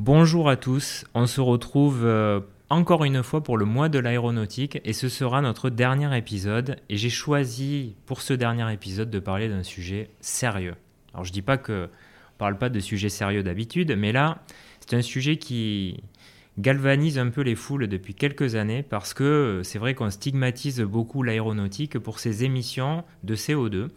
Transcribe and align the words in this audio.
Bonjour 0.00 0.48
à 0.50 0.56
tous, 0.56 1.04
on 1.14 1.28
se 1.28 1.40
retrouve 1.40 2.04
euh, 2.04 2.40
encore 2.68 3.04
une 3.04 3.22
fois 3.22 3.44
pour 3.44 3.56
le 3.56 3.64
mois 3.64 3.88
de 3.88 4.00
l'aéronautique 4.00 4.80
et 4.84 4.92
ce 4.92 5.08
sera 5.08 5.40
notre 5.40 5.70
dernier 5.70 6.18
épisode. 6.18 6.78
Et 6.88 6.96
j'ai 6.96 7.10
choisi 7.10 7.94
pour 8.04 8.20
ce 8.20 8.34
dernier 8.34 8.72
épisode 8.72 9.08
de 9.08 9.20
parler 9.20 9.48
d'un 9.48 9.62
sujet 9.62 10.10
sérieux. 10.20 10.74
Alors 11.12 11.24
je 11.24 11.30
dis 11.30 11.42
pas 11.42 11.58
que 11.58 11.88
on 12.34 12.38
parle 12.38 12.58
pas 12.58 12.70
de 12.70 12.80
sujets 12.80 13.08
sérieux 13.08 13.44
d'habitude, 13.44 13.94
mais 13.96 14.10
là 14.10 14.42
c'est 14.80 14.96
un 14.96 15.02
sujet 15.02 15.36
qui 15.36 16.02
galvanise 16.58 17.16
un 17.16 17.30
peu 17.30 17.42
les 17.42 17.54
foules 17.54 17.86
depuis 17.86 18.14
quelques 18.14 18.56
années 18.56 18.82
parce 18.82 19.14
que 19.14 19.60
c'est 19.62 19.78
vrai 19.78 19.94
qu'on 19.94 20.10
stigmatise 20.10 20.80
beaucoup 20.80 21.22
l'aéronautique 21.22 22.00
pour 22.00 22.18
ses 22.18 22.42
émissions 22.42 23.04
de 23.22 23.36
CO2 23.36 23.90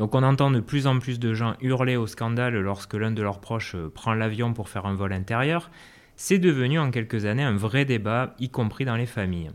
donc 0.00 0.14
on 0.14 0.22
entend 0.22 0.50
de 0.50 0.60
plus 0.60 0.86
en 0.86 0.98
plus 0.98 1.20
de 1.20 1.34
gens 1.34 1.56
hurler 1.60 1.96
au 1.96 2.06
scandale 2.06 2.58
lorsque 2.58 2.94
l'un 2.94 3.10
de 3.10 3.20
leurs 3.20 3.38
proches 3.38 3.74
euh, 3.74 3.92
prend 3.94 4.14
l'avion 4.14 4.54
pour 4.54 4.70
faire 4.70 4.86
un 4.86 4.94
vol 4.94 5.12
intérieur. 5.12 5.70
C'est 6.16 6.38
devenu 6.38 6.78
en 6.78 6.90
quelques 6.90 7.26
années 7.26 7.42
un 7.42 7.54
vrai 7.54 7.84
débat, 7.84 8.34
y 8.38 8.48
compris 8.48 8.86
dans 8.86 8.96
les 8.96 9.04
familles. 9.04 9.50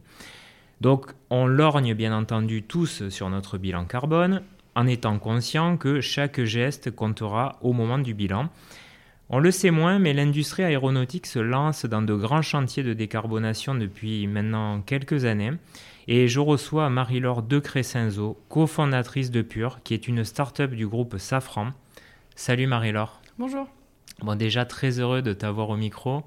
Donc 0.82 1.08
on 1.32 1.48
lorgne 1.48 1.96
bien 1.96 2.16
entendu 2.16 2.62
tous 2.62 3.10
sur 3.10 3.28
notre 3.32 3.58
bilan 3.58 3.86
carbone, 3.86 4.44
en 4.76 4.86
étant 4.86 5.18
conscient 5.18 5.78
que 5.78 6.00
chaque 6.00 6.44
geste 6.44 6.92
comptera 6.92 7.58
au 7.62 7.74
moment 7.74 7.98
du 7.98 8.14
bilan. 8.14 8.50
On 9.32 9.40
le 9.40 9.50
sait 9.50 9.72
moins, 9.72 9.98
mais 9.98 10.14
l'industrie 10.14 10.64
aéronautique 10.64 11.26
se 11.26 11.40
lance 11.40 11.88
dans 11.88 12.04
de 12.04 12.14
grands 12.14 12.44
chantiers 12.44 12.84
de 12.84 12.94
décarbonation 12.94 13.74
depuis 13.74 14.28
maintenant 14.28 14.82
quelques 14.82 15.26
années. 15.26 15.54
Et 16.08 16.28
je 16.28 16.40
reçois 16.40 16.92
Marie-Laure 16.92 17.42
De 17.42 17.58
Crescenzo, 17.58 18.40
cofondatrice 18.48 19.32
de 19.32 19.42
Pure, 19.42 19.80
qui 19.84 19.96
est 19.96 20.08
une 20.08 20.24
start-up 20.24 20.72
du 20.72 20.88
groupe 20.88 21.18
Safran. 21.18 21.70
Salut 22.36 22.68
Marie-Laure. 22.68 23.22
Bonjour. 23.40 23.68
Bon, 24.22 24.36
déjà 24.36 24.66
très 24.66 25.00
heureux 25.00 25.24
de 25.24 25.34
t'avoir 25.34 25.70
au 25.70 25.78
micro. 25.78 26.24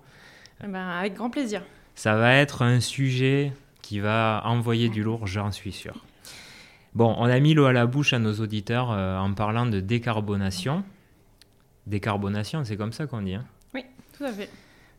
Eh 0.64 0.66
ben, 0.66 0.88
avec 0.88 1.14
grand 1.14 1.30
plaisir. 1.30 1.62
Ça 1.94 2.16
va 2.16 2.34
être 2.34 2.62
un 2.62 2.80
sujet 2.80 3.52
qui 3.80 4.00
va 4.00 4.42
envoyer 4.46 4.88
du 4.88 5.04
lourd, 5.04 5.28
j'en 5.28 5.52
suis 5.52 5.72
sûr. 5.72 6.04
Bon, 6.94 7.14
on 7.16 7.26
a 7.26 7.38
mis 7.38 7.54
l'eau 7.54 7.66
à 7.66 7.72
la 7.72 7.86
bouche 7.86 8.12
à 8.12 8.18
nos 8.18 8.34
auditeurs 8.34 8.90
euh, 8.90 9.16
en 9.16 9.32
parlant 9.32 9.66
de 9.66 9.78
décarbonation. 9.78 10.82
Décarbonation, 11.86 12.64
c'est 12.64 12.76
comme 12.76 12.92
ça 12.92 13.06
qu'on 13.06 13.22
dit. 13.22 13.34
Hein? 13.34 13.44
Oui, 13.74 13.84
tout 14.16 14.24
à 14.24 14.32
fait. 14.32 14.50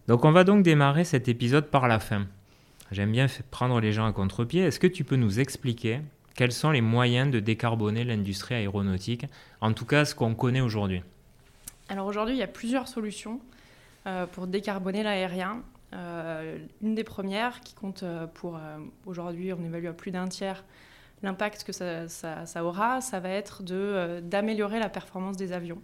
Donc 0.07 0.23
on 0.23 0.31
va 0.31 0.45
donc 0.45 0.63
démarrer 0.63 1.03
cet 1.03 1.27
épisode 1.27 1.67
par 1.67 1.89
la 1.89 1.99
fin. 1.99 2.27
J'aime 2.91 3.11
bien 3.11 3.27
prendre 3.51 3.79
les 3.79 3.93
gens 3.93 4.07
à 4.07 4.13
contre-pied. 4.13 4.63
Est-ce 4.63 4.79
que 4.79 4.87
tu 4.87 5.03
peux 5.03 5.15
nous 5.15 5.39
expliquer 5.39 6.01
quels 6.35 6.51
sont 6.51 6.71
les 6.71 6.81
moyens 6.81 7.29
de 7.29 7.39
décarboner 7.39 8.03
l'industrie 8.03 8.55
aéronautique, 8.55 9.25
en 9.61 9.73
tout 9.73 9.85
cas 9.85 10.05
ce 10.05 10.15
qu'on 10.15 10.35
connaît 10.35 10.61
aujourd'hui? 10.61 11.03
Alors 11.89 12.07
aujourd'hui, 12.07 12.35
il 12.35 12.39
y 12.39 12.43
a 12.43 12.47
plusieurs 12.47 12.87
solutions 12.87 13.41
euh, 14.07 14.25
pour 14.25 14.47
décarboner 14.47 15.03
l'aérien. 15.03 15.61
Euh, 15.93 16.57
une 16.81 16.95
des 16.95 17.03
premières 17.03 17.59
qui 17.61 17.73
compte 17.73 18.03
euh, 18.03 18.25
pour 18.25 18.59
aujourd'hui, 19.05 19.53
on 19.53 19.63
évalue 19.63 19.87
à 19.87 19.93
plus 19.93 20.11
d'un 20.11 20.27
tiers 20.27 20.63
l'impact 21.21 21.65
que 21.65 21.73
ça, 21.73 22.63
aura, 22.63 23.01
ça 23.01 23.19
va 23.19 23.29
être 23.29 23.61
d'améliorer 24.21 24.79
la 24.79 24.87
performance 24.87 25.35
des 25.35 25.51
avions. 25.51 25.81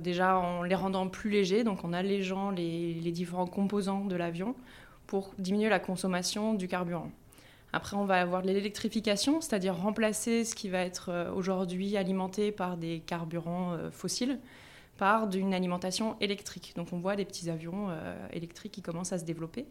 déjà 0.00 0.36
en 0.36 0.64
les 0.64 0.74
rendant 0.74 1.06
plus 1.06 1.30
légers, 1.30 1.62
donc 1.62 1.84
en 1.84 1.92
allégeant 1.92 2.50
les, 2.50 2.94
les 2.94 3.12
différents 3.12 3.46
composants 3.46 4.04
de 4.04 4.16
l'avion, 4.16 4.56
pour 5.08 5.34
diminuer 5.38 5.68
la 5.68 5.80
consommation 5.80 6.54
du 6.54 6.68
carburant. 6.68 7.10
Après, 7.72 7.96
on 7.96 8.04
va 8.04 8.20
avoir 8.20 8.42
l'électrification, 8.42 9.40
c'est-à-dire 9.40 9.76
remplacer 9.76 10.44
ce 10.44 10.54
qui 10.54 10.68
va 10.68 10.80
être 10.80 11.10
euh, 11.10 11.32
aujourd'hui 11.32 11.96
alimenté 11.96 12.52
par 12.52 12.76
des 12.76 13.00
carburants 13.00 13.72
euh, 13.72 13.90
fossiles 13.90 14.38
par 14.96 15.28
d'une 15.28 15.54
alimentation 15.54 16.16
électrique. 16.20 16.72
Donc 16.76 16.92
on 16.92 16.98
voit 16.98 17.14
des 17.14 17.24
petits 17.24 17.50
avions 17.50 17.88
euh, 17.90 18.14
électriques 18.32 18.72
qui 18.72 18.82
commencent 18.82 19.12
à 19.12 19.18
se 19.18 19.24
développer. 19.24 19.66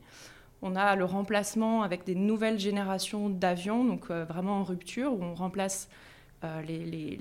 On 0.61 0.75
a 0.75 0.95
le 0.95 1.05
remplacement 1.05 1.83
avec 1.83 2.03
des 2.05 2.15
nouvelles 2.15 2.59
générations 2.59 3.29
d'avions, 3.29 3.83
donc 3.83 4.09
vraiment 4.09 4.61
en 4.61 4.63
rupture, 4.63 5.13
où 5.13 5.21
on 5.21 5.35
remplace 5.35 5.87
les, 6.67 7.19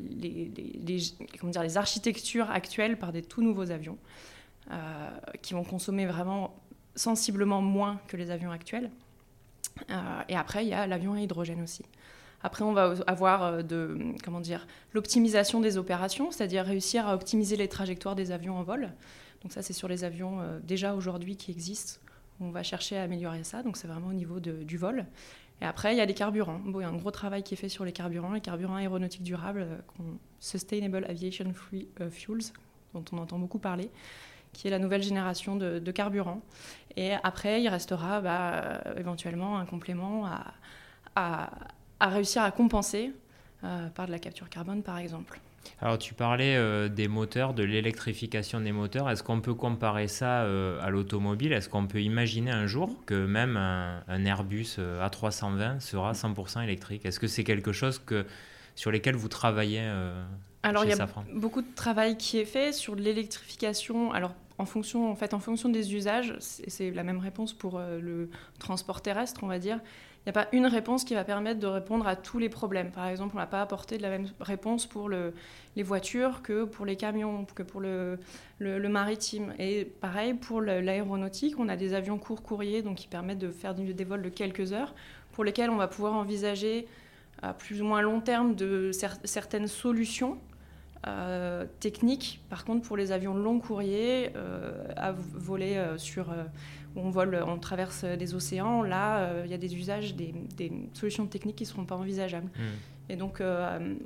comment 1.38 1.50
dire, 1.50 1.62
les 1.62 1.76
architectures 1.76 2.50
actuelles 2.50 2.98
par 2.98 3.12
des 3.12 3.20
tout 3.20 3.42
nouveaux 3.42 3.70
avions 3.70 3.98
qui 5.42 5.52
vont 5.52 5.64
consommer 5.64 6.06
vraiment 6.06 6.54
sensiblement 6.96 7.62
moins 7.62 8.00
que 8.08 8.16
les 8.16 8.30
avions 8.30 8.50
actuels. 8.50 8.90
Euh, 9.90 10.20
et 10.28 10.36
après, 10.36 10.64
il 10.64 10.68
y 10.68 10.74
a 10.74 10.86
l'avion 10.86 11.14
à 11.14 11.20
hydrogène 11.20 11.62
aussi. 11.62 11.84
Après, 12.42 12.64
on 12.64 12.72
va 12.72 12.94
avoir 13.06 13.42
euh, 13.42 13.62
de, 13.62 13.98
comment 14.24 14.40
dire, 14.40 14.66
l'optimisation 14.92 15.60
des 15.60 15.76
opérations, 15.76 16.30
c'est-à-dire 16.30 16.64
réussir 16.64 17.06
à 17.06 17.14
optimiser 17.14 17.56
les 17.56 17.68
trajectoires 17.68 18.14
des 18.14 18.32
avions 18.32 18.58
en 18.58 18.62
vol. 18.62 18.90
Donc 19.42 19.52
ça, 19.52 19.62
c'est 19.62 19.72
sur 19.72 19.88
les 19.88 20.04
avions 20.04 20.40
euh, 20.40 20.58
déjà 20.62 20.94
aujourd'hui 20.94 21.36
qui 21.36 21.50
existent. 21.50 22.00
On 22.40 22.50
va 22.50 22.62
chercher 22.62 22.98
à 22.98 23.02
améliorer 23.02 23.44
ça. 23.44 23.62
Donc 23.62 23.76
c'est 23.76 23.88
vraiment 23.88 24.08
au 24.08 24.14
niveau 24.14 24.40
du 24.40 24.76
vol. 24.76 25.06
Et 25.62 25.64
après, 25.64 25.94
il 25.94 25.96
y 25.96 26.02
a 26.02 26.04
les 26.04 26.12
carburants. 26.12 26.60
Bon, 26.66 26.80
il 26.80 26.82
y 26.82 26.86
a 26.86 26.88
un 26.90 26.96
gros 26.96 27.10
travail 27.10 27.42
qui 27.42 27.54
est 27.54 27.56
fait 27.56 27.70
sur 27.70 27.86
les 27.86 27.92
carburants, 27.92 28.32
les 28.32 28.42
carburants 28.42 28.76
aéronautiques 28.76 29.22
durables, 29.22 29.66
Sustainable 30.38 31.06
Aviation 31.08 31.50
Free 31.54 31.88
Fuels, 32.10 32.52
dont 32.92 33.02
on 33.12 33.16
entend 33.16 33.38
beaucoup 33.38 33.58
parler 33.58 33.90
qui 34.56 34.68
est 34.68 34.70
la 34.70 34.78
nouvelle 34.78 35.02
génération 35.02 35.54
de, 35.56 35.90
carburant. 35.90 36.40
Et 36.96 37.12
après, 37.22 37.62
il 37.62 37.68
restera 37.68 38.20
bah, 38.20 38.52
euh, 38.54 38.94
éventuellement 38.96 39.58
un 39.58 39.66
complément 39.66 40.26
à, 41.14 41.50
réussir 42.00 42.42
à 42.42 42.50
compenser 42.50 43.12
euh, 43.64 43.88
par 43.88 44.06
de 44.06 44.12
la 44.12 44.18
capture 44.18 44.48
carbone, 44.48 44.82
par 44.82 44.98
exemple. 44.98 45.40
Alors 45.80 45.98
tu 45.98 46.14
parlais 46.14 46.56
euh, 46.56 46.88
des 46.88 47.08
moteurs, 47.08 47.52
de 47.52 47.64
l'électrification 47.64 48.60
des 48.60 48.72
moteurs. 48.72 49.10
Est-ce 49.10 49.22
qu'on 49.22 49.40
peut 49.40 49.54
comparer 49.54 50.08
ça 50.08 50.42
à 50.42 50.90
l'automobile? 50.90 51.52
Est-ce 51.52 51.68
qu'on 51.68 51.86
peut 51.86 52.00
imaginer 52.00 52.50
un 52.50 52.66
jour 52.66 53.04
que 53.04 53.26
même 53.26 53.56
un, 53.56 54.24
Airbus 54.24 54.78
A320 54.78 55.80
sera 55.80 56.12
100% 56.12 56.62
électrique? 56.62 57.04
Est-ce 57.04 57.20
que 57.20 57.26
c'est 57.26 57.44
quelque 57.44 57.72
chose 57.72 58.00
sur 58.74 58.90
lesquels 58.90 59.16
vous 59.16 59.28
travaillez 59.28 59.90
alors, 60.68 60.84
il 60.84 60.90
y 60.90 60.94
a 60.94 61.08
beaucoup 61.34 61.62
de 61.62 61.74
travail 61.74 62.16
qui 62.16 62.38
est 62.38 62.44
fait 62.44 62.72
sur 62.72 62.94
l'électrification. 62.94 64.12
Alors, 64.12 64.34
en 64.58 64.66
fonction, 64.66 65.10
en 65.10 65.14
fait, 65.14 65.34
en 65.34 65.38
fonction 65.38 65.68
des 65.68 65.94
usages, 65.94 66.34
c'est 66.40 66.90
la 66.90 67.02
même 67.02 67.18
réponse 67.18 67.52
pour 67.52 67.78
euh, 67.78 68.00
le 68.00 68.30
transport 68.58 69.00
terrestre, 69.02 69.40
on 69.42 69.46
va 69.46 69.58
dire. 69.58 69.80
Il 70.26 70.30
n'y 70.32 70.38
a 70.38 70.44
pas 70.44 70.48
une 70.50 70.66
réponse 70.66 71.04
qui 71.04 71.14
va 71.14 71.22
permettre 71.22 71.60
de 71.60 71.68
répondre 71.68 72.04
à 72.08 72.16
tous 72.16 72.38
les 72.38 72.48
problèmes. 72.48 72.90
Par 72.90 73.06
exemple, 73.06 73.36
on 73.36 73.38
n'a 73.38 73.46
pas 73.46 73.62
apporté 73.62 73.96
de 73.96 74.02
la 74.02 74.10
même 74.10 74.26
réponse 74.40 74.86
pour 74.86 75.08
le, 75.08 75.34
les 75.76 75.84
voitures 75.84 76.42
que 76.42 76.64
pour 76.64 76.84
les 76.84 76.96
camions, 76.96 77.46
que 77.54 77.62
pour 77.62 77.80
le, 77.80 78.18
le, 78.58 78.88
maritime. 78.88 79.54
Et 79.60 79.84
pareil, 79.84 80.34
pour 80.34 80.60
l'aéronautique, 80.60 81.60
on 81.60 81.68
a 81.68 81.76
des 81.76 81.94
avions 81.94 82.18
court 82.18 82.42
courriers, 82.42 82.82
donc 82.82 82.96
qui 82.96 83.06
permettent 83.06 83.38
de 83.38 83.52
faire 83.52 83.72
des 83.74 84.04
vols 84.04 84.22
de 84.22 84.28
quelques 84.28 84.72
heures, 84.72 84.96
pour 85.30 85.44
lesquels 85.44 85.70
on 85.70 85.76
va 85.76 85.86
pouvoir 85.86 86.14
envisager 86.14 86.88
à 87.40 87.52
plus 87.52 87.80
ou 87.80 87.84
moins 87.84 88.02
long 88.02 88.20
terme 88.20 88.56
de 88.56 88.90
certaines 89.24 89.68
solutions 89.68 90.38
euh, 91.06 91.66
technique. 91.78 92.40
Par 92.50 92.64
contre, 92.64 92.86
pour 92.86 92.96
les 92.96 93.12
avions 93.12 93.34
long 93.34 93.60
courrier, 93.60 94.30
euh, 94.34 94.88
à 94.96 95.12
voler 95.12 95.76
euh, 95.76 95.98
sur, 95.98 96.34
où 96.96 97.00
on 97.00 97.10
vole, 97.10 97.40
on 97.46 97.58
traverse 97.58 98.04
des 98.04 98.34
océans, 98.34 98.82
là, 98.82 99.44
il 99.44 99.50
y 99.50 99.54
a 99.54 99.58
des 99.58 99.76
usages, 99.76 100.16
des, 100.16 100.34
solutions 100.94 101.26
techniques 101.26 101.56
qui 101.56 101.64
ne 101.64 101.68
seront 101.68 101.84
pas 101.84 101.96
envisageables. 101.96 102.50
Hmm. 102.56 103.08
Et 103.08 103.14
donc, 103.14 103.40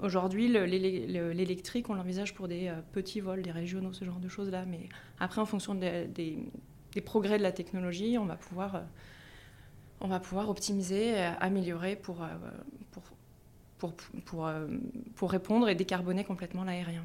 aujourd'hui, 0.01 0.49
l'électrique, 0.49 1.89
on 1.89 1.95
l'envisage 1.95 2.35
pour 2.35 2.49
des 2.49 2.71
petits 2.93 3.21
vols, 3.21 3.41
des 3.41 3.51
régionaux, 3.51 3.95
ce 3.95 4.05
genre 4.05 4.21
de 4.21 4.29
choses-là. 4.29 4.67
Mais 4.67 4.91
après, 5.19 5.41
en 5.41 5.47
fonction 5.47 5.75
des, 5.75 6.39
progrès 7.03 7.39
de 7.39 7.43
la 7.43 7.53
technologie, 7.53 8.19
on 8.19 8.27
va 8.27 8.37
pouvoir, 8.37 8.83
on 10.03 10.09
va 10.09 10.21
pouvoir 10.21 10.51
optimiser, 10.51 11.15
améliorer 11.41 11.97
pour, 11.97 12.27
pour 13.81 13.95
pour, 13.95 14.23
pour, 14.25 14.47
euh, 14.47 14.67
pour 15.17 15.33
répondre 15.33 15.69
et 15.69 15.75
décarboner 15.75 16.25
complètement 16.25 16.63
l'aérien. 16.63 17.05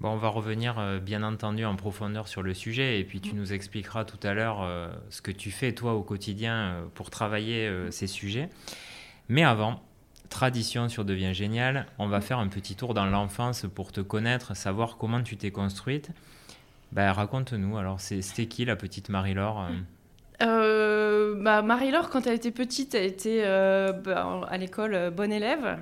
Bon, 0.00 0.10
on 0.10 0.16
va 0.16 0.28
revenir 0.28 0.78
euh, 0.78 0.98
bien 0.98 1.22
entendu 1.22 1.64
en 1.64 1.74
profondeur 1.76 2.28
sur 2.28 2.42
le 2.42 2.54
sujet 2.54 3.00
et 3.00 3.04
puis 3.04 3.20
tu 3.20 3.34
mm. 3.34 3.36
nous 3.36 3.52
expliqueras 3.52 4.04
tout 4.04 4.24
à 4.26 4.32
l'heure 4.32 4.62
euh, 4.62 4.88
ce 5.10 5.20
que 5.20 5.32
tu 5.32 5.50
fais 5.50 5.72
toi 5.72 5.94
au 5.94 6.02
quotidien 6.02 6.84
pour 6.94 7.10
travailler 7.10 7.70
ces 7.90 8.06
sujets. 8.06 8.48
Mais 9.28 9.42
avant, 9.42 9.82
tradition 10.28 10.88
sur 10.88 11.04
Devient 11.04 11.34
Génial, 11.34 11.86
on 11.98 12.06
va 12.06 12.18
mm. 12.18 12.22
faire 12.22 12.38
un 12.38 12.48
petit 12.48 12.76
tour 12.76 12.94
dans 12.94 13.06
l'enfance 13.06 13.66
pour 13.74 13.92
te 13.92 14.00
connaître, 14.00 14.54
savoir 14.56 14.96
comment 14.96 15.22
tu 15.22 15.36
t'es 15.36 15.50
construite. 15.50 16.10
Ben, 16.92 17.12
raconte-nous, 17.12 17.76
alors 17.76 18.00
c'était 18.00 18.46
qui 18.46 18.64
la 18.64 18.76
petite 18.76 19.10
Marie-Laure 19.10 19.68
euh, 20.42 21.34
bah, 21.36 21.62
Marie-Laure, 21.62 22.10
quand 22.10 22.26
elle 22.26 22.34
était 22.34 22.50
petite, 22.50 22.94
elle 22.94 23.04
était 23.04 23.42
euh, 23.44 23.92
bah, 23.92 24.40
à 24.48 24.56
l'école 24.56 24.94
euh, 24.94 25.10
bonne 25.10 25.32
élève, 25.32 25.78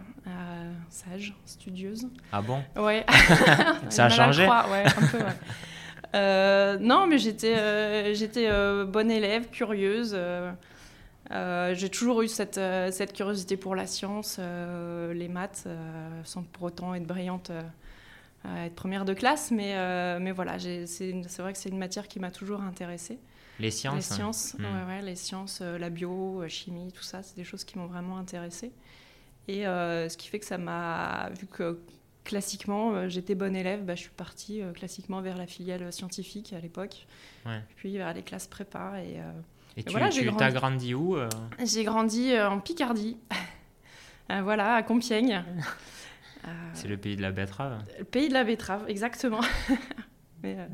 sage, 0.89 1.35
studieuse. 1.47 2.09
Ah 2.33 2.43
bon? 2.43 2.63
Ouais. 2.77 3.05
Ça 3.89 4.07
a 4.07 4.09
changé? 4.09 4.47
ouais, 4.47 4.85
un 4.87 5.07
peu, 5.07 5.19
ouais. 5.19 6.79
non, 6.81 7.07
mais 7.07 7.19
j'étais, 7.19 8.15
j'étais 8.15 8.51
bonne 8.85 9.11
élève, 9.11 9.49
curieuse. 9.51 10.19
j'ai 11.31 11.89
toujours 11.91 12.23
eu 12.23 12.29
cette, 12.29 12.61
cette 12.91 13.13
curiosité 13.13 13.57
pour 13.57 13.75
la 13.75 13.87
science, 13.87 14.41
les 15.13 15.29
maths, 15.29 15.69
sans 16.25 16.43
pour 16.43 16.65
autant 16.65 16.95
être 16.95 17.07
brillante 17.07 17.53
être 18.57 18.75
première 18.75 19.05
de 19.05 19.15
classe, 19.15 19.51
mais, 19.51 19.75
mais 20.21 20.33
voilà, 20.33 20.59
c'est 20.59 21.39
vrai 21.39 21.53
que 21.53 21.59
c'est 21.59 21.69
une 21.69 21.79
matière 21.79 22.09
qui 22.09 22.21
m'a 22.21 22.31
toujours 22.31 22.61
intéressée. 22.63 23.19
Les 23.61 23.71
sciences 23.71 23.97
Les 23.97 24.03
sciences, 24.03 24.55
hmm. 24.59 24.65
ouais, 24.65 24.95
ouais, 24.95 25.03
les 25.03 25.17
sciences, 25.17 25.61
la 25.61 25.91
bio, 25.91 26.45
chimie, 26.49 26.93
tout 26.93 27.03
ça, 27.03 27.23
c'est 27.23 27.37
des 27.37 27.45
choses 27.45 27.65
qui 27.65 27.79
m'ont 27.79 27.87
vraiment 27.87 28.19
intéressée. 28.19 28.73
Et 29.49 29.65
ce 29.65 30.17
qui 30.17 30.29
fait 30.29 30.39
que 30.39 30.47
ça 30.47 30.59
m'a, 30.59 31.31
vu 31.39 31.47
que 31.47 31.81
classiquement, 32.25 33.09
j'étais 33.09 33.35
bonne 33.35 33.57
élève, 33.57 33.85
bah, 33.85 33.95
je 33.95 34.03
suis 34.03 34.11
partie 34.11 34.61
classiquement 34.75 35.21
vers 35.21 35.37
la 35.37 35.47
filiale 35.47 35.93
scientifique 35.93 36.53
à 36.53 36.61
l'époque, 36.61 37.07
puis 37.77 37.97
vers 37.97 38.13
les 38.15 38.23
classes 38.23 38.47
prépa. 38.47 38.95
Et, 39.03 39.21
et, 39.77 39.83
tu, 39.83 39.93
voilà, 39.93 40.11
tu 40.11 40.29
as 40.29 40.51
grandi 40.53 40.95
où 40.95 41.17
J'ai 41.65 41.85
grandi 41.85 42.39
en 42.39 42.61
Picardie. 42.61 43.17
Euh, 44.31 44.43
voilà, 44.43 44.75
à 44.75 44.83
Compiègne. 44.83 45.43
C'est 46.75 46.89
le 46.89 46.97
pays 46.97 47.17
de 47.17 47.23
la 47.23 47.33
betterave. 47.33 47.83
Le 47.99 48.05
pays 48.05 48.29
de 48.29 48.35
la 48.35 48.45
betterave, 48.45 48.85
exactement. 48.89 49.41
mais, 50.43 50.57
euh, 50.59 50.67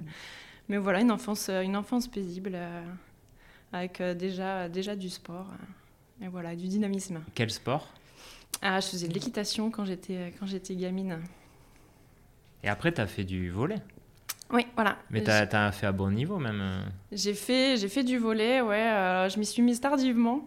mais, 0.69 0.79
voilà, 0.79 1.01
une 1.01 1.11
enfance, 1.11 1.49
euh, 1.49 1.63
une 1.63 1.77
enfance 1.77 2.09
paisible, 2.09 2.59
avec 3.73 4.01
déjà, 4.01 4.69
déjà 4.69 4.97
du 4.97 5.11
sport, 5.11 5.47
et 6.23 6.29
voilà, 6.29 6.55
du 6.55 6.67
dynamisme. 6.67 7.21
Quel 7.35 7.51
sport? 7.51 7.89
Ah, 8.63 8.81
Je 8.81 8.87
faisais 8.87 9.09
de 9.09 9.15
l'équitation 9.15 9.71
quand 9.71 9.85
j'étais, 9.85 10.33
quand 10.39 10.47
j'étais 10.47 10.77
gamine. 10.77 11.19
Et 12.63 12.69
après, 12.69 12.93
tu 12.93 13.01
as 13.01 13.07
fait 13.07 13.25
du 13.25 13.51
volet 13.51 13.79
oui, 14.53 14.67
voilà. 14.75 14.99
Mais 15.11 15.25
tu 15.25 15.31
as, 15.31 15.73
fait 15.73 15.87
à 15.87 15.93
bon 15.93 16.11
niveau 16.11 16.39
même 16.39 16.85
J'ai 17.11 17.33
fait, 17.33 17.79
j'ai 17.79 17.89
fait 17.89 18.05
du 18.05 18.19
volet, 18.19 18.61
ouais. 18.61 19.27
je 19.31 19.39
m'y 19.39 19.47
suis 19.47 19.63
mise 19.63 19.81
tardivement, 19.81 20.47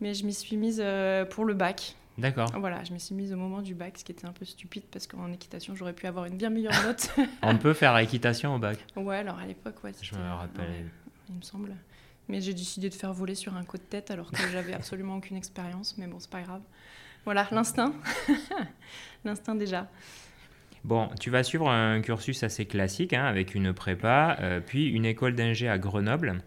mais 0.00 0.12
je 0.12 0.26
m'y 0.26 0.34
suis 0.34 0.58
mise 0.58 0.84
pour 1.30 1.46
le 1.46 1.54
bac. 1.54 1.96
D'accord. 2.18 2.50
Voilà, 2.58 2.84
je 2.84 2.92
me 2.92 2.98
suis 2.98 3.14
mise 3.14 3.32
au 3.32 3.36
moment 3.36 3.62
du 3.62 3.74
bac, 3.74 3.96
ce 3.96 4.04
qui 4.04 4.12
était 4.12 4.26
un 4.26 4.32
peu 4.32 4.44
stupide 4.44 4.84
parce 4.90 5.06
qu'en 5.06 5.32
équitation, 5.32 5.74
j'aurais 5.74 5.92
pu 5.92 6.06
avoir 6.06 6.26
une 6.26 6.36
bien 6.36 6.50
meilleure 6.50 6.74
note. 6.84 7.10
On 7.42 7.56
peut 7.56 7.72
faire 7.72 7.96
équitation 7.98 8.54
au 8.54 8.58
bac 8.58 8.78
Ouais, 8.96 9.16
alors 9.16 9.38
à 9.38 9.46
l'époque, 9.46 9.82
ouais. 9.84 9.92
Je 10.02 10.14
me 10.14 10.30
rappelle. 10.32 10.90
il 11.28 11.36
me 11.36 11.42
semble. 11.42 11.74
Mais 12.28 12.40
j'ai 12.40 12.54
décidé 12.54 12.88
de 12.88 12.94
faire 12.94 13.12
voler 13.12 13.34
sur 13.34 13.56
un 13.56 13.64
coup 13.64 13.76
de 13.78 13.82
tête 13.82 14.10
alors 14.10 14.30
que 14.30 14.36
j'avais 14.52 14.74
absolument 14.74 15.16
aucune 15.16 15.36
expérience. 15.36 15.96
Mais 15.98 16.06
bon, 16.06 16.20
c'est 16.20 16.30
pas 16.30 16.42
grave. 16.42 16.62
Voilà, 17.24 17.46
l'instinct. 17.50 17.92
l'instinct 19.24 19.54
déjà. 19.54 19.88
Bon, 20.84 21.10
tu 21.20 21.30
vas 21.30 21.42
suivre 21.42 21.68
un 21.68 22.00
cursus 22.00 22.42
assez 22.42 22.64
classique 22.64 23.12
hein, 23.12 23.24
avec 23.24 23.54
une 23.54 23.74
prépa, 23.74 24.38
euh, 24.40 24.60
puis 24.60 24.88
une 24.88 25.04
école 25.04 25.34
d'ingé 25.34 25.68
à 25.68 25.76
Grenoble. 25.78 26.42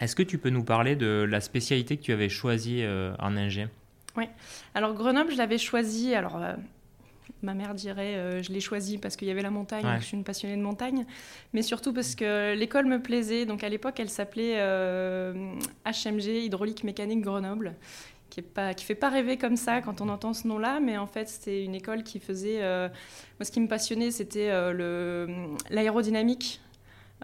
Est-ce 0.00 0.14
que 0.14 0.22
tu 0.22 0.38
peux 0.38 0.50
nous 0.50 0.62
parler 0.62 0.94
de 0.94 1.26
la 1.28 1.40
spécialité 1.40 1.96
que 1.96 2.02
tu 2.02 2.12
avais 2.12 2.28
choisie 2.28 2.82
euh, 2.82 3.14
en 3.18 3.36
ingé? 3.36 3.66
Oui. 4.16 4.24
Alors 4.74 4.94
Grenoble, 4.94 5.30
je 5.30 5.36
l'avais 5.36 5.58
choisi. 5.58 6.14
Alors 6.14 6.36
euh, 6.36 6.54
ma 7.42 7.54
mère 7.54 7.74
dirait 7.74 8.16
euh, 8.16 8.42
je 8.42 8.52
l'ai 8.52 8.60
choisi 8.60 8.98
parce 8.98 9.16
qu'il 9.16 9.28
y 9.28 9.30
avait 9.30 9.42
la 9.42 9.50
montagne, 9.50 9.84
je 10.00 10.04
suis 10.04 10.16
une 10.16 10.24
passionnée 10.24 10.56
de 10.56 10.62
montagne, 10.62 11.04
mais 11.52 11.62
surtout 11.62 11.92
parce 11.92 12.14
que 12.14 12.54
l'école 12.54 12.86
me 12.86 13.00
plaisait. 13.00 13.46
Donc 13.46 13.64
à 13.64 13.68
l'époque, 13.68 14.00
elle 14.00 14.10
s'appelait 14.10 14.54
HMG, 14.54 14.58
euh, 14.58 16.40
Hydraulique 16.44 16.84
Mécanique 16.84 17.22
Grenoble. 17.22 17.74
Qui 18.28 18.40
ne 18.40 18.46
pas, 18.46 18.74
qui 18.74 18.84
fait 18.84 18.96
pas 18.96 19.08
rêver 19.08 19.38
comme 19.38 19.56
ça 19.56 19.80
quand 19.80 20.00
on 20.00 20.08
entend 20.08 20.34
ce 20.34 20.48
nom-là, 20.48 20.80
mais 20.80 20.98
en 20.98 21.06
fait 21.06 21.28
c'était 21.28 21.64
une 21.64 21.76
école 21.76 22.02
qui 22.02 22.18
faisait. 22.18 22.58
moi, 22.58 22.90
ce 23.40 23.52
qui 23.52 23.60
me 23.60 23.68
passionnait, 23.68 24.10
c'était 24.10 24.50
l'aérodynamique, 25.70 26.60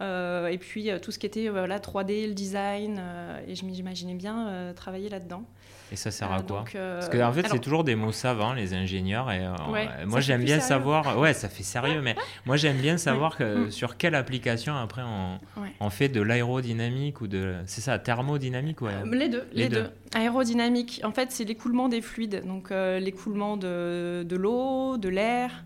et 0.01 0.59
puis 0.59 0.91
tout 1.01 1.11
ce 1.11 1.19
qui 1.19 1.27
était 1.27 1.51
la 1.51 1.79
3D, 1.79 2.29
le 2.29 2.35
design, 2.35 3.01
et 3.47 3.55
je 3.55 3.65
m'imaginais 3.65 4.15
bien 4.15 4.73
travailler 4.75 5.09
là-dedans. 5.09 5.45
Et 5.93 5.97
ça 5.97 6.11
sert 6.11 6.33
à 6.33 6.39
euh, 6.39 6.43
quoi 6.43 6.65
euh, 6.75 7.01
Parce 7.01 7.11
qu'en 7.11 7.29
en 7.29 7.33
fait, 7.35 7.47
c'est 7.51 7.59
toujours 7.59 7.85
des 7.85 7.97
mots 7.97 8.13
savants, 8.13 8.55
les 8.55 8.73
ingénieurs. 8.73 9.31
Et 9.31 9.45
euh, 9.45 10.07
moi, 10.07 10.21
j'aime 10.21 10.43
bien 10.43 10.59
savoir. 10.59 11.19
Ouais, 11.19 11.35
ça 11.35 11.51
fait 11.51 11.63
sérieux, 11.63 12.01
mais 12.01 12.17
moi, 12.47 12.57
j'aime 12.57 12.79
bien 12.79 12.97
savoir 12.97 13.37
que, 13.37 13.69
sur 13.69 13.99
quelle 13.99 14.15
application 14.15 14.75
après 14.75 15.03
on, 15.03 15.39
on 15.81 15.91
fait 15.91 16.09
de 16.09 16.23
l'aérodynamique 16.23 17.21
ou 17.21 17.27
de. 17.27 17.57
C'est 17.67 17.83
ça, 17.83 17.99
thermodynamique 17.99 18.81
ouais. 18.81 18.93
Les 19.13 19.29
deux. 19.29 19.45
Les, 19.53 19.69
deux. 19.69 19.91
Aérodynamique, 20.15 21.03
en 21.05 21.13
fait, 21.13 21.31
c'est 21.31 21.45
l'écoulement 21.45 21.91
des 21.91 22.01
fluides. 22.01 22.43
Donc, 22.47 22.71
l'écoulement 22.71 23.59
de, 23.59 24.25
de 24.27 24.37
l'eau, 24.37 24.97
de 24.97 25.11
l'air. 25.11 25.63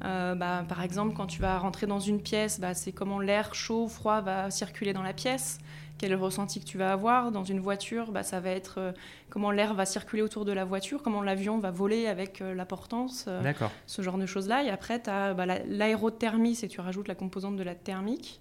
Bah, 0.00 0.64
par 0.68 0.82
exemple, 0.82 1.14
quand 1.16 1.26
tu 1.26 1.40
vas 1.40 1.58
rentrer 1.58 1.86
dans 1.86 2.00
une 2.00 2.20
pièce, 2.20 2.60
bah, 2.60 2.74
c'est 2.74 2.92
comment 2.92 3.18
l'air 3.18 3.54
chaud, 3.54 3.88
froid 3.88 4.20
va 4.20 4.50
circuler 4.50 4.92
dans 4.92 5.02
la 5.02 5.12
pièce 5.12 5.58
quel 5.98 6.14
ressenti 6.14 6.60
que 6.60 6.64
tu 6.64 6.78
vas 6.78 6.92
avoir. 6.92 7.30
Dans 7.30 7.44
une 7.44 7.60
voiture, 7.60 8.12
bah, 8.12 8.22
ça 8.22 8.40
va 8.40 8.50
être 8.50 8.78
euh, 8.78 8.92
comment 9.28 9.50
l'air 9.50 9.74
va 9.74 9.84
circuler 9.84 10.22
autour 10.22 10.44
de 10.44 10.52
la 10.52 10.64
voiture, 10.64 11.02
comment 11.02 11.22
l'avion 11.22 11.58
va 11.58 11.70
voler 11.70 12.06
avec 12.06 12.40
euh, 12.40 12.54
la 12.54 12.64
portance, 12.64 13.26
euh, 13.28 13.52
ce 13.86 14.02
genre 14.02 14.16
de 14.16 14.26
choses-là. 14.26 14.62
Et 14.62 14.70
après, 14.70 15.02
tu 15.02 15.10
as 15.10 15.34
bah, 15.34 15.44
l'aérothermie, 15.46 16.54
c'est 16.54 16.68
tu 16.68 16.80
rajoutes 16.80 17.08
la 17.08 17.14
composante 17.14 17.56
de 17.56 17.62
la 17.62 17.74
thermique. 17.74 18.40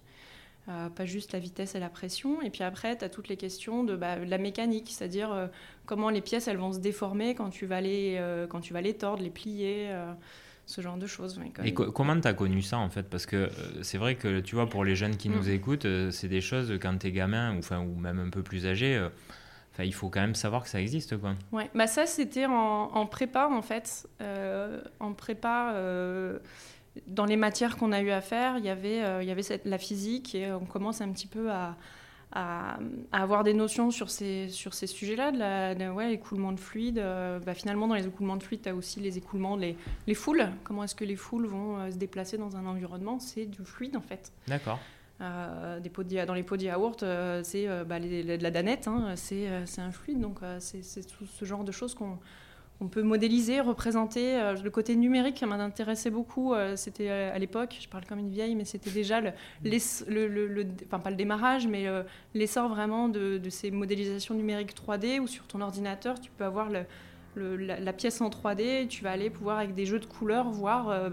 pas 0.68 1.06
juste 1.06 1.34
la 1.34 1.40
vitesse 1.40 1.76
et 1.76 1.80
la 1.80 1.90
pression. 1.90 2.42
Et 2.42 2.50
puis 2.50 2.64
après, 2.64 2.98
tu 2.98 3.04
as 3.04 3.10
toutes 3.10 3.28
les 3.28 3.38
questions 3.38 3.84
de, 3.84 3.96
bah, 3.96 4.18
la 4.18 4.38
mécanique, 4.38 4.90
c'est-à-dire 4.92 5.50
comment 5.86 6.10
les 6.10 6.22
pièces 6.22 6.48
elles 6.48 6.58
vont 6.58 6.74
se 6.74 6.80
déformer 6.80 7.36
quand 7.36 7.50
tu 7.50 7.66
vas 7.66 7.82
les, 7.82 8.22
quand 8.50 8.60
tu 8.60 8.74
vas 8.74 8.82
les 8.82 8.94
tordre, 8.94 9.24
les 9.24 9.30
plier 9.30 9.90
ce 10.68 10.82
genre 10.82 10.98
de 10.98 11.08
choses. 11.08 11.40
Et 11.64 11.74
comment 11.74 12.20
tu 12.20 12.28
as 12.28 12.34
connu 12.34 12.62
ça 12.62 12.78
en 12.78 12.90
fait? 12.90 13.04
Parce 13.04 13.26
que 13.26 13.36
euh, 13.36 13.50
c'est 13.82 13.98
vrai 13.98 14.16
que 14.16 14.42
tu 14.42 14.54
vois, 14.54 14.68
pour 14.68 14.84
les 14.84 14.96
jeunes 14.96 15.16
qui 15.16 15.30
nous 15.30 15.44
mm. 15.44 15.50
écoutent, 15.50 15.86
euh, 15.86 16.12
c'est 16.12 16.28
des 16.28 16.42
choses 16.42 16.78
quand 16.82 16.96
tu 17.00 17.08
es 17.08 17.12
gamin 17.12 17.56
ou, 17.56 17.60
enfin, 17.60 17.80
ou 17.80 17.96
même 17.96 18.20
un 18.20 18.30
peu 18.30 18.44
plus 18.44 18.68
âgé. 18.68 18.96
Euh, 18.96 19.10
il 19.80 19.94
faut 19.94 20.10
quand 20.10 20.20
même 20.22 20.36
savoir 20.36 20.64
que 20.64 20.70
ça 20.70 20.82
existe, 20.82 21.18
quoi. 21.18 21.36
Ouais, 21.52 21.70
bah 21.76 21.86
ça 21.86 22.08
c'était 22.08 22.48
en, 22.48 22.52
en, 22.52 23.06
prépa 23.06 23.48
en 23.48 23.62
fait. 23.62 24.08
en 25.00 25.14
prépa, 25.14 25.76
dans 27.06 27.26
les 27.26 27.38
matières 27.38 27.78
qu'on 27.78 27.92
a 27.92 28.02
eu 28.02 28.10
à 28.10 28.22
faire, 28.22 28.58
il 28.58 28.66
y 28.66 28.70
avait, 28.70 29.04
il 29.22 29.28
y 29.28 29.32
avait 29.32 29.44
cette, 29.44 29.66
la 29.66 29.78
physique 29.78 30.34
et 30.34 30.52
on 30.52 30.66
commence 30.66 31.00
un 31.00 31.12
petit 31.12 31.28
peu 31.28 31.52
à, 31.52 31.78
à, 32.32 32.78
avoir 33.12 33.44
des 33.44 33.54
notions 33.54 33.92
sur 33.92 34.10
ces, 34.10 34.50
sur 34.50 34.74
ces 34.74 34.88
sujets-là, 34.88 35.32
de 35.32 35.40
la, 35.80 35.94
ouais, 35.94 36.10
l'écoulement 36.10 36.52
de 36.52 36.60
fluide. 36.60 37.00
Euh, 37.00 37.40
bah, 37.40 37.54
finalement, 37.54 37.88
dans 37.88 37.96
les 37.96 38.06
écoulements 38.06 38.36
de 38.36 38.44
fluide, 38.44 38.62
tu 38.64 38.70
as 38.70 38.76
aussi 38.76 39.00
les 39.00 39.18
écoulements, 39.18 39.56
les, 39.56 39.78
les 40.08 40.14
foules. 40.14 40.48
Comment 40.64 40.84
est-ce 40.84 40.96
que 40.96 41.06
les 41.06 41.16
foules 41.16 41.48
vont 41.48 41.78
euh, 41.78 41.92
se 41.92 41.98
déplacer 41.98 42.38
dans 42.38 42.58
un 42.58 42.66
environnement? 42.66 43.20
C'est 43.20 43.46
du 43.46 43.64
fluide, 43.64 43.96
en 43.96 44.02
fait. 44.02 44.32
D'accord. 44.48 44.80
Euh, 45.20 45.80
des 45.80 45.90
pots 45.90 46.04
dans 46.04 46.34
les 46.34 46.44
pots 46.44 46.58
de 46.58 46.64
yaourt, 46.64 47.04
c'est 47.44 47.68
bah, 47.86 48.00
de 48.00 48.44
la 48.44 48.52
danette, 48.52 48.88
hein, 48.88 49.14
c'est 49.16 49.48
un 49.48 49.92
fluide. 49.92 50.20
Donc, 50.20 50.40
c'est 50.60 51.08
tout 51.08 51.26
ce 51.26 51.46
genre 51.46 51.64
de 51.64 51.72
choses 51.72 51.96
qu'on 51.96 52.20
on 52.80 52.88
peut 52.88 53.02
modéliser, 53.02 53.60
représenter. 53.60 54.40
Euh, 54.40 54.56
le 54.56 54.70
côté 54.70 54.96
numérique 54.96 55.42
m'intéressait 55.44 56.12
beaucoup. 56.12 56.54
Euh, 56.54 56.76
c'était 56.76 57.10
euh, 57.10 57.34
à 57.34 57.40
l'époque, 57.40 57.78
je 57.82 57.88
parle 57.88 58.06
comme 58.06 58.20
une 58.20 58.30
vieille, 58.30 58.56
mais 58.56 58.66
c'était 58.66 58.92
déjà 58.92 59.20
le, 59.20 59.32
le, 59.64 60.68
enfin 60.86 61.00
pas 61.00 61.10
le 61.10 61.16
démarrage, 61.16 61.68
mais 61.68 61.86
l'essor 62.34 62.70
vraiment 62.70 63.10
de, 63.10 63.42
ces 63.50 63.72
modélisations 63.72 64.36
numériques 64.36 64.76
3D 64.76 65.20
où 65.20 65.28
sur 65.28 65.48
ton 65.48 65.62
ordinateur, 65.62 66.20
tu 66.20 66.30
peux 66.32 66.44
avoir 66.44 66.70
la, 67.36 67.94
pièce 67.94 68.22
en 68.22 68.30
3D. 68.30 68.88
tu 68.88 69.04
vas 69.04 69.12
aller 69.12 69.30
pouvoir 69.30 69.58
avec 69.58 69.74
des 69.74 69.86
jeux 69.86 70.00
de 70.00 70.06
couleurs 70.06 70.50
voir 70.50 71.12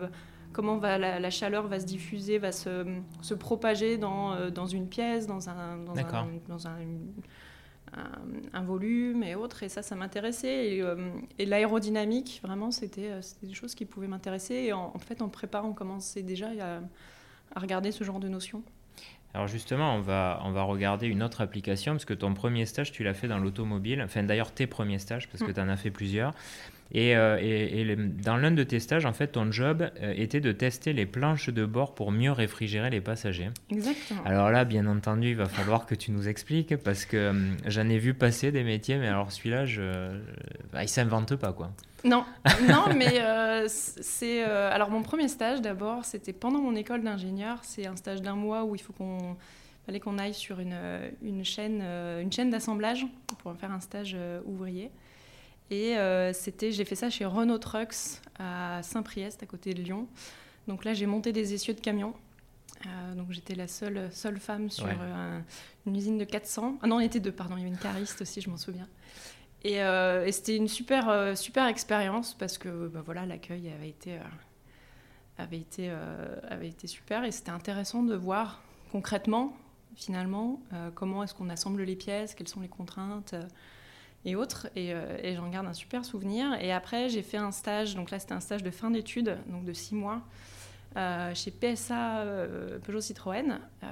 comment 0.53 0.77
va, 0.77 0.99
la, 0.99 1.31
chaleur 1.31 1.67
va 1.67 1.81
se 1.81 1.87
diffuser, 1.87 2.39
va 2.39 2.53
se, 2.53 3.35
propager 3.39 3.97
dans, 3.97 4.51
dans 4.51 4.67
une 4.67 4.89
pièce, 4.89 5.27
dans 5.27 5.49
un, 5.49 5.79
dans 5.79 5.97
un 6.67 6.71
un, 6.71 6.79
volume 8.63 9.23
et 9.23 9.35
autres. 9.35 9.63
Et 9.63 9.69
ça, 9.69 9.83
ça 9.83 9.95
m'intéressait. 9.97 10.75
Et, 10.75 10.83
euh, 10.83 10.97
l'aérodynamique, 11.39 12.41
vraiment, 12.43 12.69
euh, 12.69 12.71
c'était 12.71 13.11
des 13.43 13.55
choses 13.55 13.75
qui 13.75 13.85
pouvaient 13.85 14.09
m'intéresser. 14.09 14.55
Et 14.55 14.73
en, 14.73 14.99
fait, 14.99 15.23
en 15.23 15.29
préparant, 15.29 15.69
on 15.69 15.75
commençait 15.75 16.23
déjà 16.23 16.49
à, 16.61 16.81
à 17.55 17.61
regarder 17.61 17.93
ce 17.93 18.05
genre 18.05 18.21
de 18.21 18.29
notions. 18.29 18.63
Alors 19.35 19.49
justement, 19.49 19.97
on 19.97 20.01
va, 20.01 20.41
on 20.45 20.53
va 20.53 20.63
regarder 20.63 21.09
une 21.09 21.21
autre 21.21 21.41
application, 21.41 21.93
parce 21.93 22.05
que 22.05 22.15
ton 22.15 22.35
premier 22.35 22.67
stage, 22.67 22.93
tu 22.93 23.03
l'as 23.03 23.15
fait 23.15 23.27
dans 23.27 23.39
l'automobile, 23.39 24.01
enfin 24.01 24.23
d'ailleurs 24.23 24.53
tes 24.53 24.69
premiers 24.69 25.01
stages, 25.01 25.29
parce 25.29 25.43
que 25.43 25.51
mm. 25.51 25.55
tu 25.55 25.61
en 25.61 25.69
as 25.69 25.77
fait 25.77 25.91
plusieurs. 25.91 26.33
Et, 26.95 27.17
euh, 27.17 27.39
et, 27.43 27.97
dans 27.97 28.37
l'un 28.37 28.53
de 28.53 28.63
tes 28.63 28.79
stages, 28.79 29.05
en 29.05 29.13
fait, 29.13 29.27
ton 29.29 29.51
job 29.51 29.91
euh, 30.01 30.15
était 30.17 30.41
de 30.41 30.53
tester 30.53 30.93
les 30.93 31.07
planches 31.07 31.51
de 31.51 31.67
bord 31.67 31.97
pour 31.97 32.13
mieux 32.13 32.31
réfrigérer 32.31 32.89
les 32.89 33.01
passagers. 33.01 33.51
Exactement. 33.69 34.23
Alors 34.25 34.51
là, 34.53 34.65
bien 34.65 34.87
entendu, 34.87 35.31
il 35.31 35.37
va 35.37 35.47
falloir 35.47 35.87
que 35.87 35.97
tu 35.97 36.13
nous 36.13 36.29
expliques 36.29 36.77
parce 36.77 37.05
que 37.05 37.31
hum, 37.31 37.57
j'en 37.67 37.89
ai 37.89 37.99
vu 37.99 38.15
passer 38.15 38.53
des 38.53 38.63
métiers, 38.63 38.97
mais 38.97 39.09
alors 39.09 39.33
celui-là, 39.33 39.67
je... 39.67 40.21
Bah, 40.73 40.85
il 40.85 40.89
s'invente 40.89 41.35
pas, 41.35 41.53
quoi. 41.53 41.73
Non, 42.05 42.25
non, 42.69 42.85
mais 42.97 43.21
euh, 43.21 43.65
c'est 43.67 44.45
alors 44.45 44.91
mon 44.91 45.03
premier 45.03 45.27
stage 45.27 45.63
d'abord, 45.63 46.05
c'était 46.05 46.35
pendant 46.35 46.61
mon 46.61 46.77
école 46.77 47.03
d'ingénieur. 47.03 47.59
C'est 47.63 47.87
un 47.87 47.97
stage 47.97 48.23
d'un 48.23 48.37
mois 48.37 48.65
où 48.65 48.77
il 48.77 48.81
faut 48.81 48.93
qu'on 48.93 49.37
fallait 49.87 50.01
qu'on 50.01 50.19
aille 50.19 50.35
sur 50.35 50.61
une, 50.61 50.77
une 51.23 51.45
chaîne, 51.45 51.83
une 52.21 52.31
chaîne 52.31 52.51
d'assemblage 52.51 53.07
pour 53.39 53.57
faire 53.57 53.73
un 53.73 53.81
stage 53.81 54.17
ouvrier. 54.45 54.91
Et 55.75 55.99
euh, 55.99 56.33
c'était, 56.33 56.71
j'ai 56.71 56.85
fait 56.85 56.95
ça 56.95 57.11
chez 57.11 57.25
Renault 57.25 57.59
Trucks 57.59 58.21
à 58.39 58.81
Saint-Priest, 58.85 59.43
à 59.43 59.47
côté 59.47 59.75
de 59.75 59.83
Lyon. 59.83 60.07
Donc 60.69 60.85
là, 60.85 60.95
j'ai 60.95 61.07
monté 61.07 61.33
des 61.33 61.53
essieux 61.53 61.75
de 61.75 61.81
camions. 61.81 62.15
Euh, 62.87 63.15
donc 63.17 63.33
j'étais 63.33 63.57
la 63.57 63.67
seule, 63.67 64.09
seule 64.13 64.39
femme 64.39 64.71
sur 64.71 64.87
euh, 64.87 65.41
une 65.87 65.97
usine 65.97 66.17
de 66.17 66.25
400. 66.25 66.79
Ah 66.81 66.87
non, 66.87 66.97
on 66.97 67.01
était 67.01 67.19
deux, 67.19 67.33
pardon. 67.33 67.57
Il 67.57 67.61
y 67.61 67.63
avait 67.63 67.73
une 67.73 67.79
cariste 67.79 68.23
aussi, 68.23 68.41
je 68.41 68.51
m'en 68.51 68.57
souviens. 68.57 68.87
Et, 69.65 69.81
c'était 70.31 70.57
une 70.57 70.69
super, 70.69 71.37
super 71.37 71.67
expérience 71.67 72.35
parce 72.35 72.59
que 72.59 72.87
bah, 72.89 73.03
voilà, 73.05 73.27
l'accueil 73.27 73.71
avait 73.71 73.89
été 73.89 74.19
avait 75.39 75.59
été, 75.59 75.91
avait 76.49 76.69
été 76.69 76.87
super 76.87 77.25
et 77.25 77.33
c'était 77.33 77.51
intéressant 77.51 78.03
de 78.03 78.15
voir 78.15 78.63
concrètement, 78.93 79.57
finalement, 79.97 80.61
comment 80.95 81.25
est-ce 81.25 81.35
qu'on 81.35 81.49
assemble 81.49 81.83
les 81.83 81.97
pièces, 81.97 82.35
quelles 82.35 82.47
sont 82.47 82.61
les 82.61 82.69
contraintes 82.69 83.35
et 84.25 84.37
autres. 84.37 84.69
Et, 84.77 84.91
et 85.23 85.35
j'en 85.35 85.49
garde 85.49 85.67
un 85.67 85.73
super 85.73 86.05
souvenir. 86.05 86.55
Et 86.61 86.73
après, 86.73 87.09
j'ai 87.09 87.23
fait 87.23 87.37
un 87.37 87.53
stage, 87.53 87.95
donc 87.95 88.11
là 88.11 88.19
c'était 88.19 88.35
un 88.35 88.41
stage 88.41 88.63
de 88.63 88.71
fin 88.71 88.91
d'études, 88.91 89.37
donc 89.49 89.65
de 89.65 89.73
six 89.73 89.95
mois, 89.95 90.23
euh, 90.97 91.35
chez 91.35 91.51
PSA 91.51 92.19
euh, 92.21 92.79
Peugeot 92.79 93.01
Citroën 93.01 93.59
euh, 93.83 93.87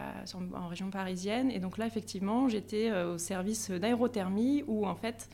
en 0.55 0.69
région 0.69 0.89
parisienne. 0.91 1.51
Et 1.51 1.59
donc 1.59 1.77
là, 1.77 1.87
effectivement, 1.87 2.49
j'étais 2.49 2.93
au 2.93 3.19
service 3.19 3.71
d'aérothermie 3.71 4.62
où 4.69 4.87
en 4.87 4.95
fait 4.95 5.29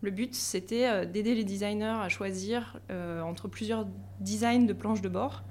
le 0.00 0.10
but 0.10 0.34
c'était 0.34 1.06
d'aider 1.06 1.36
les 1.36 1.44
designers 1.44 2.00
à 2.02 2.08
choisir 2.08 2.80
entre 3.24 3.46
plusieurs 3.46 3.86
designs 4.18 4.66
de 4.66 4.72
planches 4.72 5.00
de 5.00 5.08
bord. 5.08 5.44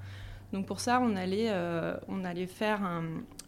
Donc 0.52 0.66
pour 0.66 0.80
ça, 0.80 1.00
on 1.00 1.16
allait, 1.16 1.50
on 2.08 2.24
allait 2.24 2.46
faire 2.46 2.82
un, 2.82 3.04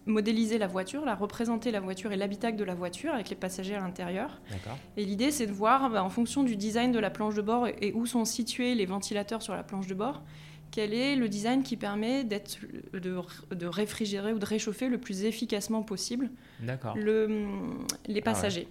modéliser 0.06 0.58
la 0.58 0.66
voiture, 0.66 1.04
la 1.04 1.14
représenter 1.14 1.70
la 1.70 1.80
voiture 1.80 2.12
et 2.12 2.16
l'habitacle 2.16 2.56
de 2.56 2.64
la 2.64 2.74
voiture 2.74 3.12
avec 3.12 3.30
les 3.30 3.36
passagers 3.36 3.74
à 3.74 3.80
l'intérieur. 3.80 4.40
Et 4.96 5.04
l'idée, 5.04 5.30
c'est 5.30 5.46
de 5.46 5.52
voir, 5.52 5.90
bah, 5.90 6.02
en 6.02 6.10
fonction 6.10 6.42
du 6.42 6.56
design 6.56 6.92
de 6.92 6.98
la 6.98 7.10
planche 7.10 7.34
de 7.34 7.42
bord 7.42 7.66
et 7.66 7.92
où 7.94 8.06
sont 8.06 8.24
situés 8.24 8.74
les 8.74 8.86
ventilateurs 8.86 9.42
sur 9.42 9.54
la 9.54 9.62
planche 9.62 9.86
de 9.86 9.94
bord, 9.94 10.22
quel 10.70 10.92
est 10.92 11.14
le 11.14 11.28
design 11.28 11.62
qui 11.62 11.76
permet 11.76 12.24
d'être, 12.24 12.58
de, 12.92 13.66
réfrigérer 13.66 14.32
ou 14.32 14.38
de 14.38 14.44
réchauffer 14.44 14.88
le 14.88 14.98
plus 14.98 15.24
efficacement 15.24 15.82
possible 15.82 16.30
le, 16.96 17.46
les 18.06 18.20
ah 18.20 18.24
passagers. 18.24 18.68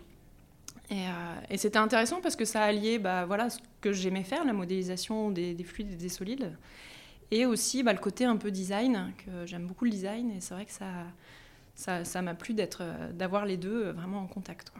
Euh, 0.91 1.35
et, 1.49 1.57
c'était 1.57 1.77
intéressant 1.77 2.19
parce 2.19 2.35
que 2.35 2.43
ça 2.43 2.61
alliait 2.61 2.99
bah, 2.99 3.25
voilà, 3.25 3.49
ce 3.49 3.59
que 3.79 3.93
j'aimais 3.93 4.23
faire, 4.23 4.43
la 4.43 4.51
modélisation 4.51 5.31
des, 5.31 5.55
fluides 5.63 5.93
et 5.93 5.95
des 5.95 6.09
solides, 6.09 6.51
et 7.33 7.45
aussi 7.45 7.83
bah, 7.83 7.93
le 7.93 7.99
côté 7.99 8.25
un 8.25 8.37
peu 8.37 8.51
design, 8.51 9.13
que 9.17 9.45
j'aime 9.45 9.65
beaucoup 9.65 9.85
le 9.85 9.91
design, 9.91 10.31
et 10.31 10.39
c'est 10.39 10.53
vrai 10.53 10.65
que 10.65 10.71
ça, 10.71 12.03
ça, 12.03 12.21
m'a 12.21 12.35
plu 12.35 12.53
d'être, 12.53 12.83
d'avoir 13.13 13.45
les 13.45 13.57
deux 13.57 13.91
vraiment 13.91 14.19
en 14.19 14.27
contact. 14.27 14.71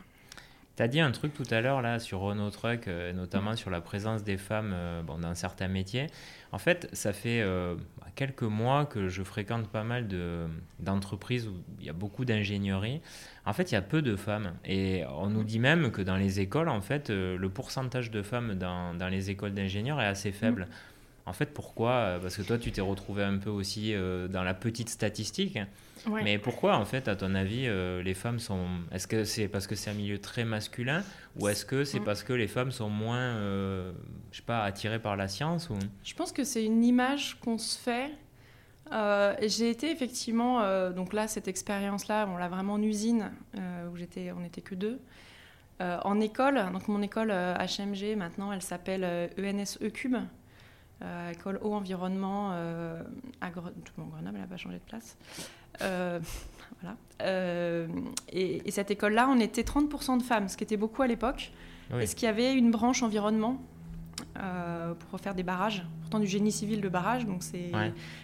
Tu 0.75 0.81
as 0.81 0.88
dit 0.88 1.00
un 1.00 1.12
truc 1.12 1.36
tout 1.36 1.45
à 1.51 1.62
l'heure 1.62 1.83
là 1.83 2.00
sur 2.00 2.19
Renault 2.19 2.50
Truck, 2.50 2.88
euh, 2.88 3.13
notamment 3.13 3.55
sur 3.55 3.69
la 3.69 3.79
présence 3.79 4.24
des 4.24 4.38
femmes 4.38 4.72
euh, 4.74 5.03
bon, 5.03 5.19
dans 5.19 5.36
certains 5.36 5.67
métiers. 5.67 6.07
En 6.51 6.57
fait, 6.57 6.89
ça 6.93 7.13
fait 7.13 7.41
euh, 7.41 7.75
quelques 8.15 8.41
mois 8.41 8.88
que 8.88 9.07
je 9.07 9.22
fréquente 9.22 9.67
pas 9.67 9.83
mal 9.83 10.07
d'entreprises 10.79 11.48
où 11.48 11.53
il 11.79 11.86
y 11.86 11.89
a 11.91 11.93
beaucoup 11.93 12.25
d'ingénierie. 12.25 13.01
En 13.45 13.53
fait, 13.53 13.72
il 13.72 13.75
y 13.75 13.77
a 13.77 13.83
peu 13.83 14.01
de 14.01 14.15
femmes. 14.15 14.53
Et 14.65 15.03
on 15.15 15.29
nous 15.29 15.43
dit 15.43 15.60
même 15.60 15.91
que 15.91 16.01
dans 16.01 16.17
les 16.17 16.39
écoles, 16.39 16.69
en 16.69 16.81
fait, 16.81 17.10
le 17.10 17.50
pourcentage 17.50 18.10
de 18.10 18.24
femmes 18.24 18.55
dans, 18.55 18.95
dans 18.95 19.10
les 19.10 19.29
écoles 19.29 19.53
d'ingénieurs 19.53 20.01
est 20.01 20.07
assez 20.07 20.31
faible. 20.31 20.67
En 21.25 21.34
fait, 21.34 21.53
pourquoi 21.53 22.20
Parce 22.22 22.36
que 22.36 22.42
toi, 22.42 22.58
tu 22.58 22.72
t'es 22.72 22.82
retrouvé 22.82 23.24
un 23.24 23.38
peu 23.38 23.50
aussi 23.50 23.94
dans 24.30 24.44
la 24.44 24.53
petite 24.53 24.89
statistique. 24.89 25.58
Mais 26.08 26.38
pourquoi, 26.38 26.77
en 26.77 26.86
fait, 26.86 27.08
à 27.08 27.15
ton 27.15 27.34
avis, 27.36 27.65
euh, 27.68 28.01
les 28.03 28.13
femmes 28.13 28.39
sont. 28.39 28.65
Est-ce 28.92 29.08
que 29.08 29.24
c'est 29.24 29.48
parce 29.48 29.68
que 29.68 29.75
c'est 29.75 29.89
un 29.89 29.94
milieu 29.94 30.20
très 30.20 30.46
masculin 30.46 31.03
ou 31.39 31.48
est-ce 31.48 31.65
que 31.65 31.84
c'est 31.84 32.00
parce 32.00 32.24
que 32.24 32.34
les 32.34 32.48
femmes 32.48 32.72
sont 32.72 32.89
moins, 32.89 33.18
euh, 33.18 33.92
je 34.32 34.38
sais 34.38 34.44
pas, 34.44 34.63
attirées 34.63 35.00
par 35.00 35.15
la 35.15 35.27
science 35.27 35.70
ou... 35.70 35.75
Je 36.03 36.13
pense 36.13 36.32
que 36.32 36.44
c'est 36.44 36.63
une 36.63 36.84
image 36.84 37.39
qu'on 37.39 37.58
se 37.58 37.77
fait. 37.77 38.12
Euh, 38.92 39.34
j'ai 39.42 39.70
été 39.70 39.92
effectivement, 39.92 40.62
donc 40.92 41.13
là, 41.13 41.27
cette 41.27 41.48
expérience-là, 41.48 42.27
on 42.30 42.38
l'a 42.38 42.50
vraiment 42.50 42.74
en 42.74 42.82
usine, 42.82 43.32
où 43.92 43.96
j'étais, 43.96 44.32
on 44.32 44.42
n'était 44.42 44.62
que 44.62 44.75
deux. 44.75 45.00
en 45.80 46.20
école, 46.20 46.62
donc 46.72 46.88
mon 46.88 47.01
école 47.01 47.32
HMG, 47.32 48.15
maintenant, 48.18 48.51
elle 48.51 48.62
s'appelle 48.62 49.32
ENSE 49.38 49.80
e 49.82 49.89
Cube. 51.03 51.31
école 51.31 51.60
haut 51.62 51.74
environnement 51.74 52.51
à 52.51 53.50
Grenoble, 53.50 53.74
elle 54.19 54.31
n'a 54.31 54.48
pas 54.48 54.57
changé 54.57 54.77
de 54.77 54.83
place. 54.83 55.17
Euh, 55.81 56.19
voilà. 56.81 56.98
Euh, 57.22 57.88
et, 58.31 58.69
cette 58.72 58.91
école-là, 58.91 59.27
on 59.29 59.39
était 59.39 59.63
30% 59.63 60.17
de 60.17 60.24
femmes, 60.24 60.50
ce 60.50 60.57
qui 60.57 60.63
était 60.63 60.77
beaucoup 60.77 61.01
à 61.01 61.07
l'époque. 61.07 61.51
Est-ce 62.00 62.15
qu'il 62.15 62.25
y 62.25 62.29
avait 62.29 62.53
une 62.53 62.72
branche 62.72 63.03
environnement 63.03 63.62
euh, 64.39 64.95
pour 64.95 65.19
faire 65.19 65.36
des 65.36 65.43
barrages, 65.43 65.86
pourtant 66.01 66.19
du 66.19 66.25
génie 66.25 66.51
civil 66.51 66.81
de 66.81 66.89
barrage, 66.89 67.25
donc 67.25 67.43
c'est. 67.43 67.72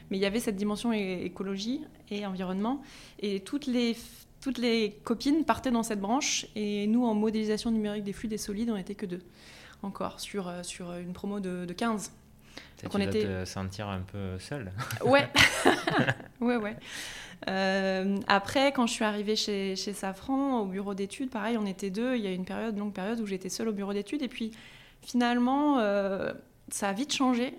Mais 0.10 0.18
il 0.18 0.20
y 0.20 0.26
avait 0.26 0.40
cette 0.40 0.56
dimension 0.56 0.92
écologie 0.92 1.82
et 2.10 2.26
environnement, 2.26 2.82
et 3.20 3.42
toutes 3.42 3.68
les 3.68 3.96
toutes 4.42 4.58
les 4.58 4.98
copines 5.04 5.44
partaient 5.44 5.70
dans 5.70 5.84
cette 5.84 6.00
branche, 6.00 6.48
et 6.56 6.88
nous 6.88 7.06
en 7.06 7.14
modélisation 7.14 7.70
numérique 7.70 8.06
des 8.06 8.14
flux 8.14 8.30
des 8.30 8.40
solides, 8.40 8.72
on 8.72 8.76
n'était 8.76 8.96
que 8.96 9.06
deux 9.06 9.22
encore 9.84 10.20
sur 10.20 10.52
sur 10.64 10.94
une 10.94 11.14
promo 11.14 11.40
de, 11.40 11.66
de 11.66 11.74
15. 11.74 12.12
Donc 12.84 12.96
on 12.96 13.00
était 13.00 13.24
te 13.24 13.46
sentir 13.46 13.88
un 13.88 14.02
peu 14.02 14.40
seule. 14.40 14.72
Ouais, 15.04 15.30
ouais, 16.42 16.58
ouais. 16.58 16.76
Euh, 17.48 18.18
après, 18.28 18.72
quand 18.72 18.88
je 18.88 18.94
suis 18.94 19.06
arrivée 19.06 19.36
chez, 19.36 19.76
chez 19.76 19.94
Safran, 19.94 20.60
au 20.62 20.66
bureau 20.66 20.94
d'études, 20.94 21.30
pareil, 21.30 21.58
on 21.58 21.66
était 21.66 21.90
deux. 21.90 22.16
Il 22.16 22.22
y 22.22 22.28
a 22.28 22.32
une 22.32 22.46
période, 22.46 22.78
longue 22.78 22.94
période 22.94 23.20
où 23.20 23.26
j'étais 23.26 23.50
seule 23.50 23.70
au 23.70 23.74
bureau 23.74 23.94
d'études. 23.94 24.22
Et 24.22 24.28
puis, 24.28 24.52
finalement, 25.02 25.80
euh, 25.80 26.34
ça 26.70 26.90
a 26.90 26.94
vite 26.94 27.14
changé. 27.14 27.54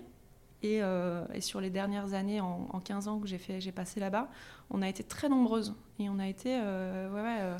Et, 0.63 0.83
euh, 0.83 1.23
et, 1.33 1.41
sur 1.41 1.59
les 1.59 1.71
dernières 1.71 2.13
années, 2.13 2.39
en, 2.39 2.79
15 2.83 3.07
ans 3.07 3.19
que 3.19 3.27
j'ai 3.27 3.71
passé 3.71 3.99
là-bas, 3.99 4.29
on 4.69 4.81
a 4.81 4.89
été 4.89 5.03
très 5.03 5.27
nombreuses. 5.27 5.73
Et 5.97 6.09
on 6.09 6.19
a 6.19 6.27
été, 6.27 6.49
ouais, 6.49 7.21
ouais 7.21 7.55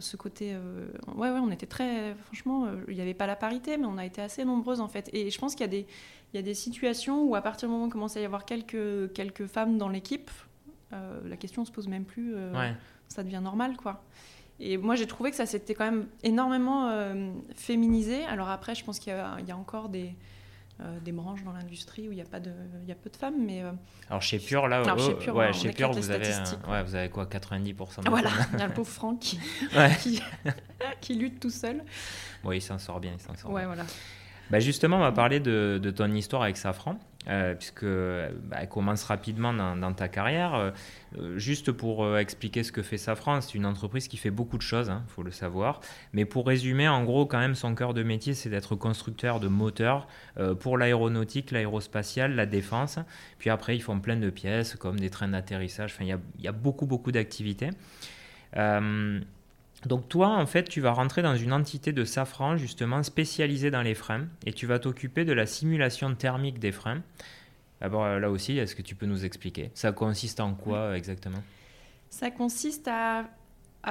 ce 0.00 0.16
côté. 0.16 0.56
ouais, 1.14 1.30
ouais, 1.30 1.38
on 1.38 1.50
était 1.50 1.66
très. 1.66 2.14
Franchement, 2.24 2.68
il 2.88 2.94
n'y 2.94 3.00
avait 3.00 3.14
pas 3.14 3.26
la 3.26 3.36
parité, 3.36 3.76
mais 3.76 3.86
on 3.86 3.98
a 3.98 4.04
été 4.04 4.20
assez 4.20 4.44
nombreuses 4.44 4.80
en 4.80 4.88
fait. 4.88 5.08
Et 5.12 5.30
je 5.30 5.38
pense 5.38 5.54
qu'il 5.54 5.64
y, 5.64 5.68
a 5.68 5.72
des, 5.72 5.86
il 6.32 6.36
y 6.36 6.38
a 6.38 6.42
des 6.42 6.54
situations 6.54 7.24
où, 7.24 7.34
à 7.34 7.42
partir 7.42 7.68
du 7.68 7.72
moment 7.72 7.84
où 7.84 7.88
il 7.88 7.92
commence 7.92 8.16
à 8.16 8.20
y 8.20 8.24
avoir 8.24 8.44
quelques, 8.44 9.12
quelques 9.12 9.46
femmes 9.46 9.78
dans 9.78 9.88
l'équipe, 9.88 10.30
euh, 10.92 11.20
la 11.28 11.36
question 11.36 11.64
se 11.64 11.72
pose 11.72 11.88
même 11.88 12.04
plus. 12.04 12.34
Euh, 12.34 12.72
ça 13.08 13.22
devient 13.22 13.40
normal, 13.42 13.76
quoi. 13.76 14.02
Et 14.60 14.76
moi, 14.76 14.94
j'ai 14.94 15.06
trouvé 15.06 15.30
que 15.30 15.36
ça 15.36 15.46
s'était 15.46 15.74
quand 15.74 15.84
même 15.84 16.06
énormément 16.22 16.88
euh, 16.88 17.32
féminisé. 17.54 18.24
Alors 18.24 18.48
après, 18.48 18.74
je 18.74 18.84
pense 18.84 18.98
qu'il 18.98 19.12
y, 19.12 19.50
a 19.50 19.56
encore 19.56 19.88
des, 19.88 20.14
des 21.04 21.12
branches 21.12 21.44
dans 21.44 21.52
l'industrie 21.52 22.08
où 22.08 22.12
il 22.12 22.18
y 22.18 22.20
a 22.20 22.24
pas 22.24 22.40
de, 22.40 22.50
il 22.82 22.88
y 22.88 22.92
a 22.92 22.96
peu 22.96 23.08
de 23.08 23.16
femmes, 23.16 23.44
mais. 23.44 23.62
Alors 24.08 24.22
chez 24.22 24.38
Pure, 24.38 24.66
là, 24.66 24.80
Alors, 24.80 24.98
chez 24.98 25.14
Pure, 25.14 25.36
ouais, 25.36 25.52
chez 25.52 25.70
Pure 25.70 25.92
vous 25.92 26.10
avez, 26.10 26.28
ouais, 26.68 26.82
vous 26.82 26.94
avez 26.94 27.08
quoi, 27.08 27.24
90% 27.26 28.04
de 28.04 28.10
Voilà, 28.10 28.30
il 28.52 28.58
y 28.58 28.62
a 28.62 28.66
le 28.66 28.72
pauvre 28.74 28.90
Franck 28.90 29.20
qui, 29.20 29.38
qui, 30.00 30.22
qui, 31.00 31.14
lutte 31.14 31.38
tout 31.38 31.50
seul. 31.50 31.84
Oui, 32.42 32.58
il 32.58 32.60
s'en 32.62 32.78
sort 32.78 32.98
bien, 32.98 33.12
il 33.14 33.20
s'en 33.20 33.34
sort. 33.36 33.52
Ouais, 33.52 33.64
voilà. 33.64 33.84
Bah 34.50 34.60
justement, 34.60 34.96
on 34.96 35.00
va 35.00 35.12
parler 35.12 35.40
de, 35.40 35.80
de 35.82 35.90
ton 35.90 36.12
histoire 36.12 36.42
avec 36.42 36.56
Safran. 36.56 36.98
Euh, 37.28 37.54
puisque 37.54 37.84
bah, 37.84 38.56
elle 38.60 38.68
commence 38.68 39.04
rapidement 39.04 39.52
dans, 39.52 39.92
ta 39.92 40.08
carrière. 40.08 40.54
Euh, 40.54 41.38
juste 41.38 41.70
pour 41.70 42.04
euh, 42.04 42.18
expliquer 42.18 42.64
ce 42.64 42.72
que 42.72 42.82
fait 42.82 42.98
Safran, 42.98 43.40
c'est 43.40 43.54
une 43.54 43.66
entreprise 43.66 44.08
qui 44.08 44.16
fait 44.16 44.32
beaucoup 44.32 44.56
de 44.56 44.62
choses, 44.62 44.88
il 44.88 44.92
hein, 44.92 45.04
faut 45.06 45.22
le 45.22 45.30
savoir. 45.30 45.80
Mais 46.12 46.24
pour 46.24 46.46
résumer, 46.46 46.88
en 46.88 47.04
gros, 47.04 47.24
quand 47.26 47.38
même, 47.38 47.54
son 47.54 47.76
cœur 47.76 47.94
de 47.94 48.02
métier, 48.02 48.34
c'est 48.34 48.50
d'être 48.50 48.74
constructeur 48.74 49.38
de 49.38 49.48
moteurs 49.48 50.08
pour 50.60 50.78
l'aéronautique, 50.78 51.52
l'aérospatiale, 51.52 52.34
la 52.34 52.46
défense. 52.46 52.98
Puis 53.38 53.50
après, 53.50 53.76
ils 53.76 53.82
font 53.82 54.00
plein 54.00 54.16
de 54.16 54.30
pièces 54.30 54.74
comme 54.74 54.98
des 54.98 55.10
trains 55.10 55.28
d'atterrissage. 55.28 55.92
Enfin, 55.94 56.04
il 56.04 56.44
y 56.44 56.48
a, 56.48 56.52
beaucoup, 56.52 56.86
beaucoup 56.86 57.12
d'activités. 57.12 57.70
Donc 59.86 60.08
toi, 60.08 60.28
en 60.28 60.46
fait, 60.46 60.68
tu 60.68 60.80
vas 60.80 60.92
rentrer 60.92 61.22
dans 61.22 61.36
une 61.36 61.52
entité 61.52 61.92
de 61.92 62.04
Safran, 62.04 62.56
justement, 62.56 63.02
spécialisée 63.02 63.70
dans 63.70 63.82
les 63.82 63.94
freins, 63.94 64.26
et 64.46 64.52
tu 64.52 64.66
vas 64.66 64.78
t'occuper 64.78 65.24
de 65.24 65.32
la 65.32 65.46
simulation 65.46 66.14
thermique 66.14 66.58
des 66.58 66.72
freins. 66.72 67.02
D'abord, 67.80 68.06
là 68.06 68.30
aussi, 68.30 68.58
est-ce 68.58 68.76
que 68.76 68.82
tu 68.82 68.94
peux 68.94 69.06
nous 69.06 69.24
expliquer? 69.24 69.70
Ça 69.74 69.90
consiste 69.90 70.38
en 70.38 70.54
quoi 70.54 70.96
exactement? 70.96 71.42
Ça 72.10 72.30
consiste 72.30 72.88
à, 72.88 73.26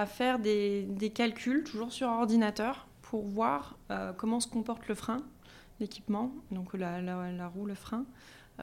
faire 0.06 0.40
des, 0.40 1.12
calculs, 1.14 1.64
toujours 1.66 1.92
sur 1.92 2.08
ordinateur, 2.08 2.88
pour 3.02 3.26
voir 3.26 3.78
euh, 3.90 4.14
comment 4.14 4.40
se 4.40 4.48
comporte 4.48 4.88
le 4.88 4.96
frein, 4.96 5.22
l'équipement, 5.82 6.32
donc 6.52 6.74
la, 6.74 7.48
roue, 7.48 7.66
le 7.66 7.76
frein, 7.76 8.06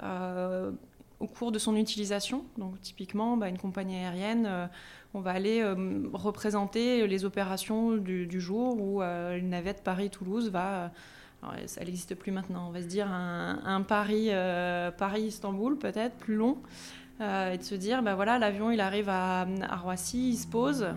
euh, 0.03 0.73
au 1.21 1.27
cours 1.27 1.53
de 1.53 1.59
son 1.59 1.77
utilisation. 1.77 2.45
Donc 2.57 2.81
typiquement, 2.81 3.37
bah, 3.37 3.49
une 3.49 3.59
compagnie 3.59 3.97
aérienne... 3.97 4.47
Euh, 4.47 4.67
on 5.15 5.21
va 5.21 5.31
aller 5.31 5.61
euh, 5.63 6.03
représenter 6.13 7.07
les 7.07 7.25
opérations 7.25 7.97
du, 7.97 8.41
jour 8.41 8.81
où 8.81 9.03
euh, 9.03 9.39
une 9.39 9.51
navette 9.51 9.83
Paris-Toulouse 9.83 10.51
va. 10.51 10.93
Alors, 11.43 11.55
ça 11.67 11.85
n'existe 11.85 12.17
plus 12.17 12.33
maintenant, 12.33 12.67
on 12.69 12.73
va 12.73 12.83
se 12.83 12.89
dire 12.89 13.07
un, 13.09 13.83
Paris, 13.83 14.29
euh, 14.31 14.91
Paris-Istanbul 14.91 15.79
peut-être 15.79 16.17
plus 16.17 16.35
long, 16.35 16.59
et 17.21 17.57
de 17.57 17.63
se 17.63 17.77
dire, 17.77 18.03
bah 18.03 18.17
voilà, 18.17 18.41
l'avion 18.41 18.73
il 18.73 18.81
arrive 18.81 19.09
à, 19.09 19.47
Roissy, 19.81 20.31
il 20.31 20.37
se 20.37 20.49
pose, 20.49 20.89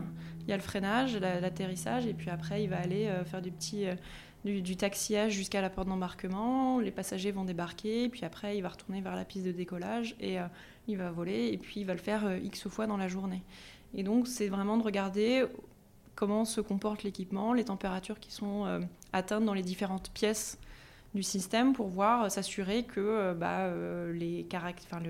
il 0.41 0.49
y 0.49 0.51
a 0.51 0.55
le 0.55 0.63
freinage, 0.63 1.15
l'atterrissage, 1.15 2.07
et 2.07 2.13
puis 2.13 2.31
après 2.31 2.63
il 2.63 2.71
va 2.71 2.79
aller 2.79 3.07
faire 3.25 3.43
du 3.43 3.51
petit 3.51 3.85
du, 4.45 4.61
du, 4.61 4.75
taxiage 4.75 5.33
jusqu'à 5.33 5.61
la 5.61 5.69
porte 5.69 5.87
d'embarquement. 5.87 6.79
Les 6.79 6.91
passagers 6.91 7.31
vont 7.31 7.45
débarquer, 7.45 8.09
puis 8.09 8.25
après 8.25 8.57
il 8.57 8.61
va 8.61 8.69
retourner 8.69 9.01
vers 9.01 9.15
la 9.15 9.25
piste 9.25 9.45
de 9.45 9.51
décollage 9.51 10.15
et 10.19 10.37
il 10.87 10.97
va 10.97 11.11
voler, 11.11 11.49
et 11.51 11.57
puis 11.57 11.81
il 11.81 11.85
va 11.85 11.93
le 11.93 11.99
faire 11.99 12.37
x 12.37 12.67
fois 12.67 12.87
dans 12.87 12.97
la 12.97 13.07
journée. 13.07 13.43
Et 13.93 14.03
donc, 14.03 14.27
c'est 14.27 14.47
vraiment 14.47 14.77
de 14.77 14.83
regarder 14.83 15.45
comment 16.15 16.45
se 16.45 16.61
comporte 16.61 17.03
l'équipement, 17.03 17.53
les 17.53 17.65
températures 17.65 18.19
qui 18.19 18.31
sont 18.31 18.65
euh, 18.65 18.79
atteintes 19.13 19.45
dans 19.45 19.53
les 19.53 19.63
différentes 19.63 20.11
pièces 20.11 20.57
du 21.13 21.23
système 21.23 21.73
pour 21.73 21.87
voir, 21.87 22.31
s'assurer 22.31 22.83
que 22.83 23.33
bah, 23.33 23.69
les 24.13 24.43
caractères, 24.43 25.01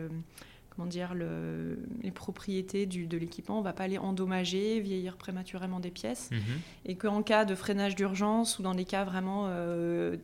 comment 0.75 0.87
dire, 0.87 1.13
le, 1.13 1.77
les 2.01 2.11
propriétés 2.11 2.85
du, 2.85 3.05
de 3.05 3.17
l'équipement, 3.17 3.57
on 3.57 3.59
ne 3.59 3.65
va 3.65 3.73
pas 3.73 3.83
aller 3.83 3.97
endommager, 3.97 4.79
vieillir 4.79 5.17
prématurément 5.17 5.79
des 5.79 5.91
pièces, 5.91 6.29
Mhm. 6.31 6.39
et 6.85 6.95
qu'en 6.95 7.21
cas 7.23 7.45
de 7.45 7.55
freinage 7.55 7.95
d'urgence 7.95 8.57
ou 8.57 8.63
dans 8.63 8.73
des 8.73 8.85
cas 8.85 9.03
vraiment 9.03 9.45
euh, 9.49 10.15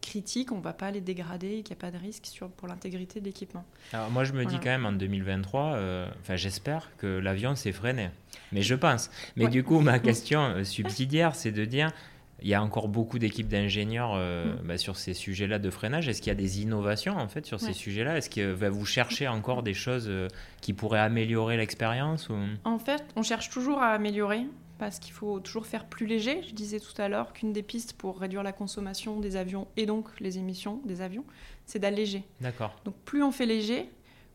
critiques, 0.00 0.50
on 0.52 0.56
ne 0.58 0.62
va 0.62 0.72
pas 0.72 0.90
les 0.90 1.02
dégrader 1.02 1.58
et 1.58 1.62
qu'il 1.62 1.76
n'y 1.76 1.80
a 1.80 1.82
pas 1.82 1.90
de 1.90 1.98
risque 2.02 2.24
sur, 2.26 2.48
pour 2.48 2.66
l'intégrité 2.66 3.20
de 3.20 3.26
l'équipement. 3.26 3.64
Alors 3.92 4.10
moi 4.10 4.24
je 4.24 4.32
me 4.32 4.46
dis 4.46 4.56
quand 4.56 4.64
même 4.70 4.86
en 4.86 4.92
2023, 4.92 5.74
euh, 5.74 6.08
enfin 6.22 6.36
j'espère 6.36 6.90
que 6.96 7.06
l'avion 7.06 7.54
s'est 7.54 7.72
freiné. 7.72 8.08
Mais 8.52 8.62
je 8.62 8.74
pense. 8.74 9.10
Mais 9.36 9.44
Ouais. 9.44 9.50
du 9.50 9.62
coup 9.62 9.80
ma 9.80 9.98
question 10.00 10.40
euh, 10.40 10.64
subsidiaire 10.64 11.34
c'est 11.34 11.52
de 11.52 11.64
dire, 11.66 11.92
il 12.42 12.48
y 12.48 12.54
a 12.54 12.62
encore 12.62 12.88
beaucoup 12.88 13.18
d'équipes 13.18 13.48
d'ingénieurs 13.48 14.12
euh, 14.14 14.40
Mm. 14.40 14.66
bah, 14.66 14.78
sur 14.78 14.96
ces 14.96 15.14
sujets-là 15.14 15.58
de 15.58 15.70
freinage. 15.70 16.08
Est-ce 16.08 16.20
qu'il 16.20 16.28
y 16.28 16.32
a 16.32 16.36
des 16.36 16.62
innovations 16.62 17.16
en 17.16 17.28
fait 17.28 17.46
sur 17.46 17.60
ces 17.60 17.72
sujets-là? 17.72 18.16
Est-ce 18.16 18.30
que 18.30 18.54
bah, 18.54 18.70
vous 18.70 18.86
cherchez 18.86 19.28
encore 19.28 19.62
des 19.62 19.74
choses 19.74 20.06
euh, 20.08 20.28
qui 20.60 20.72
pourraient 20.72 21.00
améliorer 21.00 21.56
l'expérience 21.56 22.28
ou... 22.28 22.36
En 22.64 22.78
fait, 22.78 23.04
on 23.16 23.22
cherche 23.22 23.50
toujours 23.50 23.78
à 23.78 23.88
améliorer 23.88 24.46
parce 24.78 24.98
qu'il 24.98 25.12
faut 25.12 25.40
toujours 25.40 25.66
faire 25.66 25.84
plus 25.84 26.06
léger. 26.06 26.42
Je 26.48 26.54
disais 26.54 26.80
tout 26.80 27.00
à 27.00 27.08
l'heure 27.08 27.32
qu'une 27.32 27.52
des 27.52 27.62
pistes 27.62 27.92
pour 27.92 28.18
réduire 28.18 28.42
la 28.42 28.52
consommation 28.52 29.20
des 29.20 29.36
avions 29.36 29.68
et 29.76 29.84
donc 29.84 30.08
les 30.20 30.38
émissions 30.38 30.80
des 30.84 31.02
avions, 31.02 31.24
c'est 31.66 31.78
d'alléger. 31.78 32.24
D'accord. 32.40 32.74
Donc 32.84 32.94
plus 33.04 33.22
on 33.22 33.30
fait 33.30 33.46
léger, 33.46 33.90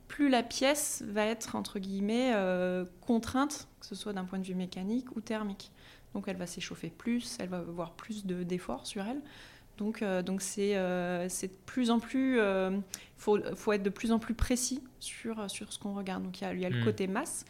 plus 0.08 0.30
la 0.30 0.44
pièce 0.44 1.04
va 1.08 1.26
être 1.26 1.56
entre 1.56 1.80
guillemets 1.80 2.32
euh, 2.36 2.86
contrainte, 3.02 3.68
que 3.80 3.88
ce 3.88 3.96
soit 3.96 4.14
d'un 4.14 4.26
point 4.26 4.40
de 4.40 4.46
vue 4.46 4.56
mécanique 4.56 5.16
ou 5.16 5.22
thermique. 5.22 5.72
Donc 6.16 6.28
elle 6.28 6.38
va 6.38 6.48
s'échauffer 6.48 6.90
plus, 6.90 7.38
elle 7.40 7.50
va 7.50 7.58
avoir 7.58 7.92
plus 7.92 8.26
de- 8.26 8.42
d'efforts 8.42 8.88
sur 8.88 9.06
elle. 9.06 9.22
Donc 9.78 10.02
euh, 10.02 10.22
donc 10.24 10.42
c'est 10.42 10.72
euh, 10.78 11.28
de 11.28 11.48
plus 11.68 11.92
en 11.92 12.00
plus, 12.00 12.38
il 12.40 12.82
faut, 13.18 13.38
faut 13.56 13.74
être 13.74 13.84
de 13.84 13.90
plus 13.92 14.12
en 14.12 14.18
plus 14.20 14.34
précis 14.34 14.82
sur, 15.00 15.48
sur 15.52 15.72
ce 15.72 15.78
qu'on 15.78 15.94
regarde. 15.94 16.24
Donc 16.24 16.42
il 16.42 16.46
y 16.46 16.48
a, 16.48 16.54
il 16.54 16.60
y 16.62 16.66
a 16.66 16.70
le 16.70 16.82
Mm. 16.82 16.86
côté 16.86 17.06
masse. 17.08 17.46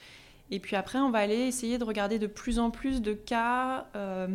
Et 0.52 0.60
puis 0.60 0.76
après, 0.76 1.00
on 1.00 1.10
va 1.12 1.20
aller 1.20 1.38
essayer 1.48 1.78
de 1.78 1.84
regarder 1.84 2.20
de 2.20 2.28
plus 2.28 2.60
en 2.60 2.70
plus 2.72 3.02
de 3.02 3.14
cas, 3.14 3.88
euh, 3.96 4.28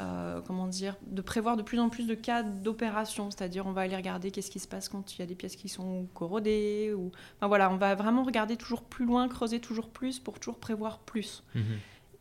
euh, 0.00 0.40
comment 0.46 0.66
dire, 0.66 0.96
de 1.06 1.20
prévoir 1.22 1.56
de 1.56 1.62
plus 1.62 1.78
en 1.78 1.88
plus 1.90 2.06
de 2.06 2.14
cas 2.14 2.42
d'opération. 2.42 3.30
C'est-à-dire, 3.30 3.66
on 3.66 3.72
va 3.72 3.82
aller 3.82 3.96
regarder 3.96 4.30
qu'est-ce 4.30 4.50
qui 4.50 4.58
se 4.60 4.68
passe 4.68 4.88
quand 4.90 5.14
il 5.14 5.20
y 5.20 5.22
a 5.22 5.26
des 5.26 5.34
pièces 5.34 5.56
qui 5.56 5.68
sont 5.70 6.06
corrodées. 6.14 6.92
Ou... 6.94 7.12
Enfin, 7.36 7.48
voilà, 7.48 7.70
on 7.70 7.76
va 7.76 7.94
vraiment 7.94 8.22
regarder 8.24 8.56
toujours 8.56 8.82
plus 8.82 9.04
loin, 9.06 9.28
creuser 9.28 9.60
toujours 9.60 9.88
plus 9.88 10.18
pour 10.18 10.38
toujours 10.38 10.58
prévoir 10.58 10.98
plus. 11.00 11.42
Mhm. 11.54 11.64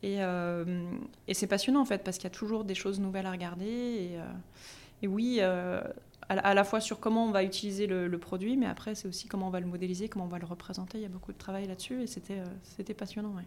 Et, 0.06 0.18
euh, 0.22 0.84
et 1.28 1.34
c'est 1.34 1.48
passionnant 1.48 1.82
en 1.82 1.86
fait, 1.86 2.04
parce 2.04 2.18
qu'il 2.18 2.26
y 2.26 2.34
a 2.34 2.36
toujours 2.36 2.64
des 2.64 2.76
choses 2.76 3.00
nouvelles 3.00 3.26
à 3.26 3.32
regarder. 3.32 3.66
Et, 3.66 4.10
euh, 4.20 4.24
et 5.02 5.08
oui, 5.08 5.38
euh, 5.42 5.82
à, 6.30 6.54
la- 6.54 6.64
fois 6.64 6.80
sur 6.80 7.00
comment 7.00 7.26
on 7.26 7.32
va 7.32 7.44
utiliser 7.44 7.88
le, 7.88 8.08
le 8.08 8.18
produit, 8.20 8.56
mais 8.56 8.68
après, 8.68 8.94
c'est 8.94 9.08
aussi 9.08 9.28
comment 9.28 9.48
on 9.48 9.52
va 9.52 9.60
le 9.60 9.66
modéliser, 9.66 10.08
comment 10.08 10.26
on 10.26 10.30
va 10.30 10.38
le 10.40 10.46
représenter. 10.46 11.00
Il 11.00 11.02
y 11.02 11.06
a 11.06 11.10
beaucoup 11.10 11.34
de 11.34 11.38
travail 11.38 11.66
là-dessus 11.68 12.04
et 12.04 12.08
c'était 12.08 12.42
c'était 12.64 12.94
passionnant. 12.94 13.30
ouais. 13.36 13.44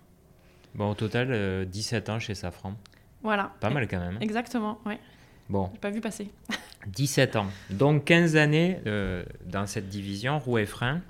Bon 0.75 0.91
au 0.91 0.95
total 0.95 1.29
euh, 1.31 1.65
17 1.65 2.09
ans 2.11 2.19
chez 2.19 2.35
Safran. 2.35 2.75
Voilà. 3.23 3.53
Pas 3.61 3.71
mal 3.71 3.87
quand 3.89 3.99
même. 4.01 4.17
hein. 4.17 4.21
Exactement, 4.21 4.79
ouais. 4.85 4.99
Bon. 5.49 5.71
J'ai 5.73 5.79
pas 5.81 5.91
vu 5.91 6.01
passer. 6.01 6.29
17 6.89 7.37
ans. 7.37 7.47
Donc 7.71 8.05
15 8.05 8.37
années 8.37 8.81
euh, 8.87 9.25
dans 9.47 9.67
cette 9.67 9.89
division, 9.89 10.39
roue 10.39 10.59
et 10.59 10.67
frein. 10.67 11.01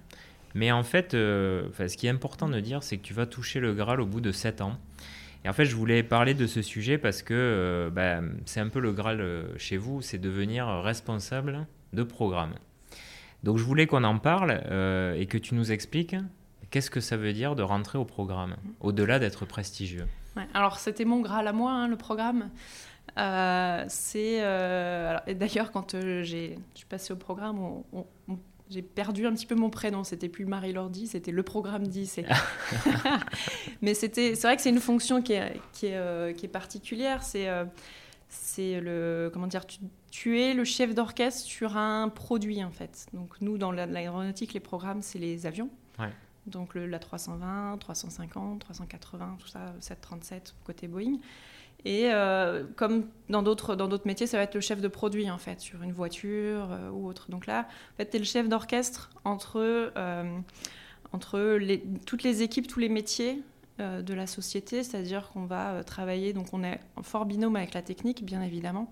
Mais 0.55 0.73
en 0.73 0.83
fait, 0.83 1.12
euh, 1.14 1.69
ce 1.76 1.97
qui 1.97 2.07
est 2.07 2.11
important 2.11 2.49
de 2.49 2.59
dire, 2.61 2.83
c'est 2.83 2.97
que 2.99 3.02
tu 3.02 3.14
vas 3.14 3.26
toucher 3.26 3.61
le 3.61 3.75
Graal 3.75 4.00
au 4.00 4.07
bout 4.07 4.21
de 4.21 4.33
7 4.33 4.61
ans. 4.62 4.78
Et 5.45 5.49
en 5.49 5.52
fait, 5.52 5.64
je 5.64 5.76
voulais 5.76 6.02
parler 6.02 6.35
de 6.35 6.47
ce 6.47 6.62
sujet 6.62 6.99
parce 6.99 7.23
que 7.23 7.33
euh, 7.35 7.90
bah, 7.90 8.21
c'est 8.45 8.61
un 8.61 8.68
peu 8.68 8.80
le 8.80 8.92
Graal 8.92 9.21
euh, 9.21 9.57
chez 9.57 9.76
vous, 9.76 10.02
c'est 10.02 10.18
devenir 10.18 10.66
responsable 10.83 11.66
de 11.92 12.02
programme. 12.02 12.54
Donc 13.45 13.57
je 13.57 13.62
voulais 13.64 13.87
qu'on 13.87 14.02
en 14.04 14.18
parle 14.18 14.61
euh, 14.66 15.14
et 15.14 15.26
que 15.26 15.38
tu 15.38 15.54
nous 15.54 15.71
expliques 15.71 16.16
qu'est-ce 16.71 16.90
que 16.90 17.00
ça 17.00 17.16
veut 17.16 17.33
dire 17.33 17.54
de 17.54 17.62
rentrer 17.62 17.99
au 17.99 18.04
programme, 18.04 18.56
au-delà 18.80 19.19
d'être 19.19 19.47
prestigieux. 19.47 20.06
Alors, 20.54 20.78
c'était 20.78 21.04
mon 21.04 21.21
Graal 21.21 21.47
à 21.49 21.52
moi, 21.52 21.73
hein, 21.73 21.89
le 21.89 21.97
programme. 21.97 22.50
C'est 23.89 24.41
d'ailleurs 25.34 25.73
quand 25.73 25.93
j'ai 26.23 26.58
je 26.75 26.78
suis 26.78 26.86
passée 26.86 27.12
au 27.12 27.17
programme 27.17 27.58
on- 27.93 28.06
j'ai 28.71 28.83
perdu 28.83 29.26
un 29.26 29.33
petit 29.33 29.47
peu 29.47 29.54
mon 29.54 29.71
prénom 29.71 30.04
c'était 30.04 30.28
plus 30.28 30.45
Marie 30.47 30.73
Lordi 30.73 31.07
c'était 31.07 31.31
le 31.33 31.43
programme 31.43 31.87
10 31.87 32.07
c'est- 32.07 32.26
mais 33.83 33.95
c'était 33.95 34.35
c'est 34.35 34.47
vrai 34.47 34.57
que 34.57 34.63
c'est 34.63 34.71
une 34.71 34.81
fonction 34.81 35.23
qui 35.23 35.33
est 35.35 35.61
qui 35.73 35.87
est, 35.87 35.97
euh, 35.97 36.33
qui 36.33 36.47
est 36.47 36.50
particulière 36.50 37.23
c'est 37.23 37.49
euh, 37.49 37.65
c'est 38.28 38.81
le 38.81 39.31
comment 39.33 39.47
dire 39.47 39.67
tu, 39.67 39.78
tu 40.11 40.41
es 40.41 40.52
le 40.54 40.65
chef 40.65 40.95
d'orchestre 40.95 41.43
sur 41.47 41.76
un 41.76 42.09
produit 42.11 42.63
en 42.63 42.71
fait. 42.71 43.07
Donc 43.15 43.41
nous 43.41 43.57
dans 43.59 43.73
la- 43.73 43.87
l'aéronautique 43.87 44.52
les 44.52 44.61
programmes 44.61 45.00
c'est 45.02 45.19
les 45.19 45.47
avions. 45.47 45.71
Ouais. 45.99 46.11
donc 46.47 46.75
le, 46.75 46.87
la 46.87 46.99
320 46.99 47.78
350 47.78 48.61
380 48.61 49.37
tout 49.41 49.49
ça 49.49 49.75
737 49.81 50.54
côté 50.65 50.89
Boeing 50.89 51.19
et 51.84 52.12
euh, 52.12 52.64
comme 52.76 53.06
dans 53.28 53.43
d'autres 53.43 53.76
dans 53.76 53.88
d'autres 53.88 54.06
métiers, 54.06 54.26
ça 54.26 54.36
va 54.36 54.43
être 54.43 54.54
le 54.54 54.60
chef 54.60 54.80
de 54.80 54.88
produit 54.88 55.30
en 55.30 55.38
fait 55.38 55.60
sur 55.60 55.82
une 55.82 55.93
voiture 55.93 56.73
euh, 56.73 56.91
ou 56.91 57.06
autre. 57.06 57.30
Donc 57.30 57.47
là, 57.47 57.69
en 57.95 57.97
fait, 57.97 58.10
tu 58.10 58.17
es 58.17 58.19
le 58.19 58.25
chef 58.25 58.49
d'orchestre 58.49 59.10
entre 59.25 59.93
euh, 59.97 60.38
entre 61.12 61.58
toutes 62.04 62.23
les 62.23 62.43
équipes, 62.43 62.67
tous 62.67 62.80
les 62.80 62.88
métiers 62.88 63.43
de 63.78 64.12
la 64.12 64.26
société, 64.26 64.82
c'est-à-dire 64.82 65.30
qu'on 65.32 65.47
va 65.47 65.84
travailler. 65.84 66.32
Donc 66.32 66.49
on 66.52 66.64
est 66.64 66.80
en 66.97 67.04
fort 67.04 67.25
binôme 67.25 67.54
avec 67.54 67.75
la 67.75 67.80
technique, 67.80 68.25
bien 68.25 68.43
évidemment. 68.43 68.91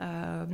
Euh, 0.00 0.44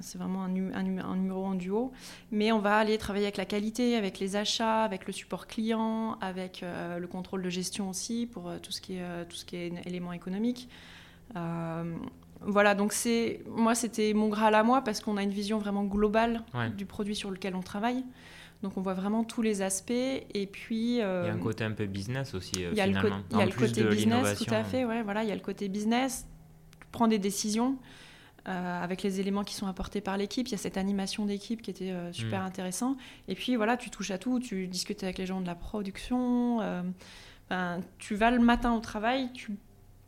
c'est 0.00 0.18
vraiment 0.18 0.44
un, 0.44 0.48
nu- 0.48 0.72
un 0.72 0.82
nu- 0.84 1.00
un 1.00 1.16
numéro 1.16 1.44
en 1.44 1.54
duo, 1.54 1.92
mais 2.30 2.52
on 2.52 2.60
va 2.60 2.76
aller 2.76 2.96
travailler 2.96 3.24
avec 3.26 3.36
la 3.36 3.44
qualité, 3.44 3.96
avec 3.96 4.20
les 4.20 4.36
achats, 4.36 4.84
avec 4.84 5.06
le 5.06 5.12
support 5.12 5.46
client, 5.48 6.16
avec 6.20 6.62
euh, 6.62 6.98
le 6.98 7.06
contrôle 7.08 7.42
de 7.42 7.50
gestion 7.50 7.90
aussi 7.90 8.28
pour 8.30 8.48
euh, 8.48 8.58
tout 8.60 8.70
ce 8.70 8.80
qui 8.80 8.94
est 8.96 9.24
tout 9.28 9.36
ce 9.36 9.44
qui 9.44 9.56
est 9.56 9.72
élément 9.86 10.12
économique. 10.12 10.68
Voilà, 12.44 12.74
donc 12.74 12.92
c'est 12.92 13.40
moi 13.48 13.74
c'était 13.76 14.12
mon 14.14 14.28
graal 14.28 14.54
à 14.56 14.64
moi 14.64 14.82
parce 14.82 15.00
qu'on 15.00 15.16
a 15.16 15.22
une 15.22 15.30
vision 15.30 15.58
vraiment 15.58 15.84
globale 15.84 16.42
Ouais. 16.54 16.70
du 16.70 16.86
produit 16.86 17.14
sur 17.14 17.30
lequel 17.30 17.54
on 17.54 17.62
travaille. 17.62 18.04
Donc 18.64 18.76
on 18.76 18.80
voit 18.80 18.94
vraiment 18.94 19.22
tous 19.24 19.42
les 19.42 19.62
aspects 19.62 19.90
et 19.92 20.48
puis 20.50 20.94
Il 20.94 20.98
y 20.98 21.02
a 21.02 21.32
un 21.32 21.38
côté 21.38 21.62
un 21.64 21.70
peu 21.72 21.86
business 21.86 22.34
aussi, 22.34 22.52
il 22.56 22.74
y 22.76 22.80
a 22.80 22.86
le, 22.86 22.92
finalement. 22.94 23.20
il 23.30 23.38
y 23.38 23.42
a 23.42 23.46
le 23.46 23.52
côté 23.52 23.84
business, 23.84 24.38
tout 24.38 24.52
à 24.54 24.64
fait. 24.64 24.84
Ouais, 24.84 25.02
voilà, 25.02 25.22
il 25.24 25.28
y 25.28 25.32
a 25.32 25.34
le 25.36 25.40
côté 25.40 25.68
business, 25.68 26.26
prendre 26.90 27.10
des 27.10 27.18
décisions 27.18 27.76
euh, 28.48 28.82
avec 28.82 29.02
les 29.02 29.20
éléments 29.20 29.44
qui 29.44 29.54
sont 29.54 29.66
apportés 29.66 30.00
par 30.00 30.16
l'équipe. 30.16 30.48
Il 30.48 30.52
y 30.52 30.54
a 30.54 30.58
cette 30.58 30.76
animation 30.76 31.26
d'équipe 31.26 31.62
qui 31.62 31.70
était 31.70 31.90
euh, 31.92 32.12
super 32.12 32.42
Mm. 32.42 32.46
intéressant. 32.46 32.96
Et 33.28 33.34
puis 33.34 33.54
voilà, 33.56 33.76
tu 33.76 33.88
touches 33.90 34.10
à 34.10 34.18
tout, 34.18 34.40
tu 34.40 34.66
discutes 34.66 35.02
avec 35.04 35.18
les 35.18 35.26
gens 35.26 35.40
de 35.40 35.46
la 35.46 35.54
production. 35.54 36.60
euh, 36.60 36.82
ben, 37.50 37.80
tu 37.98 38.14
vas 38.14 38.30
le 38.30 38.38
matin 38.40 38.72
au 38.74 38.80
travail, 38.80 39.30
tu 39.32 39.52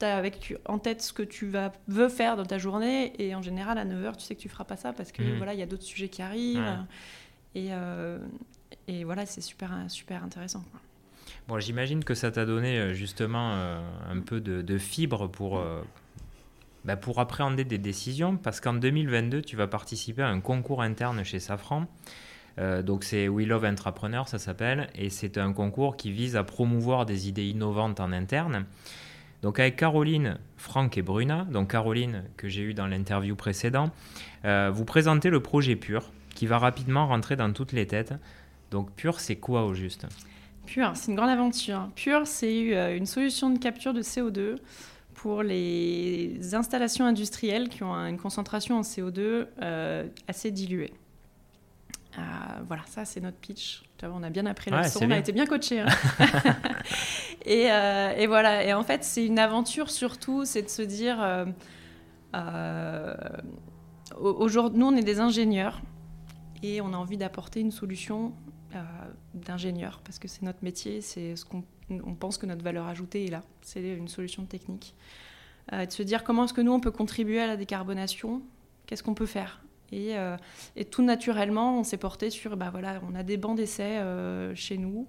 as 0.00 0.16
avec 0.16 0.40
tu- 0.40 0.56
en 0.66 0.78
tête 0.78 1.02
ce 1.02 1.12
que 1.12 1.22
tu 1.22 1.46
vas, 1.46 1.72
veux 1.88 2.08
faire 2.08 2.36
dans 2.36 2.44
ta 2.46 2.58
journée. 2.58 3.12
Et 3.22 3.34
en 3.34 3.42
général, 3.42 3.78
à 3.78 3.84
9h, 3.84 4.16
tu 4.16 4.24
sais 4.24 4.34
que 4.34 4.40
tu 4.40 4.48
feras 4.48 4.64
pas 4.64 4.76
ça 4.76 4.92
parce 4.92 5.12
que 5.12 5.22
Mm. 5.22 5.36
voilà, 5.36 5.54
il 5.54 5.60
y 5.60 5.62
a 5.62 5.66
d'autres 5.66 5.82
sujets 5.84 6.08
qui 6.08 6.22
arrivent. 6.22 6.58
Ouais. 6.58 7.60
Et, 7.62 7.70
et 8.88 9.04
voilà, 9.04 9.26
c'est 9.26 9.40
super, 9.40 9.70
super 9.88 10.24
intéressant. 10.24 10.64
quoi. 10.72 10.80
Bon, 11.46 11.60
j'imagine 11.60 12.02
que 12.04 12.14
ça 12.14 12.30
t'a 12.30 12.44
donné 12.46 12.94
justement 12.94 13.52
un 14.10 14.20
peu 14.20 14.40
de, 14.40 14.62
de 14.62 14.78
fibre 14.78 15.28
pour, 15.28 15.62
bah, 16.84 16.96
pour 16.96 17.18
appréhender 17.20 17.64
des 17.64 17.78
décisions, 17.78 18.36
parce 18.36 18.60
qu'en 18.60 18.74
2022, 18.74 19.42
tu 19.42 19.56
vas 19.56 19.66
participer 19.66 20.22
à 20.22 20.28
un 20.28 20.40
concours 20.40 20.82
interne 20.82 21.24
chez 21.24 21.40
Safran. 21.40 21.86
Euh, 22.58 22.82
donc 22.82 23.04
c'est 23.04 23.26
We 23.28 23.46
Love 23.46 23.64
Entrepreneur, 23.64 24.28
ça 24.28 24.38
s'appelle, 24.38 24.88
et 24.94 25.10
c'est 25.10 25.38
un 25.38 25.52
concours 25.52 25.96
qui 25.96 26.12
vise 26.12 26.36
à 26.36 26.44
promouvoir 26.44 27.06
des 27.06 27.28
idées 27.28 27.46
innovantes 27.46 28.00
en 28.00 28.12
interne. 28.12 28.66
Donc 29.42 29.58
avec 29.58 29.76
Caroline, 29.76 30.38
Franck 30.56 30.96
et 30.96 31.02
Bruna, 31.02 31.44
donc 31.50 31.72
Caroline 31.72 32.24
que 32.36 32.48
j'ai 32.48 32.62
eu 32.62 32.74
dans 32.74 32.86
l'interview 32.86 33.34
précédent, 33.34 33.90
euh, 34.44 34.70
vous 34.72 34.84
présentez 34.84 35.30
le 35.30 35.40
projet 35.40 35.76
Pur, 35.76 36.10
qui 36.34 36.46
va 36.46 36.58
rapidement 36.58 37.06
rentrer 37.06 37.36
dans 37.36 37.52
toutes 37.52 37.72
les 37.72 37.86
têtes. 37.86 38.14
Donc 38.70 38.90
Pur, 38.92 39.20
c'est 39.20 39.36
quoi 39.36 39.64
au 39.64 39.74
juste? 39.74 40.06
Pure, 40.66 40.92
c'est 40.94 41.10
une 41.10 41.16
grande 41.16 41.30
aventure. 41.30 41.88
Pure, 41.94 42.26
c'est 42.26 42.74
euh, 42.74 42.96
une 42.96 43.04
solution 43.04 43.50
de 43.50 43.58
capture 43.58 43.92
de 43.92 44.02
CO2 44.02 44.56
pour 45.24 45.42
les 45.42 46.54
installations 46.54 47.06
industrielles 47.06 47.70
qui 47.70 47.82
ont 47.82 47.94
un- 47.94 48.08
une 48.08 48.18
concentration 48.18 48.76
en 48.76 48.82
CO2 48.82 49.46
euh, 49.62 50.06
assez 50.28 50.50
diluée. 50.50 50.92
Euh, 52.18 52.20
voilà, 52.66 52.82
ça 52.86 53.06
c'est 53.06 53.22
notre 53.22 53.38
pitch. 53.38 53.84
On 54.02 54.22
a 54.22 54.28
bien 54.28 54.44
appris 54.44 54.70
la 54.70 54.76
Ouais, 54.80 54.82
leçon, 54.84 55.00
on 55.02 55.06
bien. 55.06 55.16
a 55.16 55.20
été 55.20 55.32
bien 55.32 55.46
coachés. 55.46 55.80
hein. 55.80 55.86
et, 57.46 57.72
euh, 57.72 58.10
et 58.18 58.26
voilà, 58.26 58.64
et 58.66 58.74
en 58.74 58.82
fait 58.82 59.02
c'est 59.02 59.24
une 59.24 59.38
aventure 59.38 59.88
surtout, 59.88 60.44
c'est 60.44 60.60
de 60.60 60.68
se 60.68 60.82
dire, 60.82 61.16
au- 64.20 64.28
aujourd'hui, 64.44 64.78
nous 64.78 64.86
on 64.88 64.94
est 64.94 65.02
des 65.02 65.20
ingénieurs 65.20 65.80
et 66.62 66.82
on 66.82 66.92
a 66.92 66.96
envie 66.98 67.16
d'apporter 67.16 67.60
une 67.60 67.70
solution 67.72 68.34
d'ingénieur 69.32 70.02
parce 70.04 70.18
que 70.18 70.28
c'est 70.28 70.42
notre 70.42 70.62
métier, 70.62 71.00
c'est 71.00 71.34
ce 71.34 71.46
qu'on 71.46 71.64
on 71.90 72.14
pense 72.14 72.38
que 72.38 72.46
notre 72.46 72.64
valeur 72.64 72.86
ajoutée 72.86 73.26
est 73.26 73.30
là, 73.30 73.42
c'est 73.62 73.82
une 73.82 74.08
solution 74.08 74.44
technique. 74.44 74.94
Euh, 75.72 75.86
de 75.86 75.92
se 75.92 76.02
dire 76.02 76.24
comment 76.24 76.44
est-ce 76.44 76.52
que 76.52 76.60
nous 76.60 76.72
on 76.72 76.80
peut 76.80 76.90
contribuer 76.90 77.40
à 77.40 77.46
la 77.46 77.56
décarbonation, 77.56 78.42
qu'est-ce 78.86 79.02
qu'on 79.02 79.14
peut 79.14 79.26
faire? 79.26 79.60
Et, 79.92 80.14
et 80.74 80.84
tout 80.86 81.04
naturellement, 81.04 81.78
on 81.78 81.84
s'est 81.84 81.98
porté 81.98 82.28
sur, 82.28 82.56
bah 82.56 82.70
voilà, 82.72 83.00
on 83.08 83.14
a 83.14 83.22
des 83.22 83.36
bancs 83.36 83.56
d'essai 83.56 84.00
chez 84.56 84.76
nous 84.76 85.06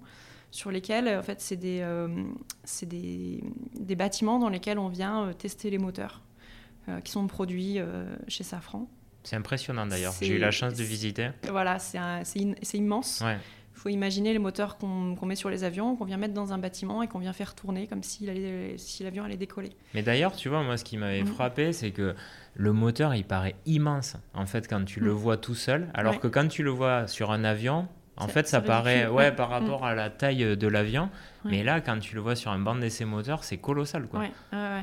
sur 0.52 0.70
lesquels, 0.70 1.08
en 1.08 1.22
fait, 1.24 1.40
c'est 1.40 1.56
des, 1.56 1.84
des, 2.82 3.42
des, 3.74 3.96
bâtiments 3.96 4.38
dans 4.38 4.48
lesquels 4.48 4.78
on 4.78 4.86
vient 4.86 5.32
tester 5.36 5.70
les 5.70 5.78
moteurs 5.78 6.22
qui 7.02 7.10
sont 7.10 7.26
produits 7.26 7.78
chez 8.28 8.44
Safran. 8.44 8.88
C'est 9.26 9.34
impressionnant 9.34 9.86
d'ailleurs. 9.86 10.14
J'ai 10.20 10.36
eu 10.36 10.38
la 10.38 10.52
chance 10.52 10.74
de 10.74 10.84
visiter. 10.84 11.30
Voilà, 11.50 11.80
c'est 11.80 11.98
immense. 12.74 13.24
Faut 13.86 13.92
imaginer 13.92 14.32
les 14.32 14.40
moteurs 14.40 14.78
qu'on 14.78 15.26
met 15.26 15.36
sur 15.36 15.48
les 15.48 15.62
avions, 15.62 15.94
qu'on 15.94 16.04
vient 16.04 16.16
mettre 16.16 16.34
dans 16.34 16.52
un 16.52 16.58
bâtiment 16.58 17.04
et 17.04 17.08
qu'on 17.08 17.20
vient 17.20 17.32
faire 17.32 17.54
tourner 17.54 17.86
comme 17.86 18.02
si 18.02 18.26
l'avion 18.26 19.22
allait 19.22 19.36
décoller. 19.36 19.70
Mais 19.94 20.02
d'ailleurs, 20.02 20.34
tu 20.34 20.48
vois, 20.48 20.64
moi, 20.64 20.76
ce 20.76 20.82
qui 20.82 20.96
m'avait 20.96 21.22
mm. 21.22 21.26
frappé, 21.28 21.72
c'est 21.72 21.92
que 21.92 22.16
le 22.54 22.72
moteur, 22.72 23.14
il 23.14 23.24
paraît 23.24 23.54
immense, 23.64 24.16
en 24.34 24.44
fait, 24.44 24.66
quand 24.68 24.84
tu 24.84 24.98
le 24.98 25.12
mm. 25.12 25.16
vois 25.16 25.36
tout 25.36 25.54
seul, 25.54 25.88
alors 25.94 26.18
que 26.18 26.26
quand 26.26 26.48
tu 26.48 26.64
le 26.64 26.70
vois 26.70 27.06
sur 27.06 27.30
un 27.30 27.44
avion, 27.44 27.86
en 28.16 28.26
fait, 28.26 28.48
ça, 28.48 28.60
paraît, 28.60 29.06
ouais, 29.06 29.30
par 29.30 29.50
mm. 29.50 29.52
rapport 29.52 29.86
à 29.86 29.94
la 29.94 30.10
taille 30.10 30.56
de 30.56 30.66
l'avion, 30.66 31.08
mais 31.44 31.62
là, 31.62 31.80
quand 31.80 32.00
tu 32.00 32.16
le 32.16 32.20
vois 32.20 32.34
sur 32.34 32.50
un 32.50 32.58
banc 32.58 32.74
d'essai 32.74 33.04
moteur, 33.04 33.44
c'est 33.44 33.58
colossal, 33.58 34.08
quoi. 34.08 34.18
Ouais, 34.18 34.32
ouais, 34.52 34.82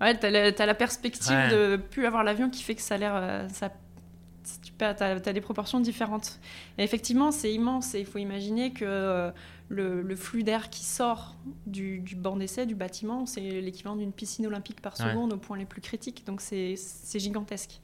Ouais, 0.00 0.14
t'as 0.16 0.30
la, 0.30 0.50
la 0.50 0.74
perspective 0.74 1.50
de 1.50 1.76
plus 1.76 2.06
avoir 2.06 2.22
l'avion 2.24 2.50
qui 2.50 2.62
fait 2.62 2.74
que 2.74 2.82
ça 2.82 2.96
a 2.96 2.98
l'air. 2.98 3.12
Euh, 3.14 3.48
ça, 3.48 3.70
tu 4.62 4.84
as, 4.84 4.90
as, 4.90 5.32
des 5.32 5.40
proportions 5.40 5.80
différentes. 5.80 6.38
Et 6.78 6.84
effectivement, 6.84 7.30
c'est 7.30 7.52
immense 7.52 7.94
et 7.94 8.00
il 8.00 8.06
faut 8.06 8.18
imaginer 8.18 8.72
que 8.72 8.84
euh, 8.84 9.30
le, 9.68 10.02
le, 10.02 10.16
flux 10.16 10.42
d'air 10.42 10.70
qui 10.70 10.84
sort 10.84 11.36
du, 11.66 12.00
du 12.00 12.14
banc 12.16 12.36
d'essai, 12.36 12.66
du 12.66 12.74
bâtiment, 12.74 13.26
c'est 13.26 13.40
l'équivalent 13.40 13.96
d'une 13.96 14.12
piscine 14.12 14.46
olympique 14.46 14.80
par 14.80 14.96
seconde 14.96 15.32
au 15.32 15.36
point 15.36 15.56
les 15.56 15.64
plus 15.64 15.80
critiques. 15.80 16.24
Donc 16.26 16.40
c'est 16.40 16.76
gigantesque. 17.14 17.80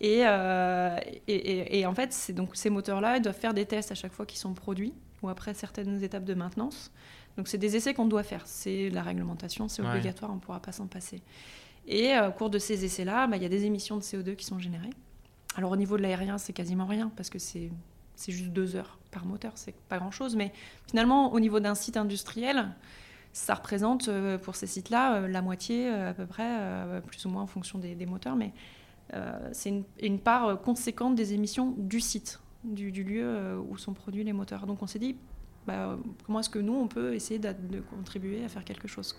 Et, 0.00 0.22
euh, 0.24 0.98
et, 1.28 1.34
et, 1.34 1.80
et, 1.80 1.86
en 1.86 1.94
fait, 1.94 2.32
donc 2.34 2.56
ces 2.56 2.70
moteurs-là, 2.70 3.18
ils 3.18 3.22
doivent 3.22 3.38
faire 3.38 3.52
des 3.52 3.66
tests 3.66 3.92
à 3.92 3.94
chaque 3.94 4.12
fois 4.12 4.24
qu'ils 4.24 4.38
sont 4.38 4.54
produits 4.54 4.94
ou 5.22 5.28
après 5.28 5.52
certaines 5.52 6.02
étapes 6.02 6.24
de 6.24 6.32
maintenance. 6.32 6.90
Donc 7.36 7.48
c'est 7.48 7.58
des 7.58 7.76
essais 7.76 7.92
qu'on 7.92 8.06
doit 8.06 8.22
faire. 8.22 8.42
C'est 8.46 8.88
la 8.88 9.02
réglementation, 9.02 9.68
c'est 9.68 9.82
obligatoire, 9.82 10.30
on 10.30 10.36
ne 10.36 10.40
pourra 10.40 10.60
pas 10.60 10.72
s'en 10.72 10.86
passer. 10.86 11.22
Et 11.86 12.14
euh, 12.14 12.28
au 12.28 12.32
cours 12.32 12.50
de 12.50 12.58
ces 12.58 12.84
essais-là, 12.84 13.26
bah, 13.26 13.36
il 13.36 13.42
y 13.42 13.46
a 13.46 13.50
des 13.50 13.64
émissions 13.64 13.96
de 13.96 14.02
CO2 14.02 14.36
qui 14.36 14.44
sont 14.44 14.58
générées. 14.58 14.90
Alors 15.60 15.72
au 15.72 15.76
niveau 15.76 15.98
de 15.98 16.02
l'aérien, 16.02 16.38
c'est 16.38 16.54
quasiment 16.54 16.86
rien 16.86 17.12
parce 17.16 17.28
que 17.28 17.38
c'est 17.38 17.70
juste 18.26 18.48
deux 18.48 18.76
heures 18.76 18.98
par 19.10 19.26
moteur, 19.26 19.52
c'est 19.56 19.74
pas 19.90 19.98
grand-chose. 19.98 20.34
Mais 20.34 20.54
finalement, 20.88 21.34
au 21.34 21.38
niveau 21.38 21.60
d'un 21.60 21.74
site 21.74 21.98
industriel, 21.98 22.70
ça 23.34 23.52
représente 23.52 24.08
euh, 24.08 24.38
pour 24.38 24.56
ces 24.56 24.66
sites-là 24.66 25.16
euh, 25.16 25.28
la 25.28 25.42
moitié 25.42 25.90
à 25.90 26.14
peu 26.14 26.24
près, 26.24 26.48
plus 27.06 27.26
ou 27.26 27.28
moins 27.28 27.42
en 27.42 27.46
fonction 27.46 27.78
des, 27.78 28.06
moteurs, 28.06 28.36
mais 28.36 28.54
c'est 29.52 29.84
une, 30.00 30.18
part 30.18 30.62
conséquente 30.62 31.14
des 31.14 31.34
émissions 31.34 31.74
du 31.76 32.00
site, 32.00 32.40
du, 32.64 32.90
lieu 32.90 33.60
où 33.68 33.76
sont 33.76 33.92
produits 33.92 34.24
les 34.24 34.32
moteurs. 34.32 34.66
Donc 34.66 34.82
on 34.82 34.86
s'est 34.86 34.98
dit, 34.98 35.14
bah, 35.66 35.98
comment 36.24 36.40
est-ce 36.40 36.48
que 36.48 36.58
nous, 36.58 36.72
on 36.72 36.88
peut 36.88 37.12
essayer 37.12 37.38
de, 37.38 37.80
contribuer 37.94 38.46
à 38.46 38.48
faire 38.48 38.64
quelque 38.64 38.88
chose. 38.88 39.14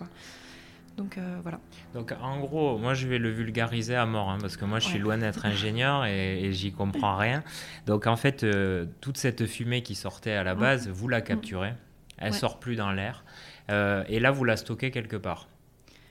Donc 0.96 1.16
euh, 1.16 1.38
voilà. 1.42 1.58
Donc 1.94 2.14
en 2.20 2.40
gros, 2.40 2.78
moi 2.78 2.94
je 2.94 3.08
vais 3.08 3.18
le 3.18 3.30
vulgariser 3.30 3.94
à 3.94 4.06
mort, 4.06 4.30
hein, 4.30 4.38
parce 4.40 4.56
que 4.56 4.64
moi 4.64 4.78
je 4.78 4.86
suis 4.86 4.98
loin 4.98 5.18
d'être 5.18 5.46
ingénieur 5.46 6.04
et, 6.04 6.52
j'y 6.52 6.72
comprends 6.72 7.16
rien. 7.16 7.42
Donc 7.86 8.06
en 8.06 8.16
fait, 8.16 8.44
euh, 8.44 8.86
toute 9.00 9.16
cette 9.16 9.46
fumée 9.46 9.82
qui 9.82 9.94
sortait 9.94 10.32
à 10.32 10.44
la 10.44 10.54
base, 10.54 10.88
vous 10.88 11.08
la 11.08 11.20
capturez, 11.20 11.74
elle 12.18 12.34
sort 12.34 12.58
plus 12.58 12.76
dans 12.76 12.92
l'air, 12.92 13.24
euh, 13.70 14.04
et 14.08 14.20
là 14.20 14.30
vous 14.30 14.44
la 14.44 14.56
stockez 14.56 14.90
quelque 14.90 15.16
part. 15.16 15.48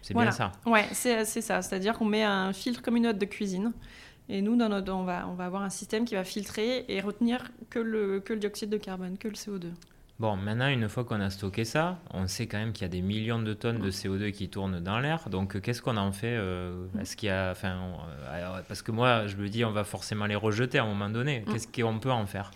C'est 0.02 0.16
bien 0.16 0.32
ça 0.32 0.52
Ouais, 0.66 0.88
c'est 0.94 1.26
ça. 1.26 1.62
C'est-à-dire 1.62 1.98
qu'on 1.98 2.06
met 2.06 2.24
un 2.24 2.54
filtre 2.54 2.82
comme 2.82 2.98
une 2.98 3.04
note 3.04 3.20
de 3.20 3.26
cuisine. 3.26 3.72
Et 4.30 4.42
nous, 4.42 4.56
dans 4.56 4.70
notre, 4.70 4.94
on, 4.94 5.04
va, 5.04 5.28
on 5.28 5.34
va 5.34 5.46
avoir 5.46 5.62
un 5.62 5.70
système 5.70 6.06
qui 6.06 6.16
va 6.16 6.24
filtrer 6.24 6.86
et 6.88 7.02
retenir 7.02 7.52
que 7.70 7.80
le, 7.80 8.20
que 8.20 8.34
le 8.34 8.40
dioxyde 8.40 8.70
de 8.70 8.78
carbone, 8.78 9.18
que 9.18 9.28
le 9.28 9.34
CO2. 9.34 9.72
Bon, 10.22 10.36
maintenant, 10.36 10.68
une 10.68 10.88
fois 10.88 11.04
qu'on 11.04 11.20
a 11.20 11.32
stocké 11.32 11.66
ça, 11.66 11.98
on 12.14 12.28
sait 12.28 12.46
quand 12.46 12.60
même 12.60 12.74
qu'il 12.74 12.84
y 12.84 12.86
a 12.86 12.90
des 12.90 13.02
millions 13.02 13.42
de 13.42 13.56
tonnes 13.56 13.80
de 13.80 13.90
CO2 13.90 14.32
qui 14.32 14.50
tournent 14.50 14.80
dans 14.80 15.00
l'air. 15.00 15.28
Donc, 15.30 15.60
qu'est-ce 15.60 15.82
qu'on 15.82 15.98
en 15.98 16.12
fait 16.12 16.36
euh, 16.38 16.86
Est-ce 17.00 17.18
qu'il 17.18 17.30
y 17.30 17.32
a, 17.32 17.50
enfin, 17.50 17.76
euh, 18.30 18.62
parce 18.68 18.84
que 18.84 18.92
moi, 18.92 19.26
je 19.26 19.36
me 19.36 19.50
dis, 19.50 19.66
on 19.66 19.72
va 19.72 19.84
forcément 19.84 20.28
les 20.28 20.36
rejeter 20.36 20.78
à 20.78 20.84
un 20.84 20.86
moment 20.86 21.10
donné. 21.10 21.44
Qu'est-ce 21.52 21.68
qu'on 21.68 21.98
peut 21.98 22.12
en 22.12 22.28
faire? 22.28 22.52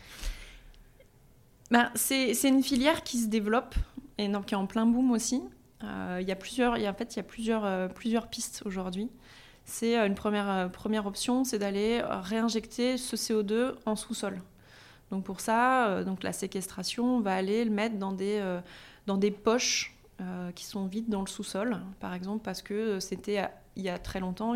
Ben, 1.71 1.89
c'est, 1.95 2.33
une 2.43 2.61
filière 2.61 3.01
qui 3.01 3.17
se 3.17 3.29
développe 3.29 3.73
et 4.19 4.27
donc 4.27 4.45
qui 4.45 4.53
est 4.53 4.57
en 4.57 4.67
plein 4.67 4.85
boom 4.85 5.09
aussi. 5.09 5.41
Euh, 5.83 6.19
il 6.21 6.27
y 6.27 6.31
a 6.31 6.35
plusieurs, 6.35 6.77
y 6.77 6.85
a, 6.85 6.91
en 6.91 6.93
fait, 6.93 7.15
il 7.15 7.17
y 7.17 7.21
a 7.21 7.23
plusieurs, 7.23 7.89
plusieurs 7.95 8.27
pistes 8.27 8.61
aujourd'hui. 8.65 9.09
C'est 9.63 9.97
une 9.97 10.13
première, 10.13 10.69
première 10.71 11.07
option, 11.07 11.43
c'est 11.43 11.57
d'aller 11.57 12.03
réinjecter 12.07 12.97
ce 12.97 13.15
CO2 13.15 13.73
en 13.87 13.95
sous-sol. 13.95 14.39
Donc 15.11 15.23
pour 15.23 15.39
ça, 15.39 15.87
euh, 15.87 16.03
donc 16.03 16.23
la 16.23 16.33
séquestration, 16.33 17.17
on 17.17 17.19
va 17.19 17.35
aller 17.35 17.63
le 17.63 17.71
mettre 17.71 17.97
dans 17.97 18.11
des, 18.11 18.39
euh, 18.39 18.59
dans 19.05 19.17
des 19.17 19.31
poches 19.31 19.95
euh, 20.21 20.51
qui 20.51 20.65
sont 20.65 20.87
vides 20.87 21.09
dans 21.09 21.21
le 21.21 21.27
sous-sol, 21.27 21.77
par 21.99 22.13
exemple, 22.13 22.43
parce 22.43 22.61
que 22.61 22.99
c'était 22.99 23.47
il 23.75 23.83
y 23.83 23.89
a 23.89 23.99
très 23.99 24.21
longtemps, 24.21 24.53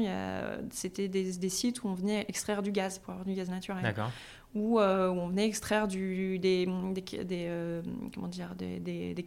c'était 0.72 1.10
des, 1.10 1.34
des, 1.34 1.50
sites 1.50 1.84
où 1.84 1.90
on 1.90 1.94
venait 1.94 2.26
extraire 2.30 2.62
du 2.62 2.72
gaz 2.72 3.00
pour 3.00 3.12
avoir 3.12 3.26
du 3.26 3.34
gaz 3.34 3.50
naturel. 3.50 3.84
D'accord. 3.84 4.12
Où, 4.56 4.80
où, 4.80 4.82
on 4.82 5.28
venait 5.28 5.46
extraire 5.46 5.88
du, 5.88 6.40
des, 6.40 6.66
des, 7.26 7.82
comment 8.16 8.28
dire, 8.30 8.56
des, 8.56 8.80
des 8.80 9.26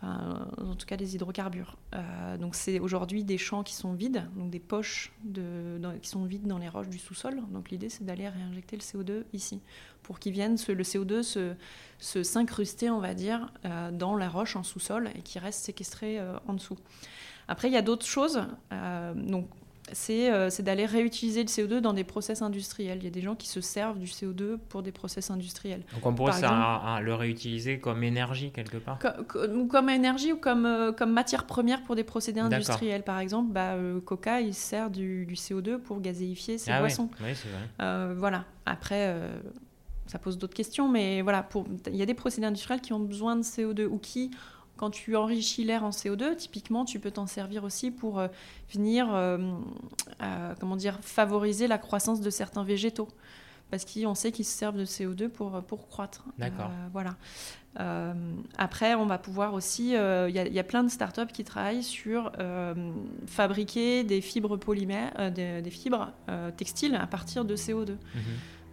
carburants 0.00 0.38
en 0.58 0.74
tout 0.74 0.86
cas 0.86 0.96
des 0.96 1.14
hydrocarbures. 1.14 1.76
Euh, 1.94 2.36
donc 2.36 2.54
c'est 2.54 2.78
aujourd'hui 2.78 3.24
des 3.24 3.38
champs 3.38 3.62
qui 3.62 3.74
sont 3.74 3.92
vides, 3.92 4.24
donc 4.36 4.50
des 4.50 4.60
poches 4.60 5.12
qui 6.02 6.08
sont 6.08 6.24
vides 6.24 6.46
dans 6.46 6.58
les 6.58 6.68
roches 6.68 6.88
du 6.88 6.98
sous-sol. 6.98 7.40
Donc 7.50 7.70
l'idée 7.70 7.88
c'est 7.88 8.04
d'aller 8.04 8.28
réinjecter 8.28 8.76
le 8.76 8.82
CO2 8.82 9.24
ici, 9.32 9.60
pour 10.02 10.18
qu'il 10.18 10.32
vienne 10.32 10.56
le 10.68 10.82
CO2 10.82 11.22
se, 11.22 12.22
s'incruster, 12.22 12.90
on 12.90 13.00
va 13.00 13.14
dire, 13.14 13.52
euh, 13.64 13.90
dans 13.90 14.16
la 14.16 14.28
roche 14.28 14.56
en 14.56 14.62
sous-sol 14.62 15.10
et 15.14 15.22
qui 15.22 15.38
reste 15.38 15.64
séquestré 15.64 16.18
euh, 16.18 16.36
en 16.46 16.54
dessous. 16.54 16.78
Après 17.48 17.68
il 17.68 17.74
y 17.74 17.78
a 17.78 17.82
d'autres 17.82 18.06
choses. 18.06 18.42
donc 19.14 19.48
euh, 20.10 20.50
c'est 20.50 20.62
d'aller 20.62 20.86
réutiliser 20.86 21.42
le 21.42 21.48
CO2 21.48 21.80
dans 21.80 21.92
des 21.92 22.04
process 22.04 22.42
industriels. 22.42 22.98
Il 22.98 23.04
y 23.04 23.08
a 23.08 23.10
des 23.10 23.20
gens 23.20 23.34
qui 23.34 23.48
se 23.48 23.60
servent 23.60 23.98
du 23.98 24.06
CO2 24.06 24.58
pour 24.68 24.82
des 24.82 24.92
process 24.92 25.30
industriels. 25.30 25.82
Donc 25.94 26.06
on 26.06 26.14
pourrait 26.14 26.32
ça, 26.32 27.00
le 27.02 27.14
réutiliser 27.14 27.78
comme 27.78 28.02
énergie 28.02 28.50
quelque 28.50 28.78
part 28.78 28.98
comme, 28.98 29.68
comme 29.68 29.88
énergie 29.88 30.32
ou 30.32 30.36
comme, 30.36 30.66
euh, 30.66 30.92
comme 30.92 31.12
matière 31.12 31.44
première 31.46 31.82
pour 31.82 31.94
des 31.94 32.04
procédés 32.04 32.40
industriels. 32.40 33.02
Par 33.02 33.18
exemple, 33.18 33.52
bah, 33.52 33.74
euh, 33.74 34.00
Coca, 34.00 34.40
il 34.40 34.54
sert 34.54 34.90
du, 34.90 35.26
CO2 35.34 35.78
pour 35.78 36.00
gazéifier 36.00 36.58
ses 36.58 36.70
ah 36.70 36.80
boissons. 36.80 37.10
Oui, 37.22 37.30
c'est 37.34 37.48
vrai. 37.48 38.14
voilà. 38.14 38.44
Après, 38.66 39.14
ça 40.06 40.18
pose 40.18 40.36
d'autres 40.36 40.54
questions, 40.54 40.88
mais 40.88 41.22
voilà, 41.22 41.48
il 41.86 41.96
y 41.96 42.02
a 42.02 42.06
des 42.06 42.14
procédés 42.14 42.46
industriels 42.46 42.80
qui 42.80 42.92
ont 42.92 43.00
besoin 43.00 43.36
de 43.36 43.42
CO2 43.42 43.86
ou 43.86 43.98
qui 43.98 44.30
quand 44.78 44.90
tu 44.90 45.16
enrichis 45.16 45.64
l'air 45.64 45.84
en 45.84 45.90
CO2, 45.90 46.36
typiquement, 46.36 46.84
tu 46.86 46.98
peux 46.98 47.10
t'en 47.10 47.26
servir 47.26 47.64
aussi 47.64 47.90
pour 47.90 48.18
euh, 48.18 48.28
venir, 48.72 49.12
euh, 49.12 49.36
euh, 50.22 50.54
comment 50.58 50.76
dire, 50.76 50.98
favoriser 51.02 51.66
la 51.66 51.76
croissance 51.76 52.20
de 52.20 52.30
certains 52.30 52.62
végétaux. 52.62 53.08
Parce 53.70 53.84
qu'on 53.84 54.14
sait 54.14 54.32
qu'ils 54.32 54.46
se 54.46 54.56
servent 54.56 54.78
de 54.78 54.86
CO2 54.86 55.28
pour, 55.28 55.62
pour 55.64 55.88
croître. 55.88 56.24
D'accord. 56.38 56.70
voilà. 56.94 57.16
après, 58.56 58.94
on 58.94 59.04
va 59.04 59.18
pouvoir 59.18 59.52
aussi. 59.52 59.88
Il 59.88 60.30
y, 60.30 60.58
a 60.58 60.64
plein 60.64 60.82
de 60.82 60.88
startups 60.88 61.30
qui 61.30 61.44
travaillent 61.44 61.82
sur 61.82 62.32
fabriquer 63.26 64.04
des 64.04 64.22
fibres 64.22 64.56
polymères, 64.56 65.30
des, 65.32 65.70
fibres 65.70 66.12
textiles 66.56 66.94
à 66.94 67.06
partir 67.06 67.44
de 67.44 67.56
CO2. 67.56 67.96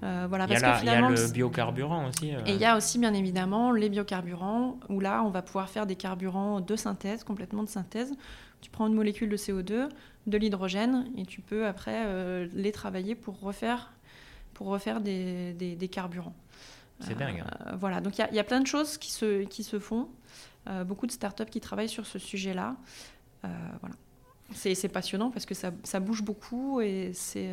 Euh, 0.03 0.25
voilà, 0.27 0.45
il, 0.45 0.51
y 0.51 0.55
a 0.55 0.79
il 0.81 0.85
y 0.85 0.89
a 0.89 1.09
le 1.09 1.31
biocarburant 1.31 2.07
aussi. 2.07 2.35
Euh. 2.35 2.41
Et 2.45 2.53
il 2.53 2.59
y 2.59 2.65
a 2.65 2.77
aussi 2.77 2.99
bien 2.99 3.13
évidemment 3.13 3.71
les 3.71 3.89
biocarburants, 3.89 4.79
où 4.89 4.99
là 4.99 5.23
on 5.23 5.29
va 5.29 5.41
pouvoir 5.41 5.69
faire 5.69 5.85
des 5.85 5.95
carburants 5.95 6.59
de 6.59 6.75
synthèse, 6.75 7.23
complètement 7.23 7.63
de 7.63 7.69
synthèse. 7.69 8.13
Tu 8.61 8.69
prends 8.69 8.87
une 8.87 8.93
molécule 8.93 9.29
de 9.29 9.37
CO2, 9.37 9.89
de 10.27 10.37
l'hydrogène, 10.37 11.07
et 11.17 11.25
tu 11.25 11.41
peux 11.41 11.65
après 11.65 12.03
euh, 12.05 12.47
les 12.53 12.71
travailler 12.71 13.15
pour 13.15 13.39
refaire, 13.39 13.93
pour 14.53 14.67
refaire 14.67 15.01
des, 15.01 15.53
des, 15.53 15.87
carburants. 15.87 16.35
C'est 16.99 17.17
dingue. 17.17 17.43
Hein. 17.45 17.75
voilà, 17.79 18.01
donc 18.01 18.17
il 18.17 18.27
y, 18.31 18.35
y, 18.35 18.39
a 18.39 18.43
plein 18.43 18.61
de 18.61 18.67
choses 18.67 18.97
qui 18.97 19.11
se, 19.11 19.43
qui 19.43 19.63
se 19.63 19.79
font. 19.79 20.09
beaucoup 20.85 21.07
de 21.07 21.11
startups 21.11 21.45
qui 21.45 21.61
travaillent 21.61 21.89
sur 21.89 22.05
ce 22.05 22.19
sujet-là. 22.19 22.75
voilà. 23.43 23.95
C'est 24.53 24.89
passionnant 24.89 25.31
parce 25.31 25.45
que 25.45 25.55
ça, 25.55 25.71
ça 25.83 25.99
bouge 25.99 26.21
beaucoup 26.21 26.79
et 26.79 27.11
c'est 27.13 27.49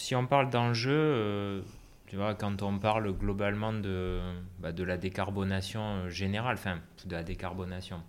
si 0.00 0.16
on 0.16 0.26
parle 0.26 0.50
d'enjeux, 0.50 0.90
euh, 0.92 1.62
tu 2.06 2.16
vois, 2.16 2.34
quand 2.34 2.62
on 2.62 2.78
parle 2.78 3.12
globalement 3.12 3.72
de, 3.72 4.18
bah, 4.58 4.72
de 4.72 4.82
la 4.82 4.96
décarbonation 4.96 5.82
euh, 5.82 6.08
générale, 6.08 6.54
enfin, 6.54 6.78
de 7.04 7.12
la 7.12 7.22
décarbonation, 7.22 8.00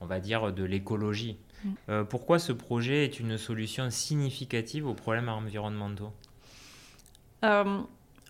on 0.00 0.06
va 0.06 0.20
dire 0.20 0.52
de 0.52 0.62
l'écologie, 0.62 1.38
mm. 1.64 1.68
euh, 1.88 2.04
pourquoi 2.04 2.38
ce 2.38 2.52
projet 2.52 3.04
est 3.04 3.18
une 3.18 3.38
solution 3.38 3.90
significative 3.90 4.86
aux 4.86 4.94
problèmes 4.94 5.28
environnementaux? 5.28 6.12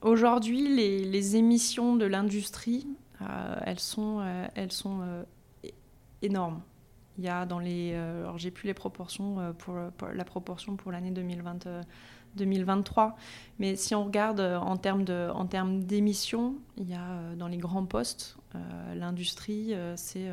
Aujourd'hui, 0.01 0.77
les, 0.77 1.05
les, 1.05 1.35
émissions 1.35 1.97
de 1.97 2.05
l'industrie, 2.05 2.87
elles 3.67 3.81
sont, 3.81 4.23
elles 4.55 4.71
sont 4.71 5.25
énormes. 6.23 6.61
il 7.17 7.25
y 7.25 7.29
a 7.29 7.47
dans 7.47 7.59
les. 7.59 7.95
alors, 7.95 8.39
j'ai 8.39 8.53
plus 8.53 8.67
les 8.69 8.75
proportions 8.75 9.55
pour, 9.59 9.75
la 10.15 10.25
proportion 10.25 10.77
pour 10.77 10.93
l'année 10.93 11.11
2020. 11.11 11.67
2023. 12.37 13.17
Mais 13.59 13.77
si 13.77 13.95
on 13.95 14.05
regarde 14.05 14.41
en 14.41 14.77
termes, 14.77 15.05
de, 15.05 15.31
en 15.35 15.47
termes 15.47 15.83
d'émissions, 15.85 16.55
il 16.77 16.89
y 16.89 16.95
a 16.95 17.35
dans 17.37 17.49
les 17.49 17.59
grands 17.59 17.85
postes, 17.85 18.37
l'industrie, 18.95 19.75
c'est 19.97 20.31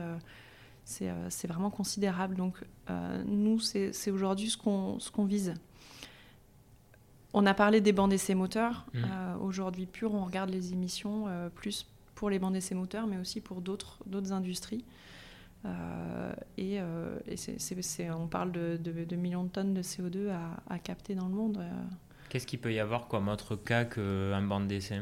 c'est 0.83 1.47
vraiment 1.47 1.71
considérable. 1.71 2.35
Donc 2.35 2.63
nous, 3.25 3.59
c'est 3.59 4.11
aujourd'hui 4.11 4.49
ce 4.49 4.57
qu'on 4.57 5.25
vise. 5.25 5.55
On 7.37 7.45
a 7.45 7.53
parlé 7.53 7.81
des 7.81 7.91
bancs 7.91 8.09
d'essai 8.09 8.33
moteurs. 8.33 8.85
Mmh. 8.93 9.03
Euh, 9.03 9.35
aujourd'hui, 9.41 9.85
pur, 9.87 10.13
on 10.13 10.23
regarde 10.23 10.49
les 10.49 10.71
émissions 10.71 11.25
euh, 11.27 11.49
plus 11.49 11.85
pour 12.15 12.29
les 12.29 12.39
bancs 12.39 12.53
d'essai 12.53 12.75
moteurs, 12.75 13.07
mais 13.07 13.17
aussi 13.17 13.41
pour 13.41 13.59
d'autres 13.59 14.31
industries. 14.31 14.85
Euh, 15.65 16.33
et, 16.57 16.79
on 18.11 18.27
parle 18.27 18.51
de, 18.51 19.15
millions 19.15 19.43
de 19.43 19.49
tonnes 19.49 19.73
de 19.73 19.81
CO2 19.81 20.29
à, 20.69 20.79
capter 20.79 21.15
dans 21.15 21.27
le 21.27 21.33
monde. 21.33 21.63
Qu'est-ce 22.29 22.47
qu'il 22.47 22.59
peut 22.59 22.73
y 22.73 22.79
avoir 22.79 23.07
comme 23.07 23.27
autre 23.27 23.55
cas 23.55 23.85
qu'un 23.85 24.41
banc 24.41 24.61
d'essai 24.61 25.01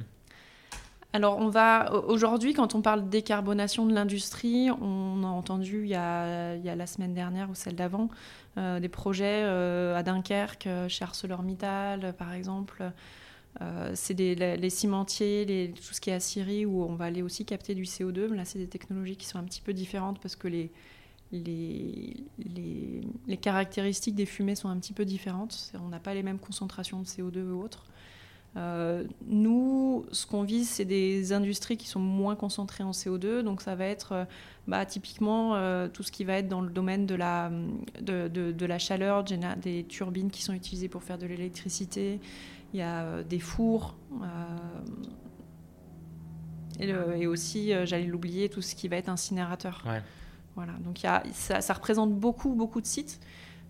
alors, 1.16 1.38
on 1.38 1.50
va 1.50 1.94
aujourd'hui, 2.08 2.54
quand 2.54 2.74
on 2.74 2.82
parle 2.82 3.04
de 3.06 3.10
décarbonation 3.10 3.86
de 3.86 3.94
l'industrie, 3.94 4.72
on 4.72 5.24
a 5.24 5.28
entendu 5.28 5.84
il 5.84 5.90
y 5.90 5.96
a, 5.96 6.58
la 6.58 6.88
semaine 6.88 7.14
dernière 7.14 7.52
ou 7.52 7.56
celle 7.56 7.76
d'avant 7.76 8.10
euh, 8.58 8.80
des 8.80 8.90
projets 8.90 9.44
euh, 9.44 9.96
à 9.96 10.02
Dunkerque, 10.02 10.66
euh, 10.66 10.90
chez 10.90 11.04
ArcelorMittal, 11.04 12.14
par 12.18 12.34
exemple. 12.34 12.84
C'est 13.94 14.14
les, 14.14 14.70
cimentiers, 14.70 15.74
tout 15.76 15.94
ce 15.94 16.02
qui 16.02 16.10
est 16.10 16.20
Syrie, 16.20 16.66
où 16.66 16.84
on 16.84 16.96
va 16.96 17.06
aller 17.06 17.22
aussi 17.22 17.46
capter 17.46 17.76
du 17.76 17.84
CO2. 17.84 18.34
Là, 18.34 18.46
c'est 18.46 18.60
des 18.60 18.68
technologies 18.68 19.16
qui 19.16 19.28
sont 19.28 19.40
un 19.40 19.44
petit 19.44 19.62
peu 19.62 19.74
différentes 19.74 20.20
parce 20.20 20.36
que 20.36 20.48
les, 20.48 20.72
les, 21.32 22.14
les, 23.28 23.38
caractéristiques 23.38 24.16
des 24.16 24.26
fumées 24.26 24.56
sont 24.56 24.70
un 24.70 24.78
petit 24.78 24.94
peu 24.94 25.06
différentes. 25.06 25.72
On 25.84 25.90
n'a 25.90 26.00
pas 26.00 26.14
les 26.14 26.24
mêmes 26.24 26.40
concentrations 26.40 27.00
de 27.00 27.06
CO2 27.06 27.44
ou 27.50 27.64
autres. 27.64 27.86
Euh, 28.56 29.04
nous, 29.26 30.06
ce 30.12 30.28
qu'on 30.28 30.44
vise, 30.44 30.70
c'est 30.70 30.86
des 30.86 31.34
industries 31.34 31.78
qui 31.78 31.88
sont 31.88 32.00
moins 32.00 32.36
concentrées 32.36 32.84
en 32.84 32.92
CO2. 32.92 33.42
Donc, 33.42 33.62
ça 33.62 33.76
va 33.76 33.86
être 33.86 34.12
euh, 34.12 34.26
bah, 34.68 34.86
typiquement 34.86 35.56
euh, 35.56 35.88
tout 35.88 36.04
ce 36.04 36.12
qui 36.12 36.24
va 36.24 36.38
être 36.38 36.48
dans 36.48 36.62
le 36.62 36.70
domaine 36.70 37.08
de 37.08 37.16
la, 37.16 37.52
de, 38.02 38.66
la 38.66 38.80
chaleur, 38.80 39.24
des 39.24 39.86
turbines 39.86 40.30
qui 40.30 40.44
sont 40.44 40.54
utilisées 40.54 40.88
pour 40.88 41.04
faire 41.04 41.18
de 41.18 41.26
l'électricité. 41.26 42.20
Il 42.74 42.80
y 42.80 42.82
a 42.82 43.24
des 43.24 43.40
fours. 43.40 43.96
Et, 46.80 47.28
aussi, 47.28 47.72
j'allais 47.86 48.06
l'oublier, 48.06 48.50
tout 48.50 48.62
ce 48.62 48.76
qui 48.76 48.88
va 48.88 48.98
être 48.98 49.10
incinérateur. 49.10 49.84
Voilà. 50.56 50.74
Donc, 50.84 51.04
y 51.04 51.08
a, 51.08 51.24
ça, 51.34 51.62
ça, 51.62 51.74
représente 51.74 52.14
beaucoup, 52.14 52.54
beaucoup 52.54 52.82
de 52.82 52.86
sites 52.86 53.20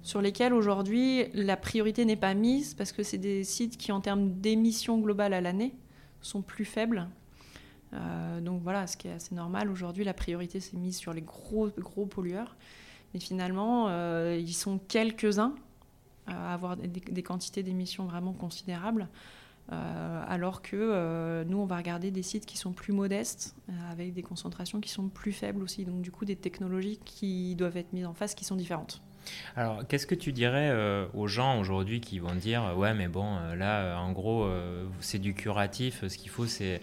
sur 0.03 0.21
lesquels 0.21 0.53
aujourd'hui 0.53 1.25
la 1.33 1.55
priorité 1.55 2.03
n'est 2.03 2.17
pas 2.17 2.33
mise 2.33 2.73
parce 2.73 2.91
que 2.91 3.03
c'est 3.03 3.17
des 3.17 3.43
sites 3.43 3.77
qui, 3.77 3.91
en 3.91 4.01
termes 4.01 4.33
d'émissions 4.33 4.99
globales 4.99 5.33
à 5.33 5.41
l'année, 5.41 5.73
sont 6.21 6.41
plus 6.41 6.65
faibles. 6.65 7.07
Euh, 7.93 8.41
donc 8.41 8.61
voilà, 8.61 8.85
ce 8.85 8.97
qui 8.97 9.07
est 9.07 9.13
assez 9.13 9.33
normal. 9.33 9.69
Aujourd'hui, 9.69 10.03
la 10.03 10.13
priorité 10.13 10.59
s'est 10.59 10.77
mise 10.77 10.97
sur 10.97 11.13
les 11.13 11.21
gros, 11.21 11.69
gros 11.77 12.05
pollueurs. 12.05 12.55
Mais 13.13 13.19
finalement, 13.19 13.87
euh, 13.89 14.37
ils 14.39 14.53
sont 14.53 14.77
quelques-uns 14.77 15.55
à 16.27 16.53
avoir 16.53 16.77
des, 16.77 17.23
quantités 17.23 17.63
d'émissions 17.63 18.05
vraiment 18.05 18.33
considérables. 18.33 19.07
Euh, 19.71 20.23
alors 20.27 20.61
que 20.61 21.43
nous, 21.47 21.57
on 21.57 21.65
va 21.65 21.77
regarder 21.77 22.11
des 22.11 22.23
sites 22.23 22.45
qui 22.45 22.57
sont 22.57 22.73
plus 22.73 22.93
modestes, 22.93 23.55
avec 23.89 24.13
des 24.13 24.23
concentrations 24.23 24.81
qui 24.81 24.89
sont 24.89 25.07
plus 25.07 25.31
faibles 25.31 25.63
aussi. 25.63 25.85
Donc 25.85 26.01
du 26.01 26.11
coup, 26.11 26.25
des 26.25 26.35
technologies 26.35 26.99
qui 27.05 27.55
doivent 27.55 27.77
être 27.77 27.93
mises 27.93 28.05
en 28.05 28.13
face 28.13 28.35
qui 28.35 28.45
sont 28.45 28.55
différentes. 28.55 29.01
Alors, 29.55 29.85
qu'est-ce 29.87 30.07
que 30.07 30.15
tu 30.15 30.31
dirais 30.31 30.69
euh, 30.71 31.05
aux 31.13 31.27
gens 31.27 31.59
aujourd'hui 31.59 32.01
qui 32.01 32.19
vont 32.19 32.35
dire 32.35 32.73
Ouais, 32.75 32.93
mais 32.93 33.07
bon, 33.07 33.37
euh, 33.37 33.55
là, 33.55 33.81
euh, 33.81 33.95
en 33.95 34.11
gros, 34.11 34.49
c'est 34.99 35.19
du 35.19 35.33
curatif, 35.33 36.07
ce 36.07 36.17
qu'il 36.17 36.29
faut, 36.29 36.45
c'est, 36.47 36.81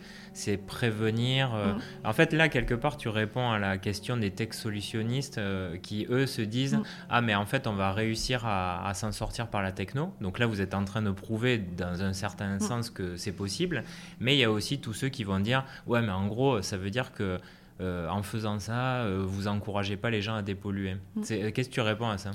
prévenir. 0.66 1.50
Mm. 1.50 2.06
En 2.06 2.12
fait, 2.12 2.32
là, 2.32 2.48
quelque 2.48 2.74
part, 2.74 2.96
tu 2.96 3.08
réponds 3.08 3.50
à 3.50 3.58
la 3.58 3.78
question 3.78 4.16
des 4.16 4.30
tech 4.30 4.52
solutionnistes 4.52 5.40
qui, 5.82 6.06
eux, 6.10 6.26
se 6.26 6.42
disent 6.42 6.76
mm. 6.76 6.82
Ah, 7.08 7.20
mais 7.20 7.34
en 7.34 7.46
fait, 7.46 7.66
on 7.66 7.74
va 7.74 7.92
réussir 7.92 8.42
à, 8.46 8.92
s'en 8.94 9.12
sortir 9.12 9.48
par 9.48 9.62
la 9.62 9.72
techno. 9.72 10.14
Donc 10.20 10.38
là, 10.38 10.46
vous 10.46 10.60
êtes 10.60 10.74
en 10.74 10.84
train 10.84 11.02
de 11.02 11.10
prouver, 11.10 11.58
dans 11.58 12.02
un 12.02 12.12
certain 12.12 12.56
mm. 12.56 12.60
sens, 12.60 12.90
que 12.90 13.16
c'est 13.16 13.32
possible. 13.32 13.84
Mais 14.20 14.36
il 14.36 14.38
y 14.38 14.44
a 14.44 14.50
aussi 14.50 14.80
tous 14.80 14.92
ceux 14.92 15.08
qui 15.08 15.24
vont 15.24 15.40
dire 15.40 15.64
Ouais, 15.86 16.02
mais 16.02 16.12
en 16.12 16.26
gros, 16.26 16.62
ça 16.62 16.76
veut 16.76 16.90
dire 16.90 17.12
que 17.12 17.40
euh, 17.80 18.08
en 18.08 18.22
faisant 18.22 18.58
ça, 18.58 19.04
euh, 19.04 19.24
vous 19.26 19.48
encouragez 19.48 19.96
pas 19.96 20.10
les 20.10 20.20
gens 20.20 20.34
à 20.34 20.42
dépolluer. 20.42 20.96
Mm. 21.14 21.22
Euh, 21.30 21.50
qu'est-ce 21.50 21.68
que 21.68 21.74
tu 21.74 21.80
réponds 21.80 22.08
à 22.08 22.18
ça? 22.18 22.32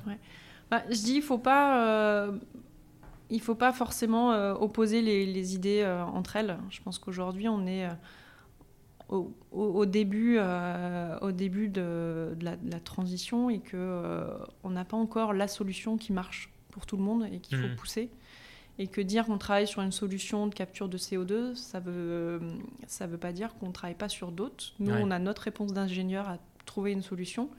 Bah, 0.71 0.81
Je 0.89 0.95
dis, 0.95 1.15
il 1.15 1.21
faut 1.21 1.37
pas, 1.37 2.29
il 3.29 3.41
faut 3.41 3.55
pas 3.55 3.71
forcément 3.71 4.31
opposer 4.53 5.01
les, 5.01 5.55
idées 5.55 5.85
entre 6.13 6.35
elles. 6.35 6.57
Je 6.71 6.81
pense 6.81 6.97
qu'aujourd'hui, 6.97 7.47
on 7.47 7.67
est 7.67 7.87
au, 9.09 9.85
début, 9.85 10.39
au 11.21 11.31
début 11.31 11.69
de, 11.69 12.35
la, 12.41 12.79
transition 12.79 13.49
et 13.51 13.59
que 13.59 14.25
on 14.63 14.71
n'a 14.71 14.85
pas 14.85 14.97
encore 14.97 15.33
la 15.33 15.47
solution 15.47 15.97
qui 15.97 16.11
marche 16.11 16.51
pour 16.71 16.87
tout 16.87 16.97
le 16.97 17.03
monde 17.03 17.27
et 17.31 17.39
qu'il 17.39 17.57
faut 17.57 17.67
mm. 17.67 17.75
pousser 17.75 18.09
et 18.77 18.87
que 18.87 19.01
dire 19.01 19.25
qu'on 19.25 19.37
travaille 19.37 19.67
sur 19.67 19.81
une 19.81 19.91
solution 19.91 20.47
de 20.47 20.53
capture 20.53 20.89
de 20.89 20.97
CO2, 20.97 21.55
ça 21.55 21.79
veut, 21.79 22.41
ça 22.87 23.07
veut 23.07 23.17
pas 23.17 23.31
dire 23.31 23.55
qu'on 23.55 23.67
ne 23.67 23.73
travaille 23.73 23.95
pas 23.95 24.09
sur 24.09 24.31
d'autres. 24.31 24.73
Nous, 24.79 24.93
on 24.93 25.11
a 25.11 25.19
notre 25.19 25.43
réponse 25.43 25.71
d'ingénieur 25.71 26.27
à 26.27 26.37
trouver 26.65 26.91
une 26.91 27.01
solution. 27.01 27.49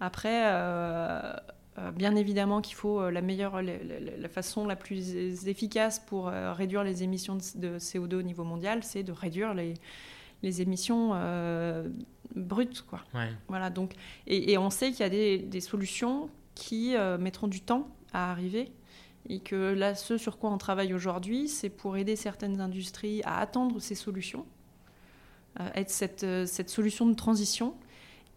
Après, 0.00 0.42
euh, 0.46 1.34
euh, 1.78 1.90
bien 1.92 2.16
évidemment 2.16 2.60
qu'il 2.60 2.74
faut 2.74 3.00
euh, 3.00 3.10
la 3.10 3.22
meilleure, 3.22 3.62
la, 3.62 4.28
façon 4.28 4.66
la 4.66 4.76
plus 4.76 5.46
efficace 5.46 5.98
pour 5.98 6.26
réduire 6.28 6.84
les 6.84 7.02
émissions 7.02 7.36
de, 7.36 7.78
CO2 7.78 8.16
au 8.16 8.22
niveau 8.22 8.44
mondial, 8.44 8.82
c'est 8.82 9.02
de 9.02 9.12
réduire 9.12 9.54
les, 9.54 9.74
les 10.42 10.60
émissions 10.60 11.10
brutes, 12.34 12.82
quoi. 12.82 13.00
Voilà. 13.48 13.70
Donc, 13.70 13.94
et, 14.26 14.58
on 14.58 14.70
sait 14.70 14.90
qu'il 14.90 15.00
y 15.00 15.04
a 15.04 15.10
des, 15.10 15.38
des 15.38 15.60
solutions 15.60 16.28
qui 16.54 16.94
mettront 17.18 17.48
du 17.48 17.62
temps 17.62 17.88
à 18.12 18.30
arriver 18.30 18.72
et 19.28 19.40
que 19.40 19.74
là, 19.74 19.94
ce 19.94 20.16
sur 20.18 20.38
quoi 20.38 20.50
on 20.50 20.58
travaille 20.58 20.94
aujourd'hui, 20.94 21.48
c'est 21.48 21.68
pour 21.68 21.96
aider 21.96 22.16
certaines 22.16 22.60
industries 22.60 23.22
à 23.24 23.38
attendre 23.38 23.80
ces 23.80 23.94
solutions, 23.94 24.46
être 25.74 25.90
cette, 25.90 26.24
euh, 26.24 26.46
cette, 26.46 26.70
solution 26.70 27.06
de 27.06 27.14
transition. 27.14 27.74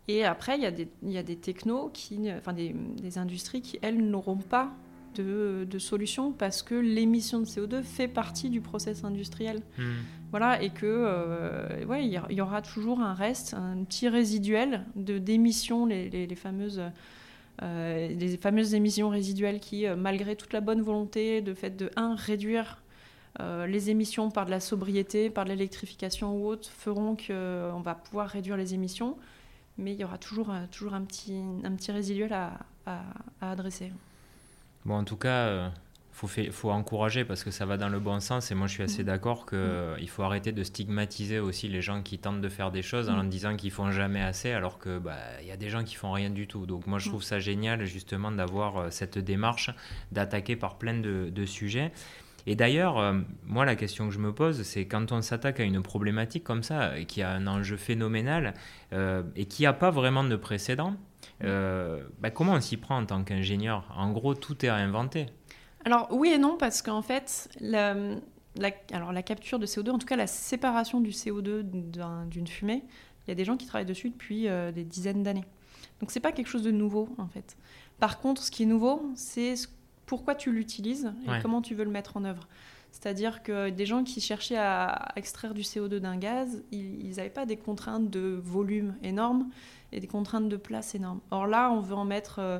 Et 0.08 0.26
après, 0.26 0.58
il 0.58 0.64
y 0.64 0.66
a 0.66 0.72
des, 0.72 0.90
il 1.04 1.12
y 1.12 1.18
a 1.18 1.24
des 1.24 1.38
technos, 1.38 1.90
qui, 1.94 2.20
enfin 2.32 2.54
des, 2.54 2.76
des 3.02 3.18
industries 3.18 3.62
qui, 3.62 3.80
elles, 3.82 3.98
n'auront 3.98 4.38
pas 4.38 4.74
de, 5.16 5.66
de, 5.70 5.80
solution 5.80 6.32
parce 6.32 6.64
que 6.64 6.76
l'émission 6.76 7.40
de 7.40 7.46
CO2 7.46 7.84
fait 7.84 8.08
partie 8.08 8.50
du 8.50 8.62
process 8.62 9.04
industriel. 9.04 9.62
Hmm. 9.78 9.94
Voilà, 10.32 10.62
et 10.62 10.72
que 10.72 10.86
euh, 10.86 11.86
ouais, 11.86 12.06
il 12.08 12.22
y 12.32 12.42
aura 12.42 12.64
toujours 12.64 13.00
un 13.00 13.14
reste, 13.14 13.54
un 13.54 13.84
petit 13.84 14.10
résiduel 14.10 14.84
de 14.96 15.20
d'émissions, 15.20 15.86
les, 15.86 16.10
les, 16.10 16.26
les, 16.26 16.36
fameuses 16.36 16.82
euh, 17.62 18.08
les 18.08 18.38
fameuses 18.38 18.74
émissions 18.74 19.10
résiduelles 19.10 19.60
qui, 19.60 19.86
euh, 19.86 19.96
malgré 19.96 20.36
toute 20.36 20.54
la 20.54 20.62
bonne 20.62 20.82
volonté 20.82 21.42
de 21.42 21.54
fait 21.54 21.72
de, 21.72 21.92
un, 21.96 22.16
réduire 22.16 22.82
euh, 23.40 23.68
les 23.68 23.90
émissions 23.90 24.32
par 24.32 24.46
de 24.46 24.52
la 24.52 24.60
sobriété, 24.60 25.30
par 25.30 25.46
de 25.46 25.50
l'électrification 25.50 26.36
ou 26.36 26.48
autre, 26.48 26.70
feront 26.70 27.16
qu'on 27.16 27.82
va 27.82 27.96
pouvoir 27.96 28.30
réduire 28.30 28.58
les 28.58 28.74
émissions, 28.74 29.18
mais 29.78 29.94
il 29.94 30.00
y 30.00 30.04
aura 30.04 30.18
toujours, 30.18 30.52
toujours 30.72 30.94
un, 30.94 31.02
petit, 31.02 31.42
un 31.64 31.72
petit 31.74 31.92
résiduel 31.92 32.34
à, 32.34 32.60
à 32.86 33.52
adresser. 33.52 33.92
Bon, 34.86 34.96
en 34.96 35.04
tout 35.04 35.18
cas, 35.18 35.72
faut, 36.14 36.28
faut 36.28 36.72
encourager 36.72 37.26
parce 37.26 37.44
que 37.44 37.52
ça 37.52 37.66
va 37.66 37.76
dans 37.78 37.90
le 37.90 38.00
bon 38.00 38.20
sens 38.20 38.52
et 38.52 38.56
moi 38.56 38.68
je 38.68 38.74
suis 38.74 38.84
assez 38.84 39.02
mm. 39.02 39.08
d'accord 39.08 39.46
qu'il 39.46 39.58
mm. 39.58 39.98
il 40.00 40.10
faut 40.10 40.24
arrêter 40.24 40.52
de 40.52 40.64
stigmatiser 40.64 41.40
aussi 41.40 41.68
les 41.68 41.82
gens 41.82 42.02
qui 42.02 42.20
tentent 42.20 42.42
de 42.42 42.50
faire 42.50 42.72
des 42.72 42.84
choses 42.84 43.10
en 43.10 43.24
mm. 43.24 43.30
disant 43.30 43.56
qu'ils 43.58 43.72
font 43.72 43.92
jamais 43.92 44.22
assez 44.22 44.52
alors 44.52 44.78
que 44.78 45.00
bah, 45.00 45.18
il 45.42 45.48
y 45.48 45.52
a 45.52 45.58
des 45.58 45.70
gens 45.70 45.84
qui 45.84 45.96
font 45.96 46.12
rien 46.12 46.30
du 46.30 46.48
tout 46.48 46.66
donc 46.66 46.88
moi 46.88 47.00
je 47.00 47.10
trouve 47.10 47.24
ça 47.24 47.40
génial 47.40 47.84
justement 47.86 48.32
d'avoir 48.32 48.78
euh, 48.78 48.88
cette 48.92 49.18
démarche 49.18 49.72
d'attaquer 50.12 50.56
par 50.56 50.78
plein 50.78 50.94
de, 50.94 51.46
sujets 51.46 51.92
et 52.46 52.56
d'ailleurs, 52.56 52.98
euh, 52.98 53.14
moi, 53.46 53.64
la 53.64 53.76
question 53.76 54.08
que 54.08 54.14
je 54.14 54.20
me 54.20 54.34
pose, 54.34 54.64
c'est 54.64 54.86
quand 54.86 55.14
on 55.14 55.22
s'attaque 55.22 55.62
à 55.62 55.64
une 55.64 55.82
problématique 55.82 56.44
comme 56.44 56.62
ça, 56.62 56.92
qui 57.08 57.22
a 57.22 57.30
un 57.32 57.48
enjeu 57.48 57.78
phénoménal 57.78 58.54
euh, 58.92 59.24
et 59.38 59.46
qui 59.46 59.64
n'a 59.64 59.72
pas 59.72 59.92
vraiment 59.92 60.26
de 60.26 60.36
précédent, 60.36 60.96
bah, 61.42 62.30
comment 62.34 62.54
on 62.54 62.62
s'y 62.62 62.78
prend 62.78 62.98
en 62.98 63.06
tant 63.06 63.24
qu'ingénieur? 63.24 63.86
En 63.96 64.12
gros, 64.12 64.36
tout 64.36 64.66
est 64.66 64.70
à 64.70 64.76
inventer. 64.76 65.28
Alors 65.86 66.08
oui 66.12 66.30
et 66.30 66.38
non, 66.38 66.58
parce 66.58 66.82
qu'en 66.82 67.02
fait, 67.02 67.50
la, 67.60 67.96
alors, 68.92 69.12
la 69.12 69.24
capture 69.24 69.60
de 69.60 69.66
CO2, 69.66 69.92
en 69.92 69.98
tout 69.98 70.08
cas 70.08 70.16
la 70.16 70.28
séparation 70.28 71.02
du 71.02 71.12
CO2 71.12 71.62
d'une 72.28 72.48
fumée, 72.48 72.84
il 73.26 73.30
y 73.30 73.32
a 73.32 73.36
des 73.36 73.46
gens 73.46 73.58
qui 73.58 73.66
travaillent 73.66 73.86
dessus 73.86 74.10
depuis 74.10 74.48
euh, 74.48 74.72
des 74.72 74.84
dizaines 74.84 75.24
d'années. 75.24 75.46
Donc 76.00 76.12
c'est 76.12 76.20
pas 76.20 76.32
quelque 76.32 76.48
chose 76.48 76.64
de 76.64 76.72
nouveau 76.72 77.10
en 77.18 77.28
fait. 77.28 77.58
Par 78.00 78.20
contre, 78.20 78.44
ce 78.44 78.52
qui 78.52 78.64
est 78.64 78.68
nouveau, 78.68 79.12
c'est 79.16 79.56
pourquoi 80.06 80.36
tu 80.36 80.52
l'utilises 80.52 81.14
et 81.26 81.42
comment 81.42 81.62
tu 81.62 81.76
veux 81.76 81.86
le 81.86 81.92
mettre 81.92 82.18
en 82.18 82.26
œuvre. 82.26 82.48
C'est-à-dire 82.92 83.42
que 83.42 83.70
des 83.70 83.86
gens 83.86 84.04
qui 84.04 84.22
cherchaient 84.22 84.58
à 84.58 85.14
extraire 85.16 85.54
du 85.54 85.62
CO2 85.62 85.98
d'un 85.98 86.18
gaz, 86.18 86.64
ils 86.72 87.16
n'avaient 87.16 87.30
pas 87.30 87.46
des 87.46 87.58
contraintes 87.58 88.10
de 88.10 88.40
volume 88.44 88.96
énormes 89.02 89.50
et 89.92 90.00
des 90.00 90.08
contraintes 90.08 90.50
de 90.50 90.58
place 90.58 90.94
énormes. 90.94 91.22
Or 91.32 91.48
là, 91.48 91.72
on 91.72 91.80
veut 91.80 91.96
en 91.96 92.06
mettre, 92.06 92.40
euh, 92.40 92.60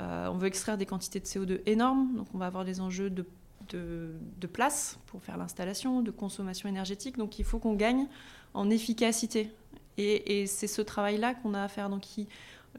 euh, 0.00 0.28
on 0.28 0.38
veut 0.38 0.46
extraire 0.46 0.78
des 0.78 0.86
quantités 0.86 1.20
de 1.20 1.24
CO2 1.24 1.60
énormes, 1.66 2.14
donc 2.16 2.26
on 2.34 2.38
va 2.38 2.46
avoir 2.46 2.64
des 2.64 2.80
enjeux 2.80 3.10
de, 3.10 3.24
de, 3.72 4.46
place 4.46 4.98
pour 5.06 5.22
faire 5.22 5.36
l'installation, 5.36 6.02
de 6.02 6.10
consommation 6.10 6.68
énergétique, 6.68 7.18
donc 7.18 7.38
il 7.38 7.44
faut 7.44 7.58
qu'on 7.58 7.74
gagne 7.74 8.06
en 8.54 8.70
efficacité. 8.70 9.52
Et, 9.98 10.46
c'est 10.46 10.66
ce 10.66 10.80
travail-là 10.80 11.34
qu'on 11.34 11.52
a 11.54 11.62
à 11.62 11.68
faire. 11.68 11.90
Donc 11.90 12.04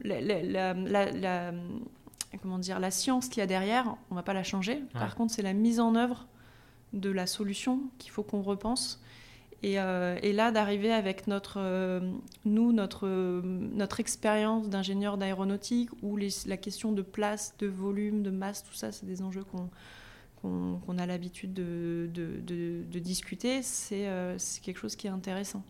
la, 0.02 1.52
comment 2.40 2.58
dire, 2.58 2.80
la 2.80 2.90
science 2.90 3.28
qu'il 3.28 3.38
y 3.38 3.42
a 3.42 3.46
derrière, 3.46 3.96
on 4.10 4.14
ne 4.14 4.18
va 4.18 4.22
pas 4.22 4.32
la 4.32 4.42
changer. 4.42 4.82
Par 4.92 5.14
contre, 5.14 5.32
c'est 5.32 5.42
la 5.42 5.52
mise 5.52 5.78
en 5.78 5.94
œuvre 5.94 6.26
de 6.92 7.10
la 7.10 7.26
solution 7.26 7.80
qu'il 7.98 8.10
faut 8.10 8.22
qu'on 8.22 8.42
repense. 8.42 9.01
Et, 9.62 9.78
euh, 9.78 10.18
là, 10.32 10.50
d'arriver 10.50 10.92
avec 10.92 11.26
notre, 11.26 11.58
euh, 11.58 12.00
nous, 12.44 12.72
notre, 12.72 13.08
notre 13.42 14.00
expérience 14.00 14.68
d'ingénieur 14.68 15.18
d'aéronautique, 15.18 15.90
où 16.02 16.16
la 16.16 16.56
question 16.56 16.92
de 16.92 17.02
place, 17.02 17.54
de 17.58 17.68
volume, 17.68 18.22
de 18.22 18.30
masse, 18.30 18.64
tout 18.64 18.74
ça, 18.74 18.90
c'est 18.92 19.06
des 19.06 19.22
enjeux 19.22 19.44
qu'on 19.44 19.68
qu'on 20.42 20.98
a 20.98 21.06
l'habitude 21.06 21.54
de, 21.54 22.10
de, 22.12 22.40
de, 22.90 22.98
discuter, 22.98 23.60
euh, 23.92 24.34
c'est 24.38 24.60
quelque 24.60 24.78
chose 24.78 24.96
qui 24.96 25.06
est 25.06 25.10
intéressant. 25.10 25.62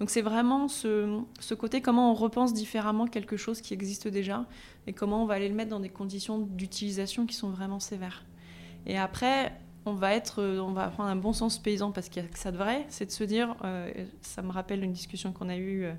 Donc 0.00 0.10
c'est 0.10 0.20
vraiment 0.20 0.68
ce, 0.68 1.20
ce, 1.38 1.54
côté 1.54 1.80
comment 1.80 2.10
on 2.10 2.14
repense 2.14 2.52
différemment 2.52 3.06
quelque 3.06 3.36
chose 3.36 3.60
qui 3.60 3.72
existe 3.72 4.08
déjà 4.08 4.44
et 4.86 4.92
comment 4.92 5.22
on 5.22 5.26
va 5.26 5.34
aller 5.34 5.48
le 5.48 5.54
mettre 5.54 5.70
dans 5.70 5.80
des 5.80 5.88
conditions 5.88 6.38
d'utilisation 6.38 7.24
qui 7.24 7.34
sont 7.34 7.50
vraiment 7.50 7.78
sévères. 7.78 8.24
Et 8.86 8.98
après, 8.98 9.52
on 9.86 9.94
va 9.94 10.14
être, 10.14 10.42
euh, 10.42 10.58
on 10.58 10.72
va 10.72 10.88
prendre 10.88 11.08
un 11.08 11.16
bon 11.16 11.32
sens 11.32 11.58
paysan 11.58 11.92
parce 11.92 12.08
qu'il 12.08 12.22
y 12.22 12.26
a 12.26 12.28
que 12.28 12.38
ça 12.38 12.50
de 12.50 12.56
vrai, 12.56 12.84
c'est 12.88 13.06
de 13.06 13.10
se 13.10 13.24
dire, 13.24 13.54
euh, 13.64 13.90
ça 14.20 14.42
me 14.42 14.50
rappelle 14.50 14.82
une 14.82 14.92
discussion 14.92 15.32
qu'on 15.32 15.48
a 15.48 15.56
eue 15.56 15.84
euh, 15.84 15.92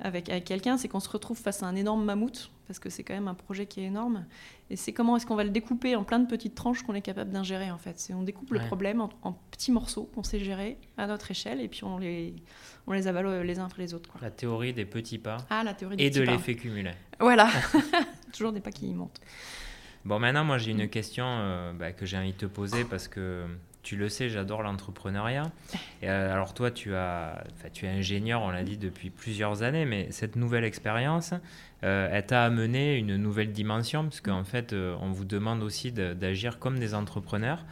avec, 0.00 0.28
avec 0.30 0.44
quelqu'un, 0.44 0.78
c'est 0.78 0.88
qu'on 0.88 1.00
se 1.00 1.10
retrouve 1.10 1.36
face 1.36 1.62
à 1.62 1.66
un 1.66 1.76
énorme 1.76 2.04
mammouth, 2.04 2.50
parce 2.66 2.78
que 2.78 2.88
c'est 2.88 3.02
quand 3.02 3.14
même 3.14 3.28
un 3.28 3.34
projet 3.34 3.66
qui 3.66 3.80
est 3.80 3.84
énorme, 3.84 4.24
et 4.70 4.76
c'est 4.76 4.92
comment 4.92 5.16
est-ce 5.16 5.26
qu'on 5.26 5.34
va 5.34 5.44
le 5.44 5.50
découper 5.50 5.94
en 5.94 6.04
plein 6.04 6.18
de 6.18 6.26
petites 6.26 6.54
tranches 6.54 6.82
qu'on 6.82 6.94
est 6.94 7.02
capable 7.02 7.30
d'ingérer 7.30 7.70
en 7.70 7.78
fait. 7.78 7.98
C'est 7.98 8.14
on 8.14 8.22
découpe 8.22 8.50
le 8.52 8.60
problème 8.60 9.00
en, 9.00 9.32
petits 9.50 9.72
morceaux 9.72 10.08
qu'on 10.14 10.22
sait 10.22 10.40
gérer 10.40 10.78
à 10.96 11.06
notre 11.06 11.30
échelle, 11.30 11.60
et 11.60 11.68
puis 11.68 11.84
on 11.84 11.98
les, 11.98 12.34
on 12.86 12.92
les 12.92 13.08
avale 13.08 13.42
les 13.42 13.58
uns 13.58 13.66
après 13.66 13.82
les 13.82 13.92
autres. 13.92 14.08
Quoi. 14.08 14.20
La 14.22 14.30
théorie 14.30 14.72
des 14.72 14.86
petits 14.86 15.18
pas. 15.18 15.38
Ah, 15.50 15.62
la 15.64 15.74
théorie 15.74 15.96
des 15.96 16.04
et 16.04 16.10
de 16.10 16.22
l'effet 16.22 16.54
cumulé. 16.54 16.92
Voilà, 17.20 17.50
toujours 18.32 18.52
des 18.52 18.60
pas 18.60 18.70
qui 18.70 18.94
montent. 18.94 19.20
Bon, 20.04 20.18
maintenant, 20.18 20.44
moi, 20.44 20.58
j'ai 20.58 20.70
une 20.70 20.88
question 20.88 21.24
euh, 21.26 21.72
bah, 21.72 21.92
que 21.92 22.06
j'ai 22.06 22.16
envie 22.16 22.32
de 22.32 22.38
te 22.38 22.46
poser 22.46 22.84
parce 22.84 23.08
que 23.08 23.44
tu 23.82 23.96
le 23.96 24.08
sais, 24.08 24.28
j'adore 24.28 24.62
l'entrepreneuriat. 24.62 25.50
Euh, 26.02 26.32
alors, 26.32 26.54
toi, 26.54 26.70
tu, 26.70 26.94
as, 26.94 27.44
tu 27.72 27.86
es 27.86 27.88
ingénieur, 27.88 28.42
on 28.42 28.50
l'a 28.50 28.62
dit, 28.62 28.76
depuis 28.76 29.10
plusieurs 29.10 29.62
années, 29.62 29.84
mais 29.84 30.10
cette 30.10 30.36
nouvelle 30.36 30.64
expérience, 30.64 31.34
euh, 31.84 32.08
elle 32.12 32.26
t'a 32.26 32.44
amené 32.44 32.96
une 32.96 33.16
nouvelle 33.16 33.52
dimension, 33.52 34.04
parce 34.04 34.20
qu'en 34.20 34.44
fait, 34.44 34.72
on 34.72 35.10
vous 35.10 35.24
demande 35.24 35.62
aussi 35.62 35.92
d'agir 35.92 36.58
comme 36.58 36.78
des 36.78 36.94
entrepreneurs. 36.94 37.64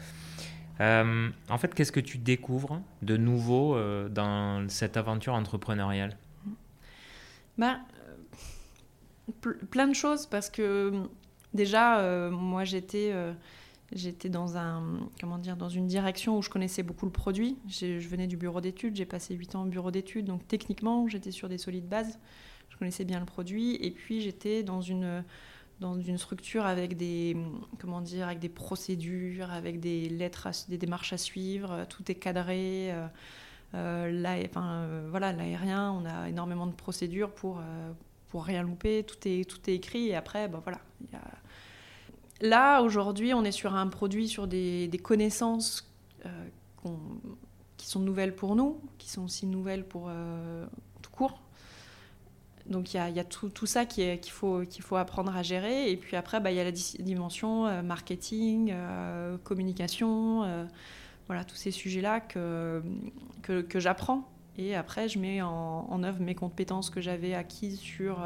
en 0.80 1.58
fait, 1.58 1.74
qu'est-ce 1.74 1.92
que 1.92 2.00
tu 2.00 2.18
découvres 2.18 2.80
de 3.02 3.16
nouveau 3.16 3.78
dans 4.08 4.68
cette 4.68 4.96
aventure 4.96 5.34
entrepreneuriale? 5.34 6.16
Bah, 7.58 7.78
Plein 9.70 9.88
de 9.88 9.94
choses, 9.94 10.26
parce 10.26 10.50
que 10.50 10.92
Déjà, 11.56 12.00
euh, 12.00 12.30
moi, 12.30 12.64
j'étais 12.64 13.10
euh, 13.12 13.32
j'étais 13.92 14.28
dans 14.28 14.58
un 14.58 15.08
comment 15.18 15.38
dire 15.38 15.56
dans 15.56 15.70
une 15.70 15.86
direction 15.86 16.36
où 16.36 16.42
je 16.42 16.50
connaissais 16.50 16.82
beaucoup 16.82 17.06
le 17.06 17.12
produit. 17.12 17.56
Je 17.68 17.98
venais 18.06 18.26
du 18.26 18.36
bureau 18.36 18.60
d'études, 18.60 18.94
j'ai 18.94 19.06
passé 19.06 19.34
8 19.34 19.54
ans 19.56 19.62
au 19.62 19.66
bureau 19.66 19.90
d'études, 19.90 20.26
donc 20.26 20.46
techniquement 20.46 21.08
j'étais 21.08 21.30
sur 21.30 21.48
des 21.48 21.58
solides 21.58 21.88
bases. 21.88 22.18
Je 22.68 22.76
connaissais 22.76 23.04
bien 23.04 23.20
le 23.20 23.26
produit 23.26 23.76
et 23.76 23.90
puis 23.90 24.20
j'étais 24.20 24.62
dans 24.62 24.82
une 24.82 25.24
dans 25.80 25.98
une 25.98 26.18
structure 26.18 26.66
avec 26.66 26.96
des 26.96 27.36
comment 27.78 28.02
dire 28.02 28.26
avec 28.26 28.38
des 28.38 28.48
procédures, 28.50 29.50
avec 29.50 29.80
des 29.80 30.10
lettres, 30.10 30.48
des 30.68 30.78
démarches 30.78 31.14
à 31.14 31.18
suivre. 31.18 31.86
Tout 31.88 32.10
est 32.10 32.16
cadré. 32.16 32.92
Euh, 33.74 34.10
là, 34.10 34.36
enfin, 34.44 34.86
l'aérien, 35.18 35.90
on 35.92 36.04
a 36.04 36.28
énormément 36.28 36.66
de 36.66 36.72
procédures 36.72 37.30
pour 37.30 37.60
pour 38.28 38.44
rien 38.44 38.62
louper. 38.62 39.04
Tout 39.04 39.16
est 39.26 39.48
tout 39.48 39.58
est 39.68 39.74
écrit 39.74 40.08
et 40.08 40.16
après, 40.16 40.48
ben 40.48 40.60
voilà, 40.64 40.80
il 41.00 41.12
y 41.12 41.16
a 41.16 41.22
Là, 42.40 42.82
aujourd'hui, 42.82 43.32
on 43.32 43.44
est 43.44 43.52
sur 43.52 43.74
un 43.74 43.86
produit, 43.86 44.28
sur 44.28 44.46
des, 44.46 44.90
connaissances 45.02 45.90
euh, 46.26 46.48
qui 47.76 47.86
sont 47.86 48.00
nouvelles 48.00 48.34
pour 48.34 48.56
nous, 48.56 48.80
qui 48.98 49.08
sont 49.08 49.24
aussi 49.24 49.46
nouvelles 49.46 49.84
pour 49.84 50.06
euh, 50.08 50.66
tout 51.00 51.10
court. 51.10 51.40
Donc 52.66 52.94
il 52.94 52.96
y 52.96 53.20
a, 53.20 53.24
tout, 53.24 53.66
ça 53.66 53.86
qu'il 53.86 54.18
faut, 54.24 54.62
qu'il 54.62 54.82
faut 54.82 54.96
apprendre 54.96 55.34
à 55.34 55.42
gérer. 55.42 55.90
Et 55.90 55.96
puis 55.96 56.16
après, 56.16 56.40
bah, 56.40 56.50
il 56.50 56.56
y 56.56 56.60
a 56.60 56.64
la 56.64 56.72
dimension 56.72 57.66
euh, 57.66 57.80
marketing, 57.80 58.74
communication, 59.44 60.66
voilà, 61.28 61.44
tous 61.44 61.56
ces 61.56 61.70
sujets-là 61.70 62.20
que, 62.20 62.82
que, 63.42 63.80
j'apprends. 63.80 64.28
Et 64.58 64.74
après, 64.74 65.08
je 65.08 65.18
mets 65.18 65.42
en, 65.42 66.02
œuvre 66.02 66.20
mes 66.20 66.34
compétences 66.34 66.90
que 66.90 67.00
j'avais 67.00 67.34
acquises 67.34 67.78
sur 67.78 68.18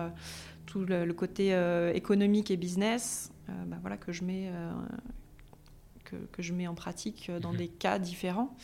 tout 0.66 0.85
le 0.85 1.12
côté 1.12 1.53
économique 1.95 2.51
et 2.51 2.57
business, 2.57 3.33
euh, 3.51 3.64
bah, 3.66 3.77
voilà, 3.81 3.97
que, 3.97 4.12
je 4.12 4.25
mets, 4.25 4.49
euh, 4.49 4.73
que, 6.05 6.16
que, 6.33 6.43
je 6.43 6.53
mets 6.53 6.66
en 6.66 6.75
pratique 6.75 7.29
euh, 7.31 7.40
dans 7.40 7.53
mhm. 7.53 7.59
des 7.59 7.69
cas 7.69 7.99
différents 7.99 8.55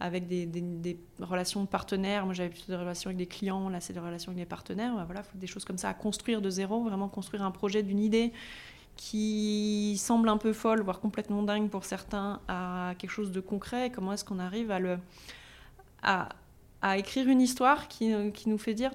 avec 0.00 0.26
des, 0.26 0.44
des, 0.46 0.98
relations 1.20 1.62
de 1.62 1.68
partenaires. 1.68 2.24
Moi, 2.24 2.34
j'avais 2.34 2.50
plutôt 2.50 2.72
des 2.72 2.76
relations 2.76 3.08
avec 3.08 3.16
des 3.16 3.26
clients. 3.26 3.68
Là, 3.68 3.80
c'est 3.80 3.92
des 3.92 4.00
relations 4.00 4.32
avec 4.32 4.42
des 4.42 4.48
partenaires. 4.48 4.94
Bah, 4.96 5.04
voilà, 5.04 5.22
faut 5.22 5.38
des 5.38 5.46
choses 5.46 5.64
comme 5.64 5.78
ça 5.78 5.88
à 5.88 5.94
construire 5.94 6.42
de 6.42 6.50
zéro, 6.50 6.82
vraiment 6.82 7.08
construire 7.08 7.42
un 7.42 7.50
projet 7.50 7.82
d'une 7.82 8.00
idée 8.00 8.32
qui 8.96 9.96
semble 9.98 10.28
un 10.28 10.36
peu 10.36 10.52
folle, 10.52 10.82
voire 10.82 11.00
complètement 11.00 11.42
dingue 11.42 11.68
pour 11.68 11.84
certains, 11.84 12.40
à 12.48 12.94
quelque 12.98 13.10
chose 13.10 13.32
de 13.32 13.40
concret. 13.40 13.90
Comment 13.90 14.12
est-ce 14.12 14.24
qu'on 14.24 14.38
arrive 14.38 14.70
à 14.70 14.78
le 14.78 14.98
à, 16.02 16.28
à, 16.84 16.98
écrire 16.98 17.28
une 17.28 17.40
histoire 17.40 17.88
qui, 17.88 18.12
qui, 18.32 18.48
nous 18.48 18.58
fait 18.58 18.74
dire 18.74 18.90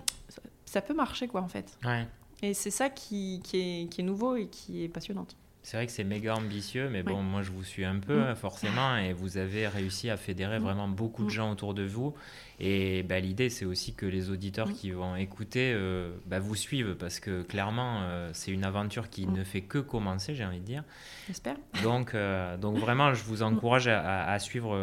ça 0.65 0.81
peut 0.81 0.93
marcher 0.93 1.27
quoi 1.27 1.41
en 1.41 1.47
fait. 1.47 1.77
Ouais. 1.83 2.07
Et 2.41 2.53
c'est 2.53 2.71
ça 2.71 2.89
qui, 2.89 3.41
qui, 3.43 3.57
est, 3.57 3.89
qui, 3.89 4.01
est, 4.01 4.03
nouveau 4.03 4.35
et 4.35 4.47
qui 4.47 4.83
est 4.83 4.87
passionnante. 4.87 5.35
C'est 5.69 5.77
vrai 5.77 5.85
que 5.85 5.91
c'est 5.91 6.03
méga 6.03 6.33
ambitieux, 6.33 6.89
mais 6.89 7.03
bon, 7.03 7.21
moi 7.21 7.43
je 7.43 7.51
vous 7.51 7.63
suis 7.63 7.85
un 7.85 7.99
peu, 7.99 8.31
mm. 8.31 8.35
forcément, 8.37 8.97
et 8.97 9.13
vous 9.13 9.37
avez 9.37 9.67
réussi 9.67 10.09
à 10.09 10.17
fédérer 10.17 10.57
mm. 10.57 10.63
vraiment 10.63 10.87
beaucoup 10.87 11.21
de 11.21 11.27
mm. 11.27 11.29
gens 11.29 11.51
autour 11.51 11.75
de 11.75 11.83
vous. 11.83 12.15
Et 12.59 13.03
bah, 13.03 13.19
l'idée, 13.19 13.51
c'est 13.51 13.65
aussi 13.65 13.93
que 13.93 14.07
les 14.07 14.31
auditeurs 14.31 14.73
qui 14.73 14.89
vont 14.89 15.15
écouter 15.15 15.71
euh, 15.75 16.09
bah, 16.25 16.39
vous 16.39 16.55
suivent, 16.55 16.95
parce 16.95 17.19
que 17.19 17.43
clairement, 17.43 17.99
euh, 18.01 18.31
c'est 18.33 18.49
une 18.49 18.63
aventure 18.63 19.11
qui 19.11 19.27
ne 19.27 19.43
fait 19.43 19.61
que 19.61 19.77
commencer, 19.77 20.33
j'ai 20.33 20.43
envie 20.43 20.59
de 20.59 20.65
dire. 20.65 20.83
J'espère. 21.27 21.57
Donc, 21.83 22.15
euh, 22.15 22.57
donc 22.57 22.77
vraiment, 22.77 23.13
je 23.13 23.23
vous 23.23 23.43
encourage 23.43 23.87
à, 23.87 24.27
à 24.27 24.39
suivre 24.39 24.75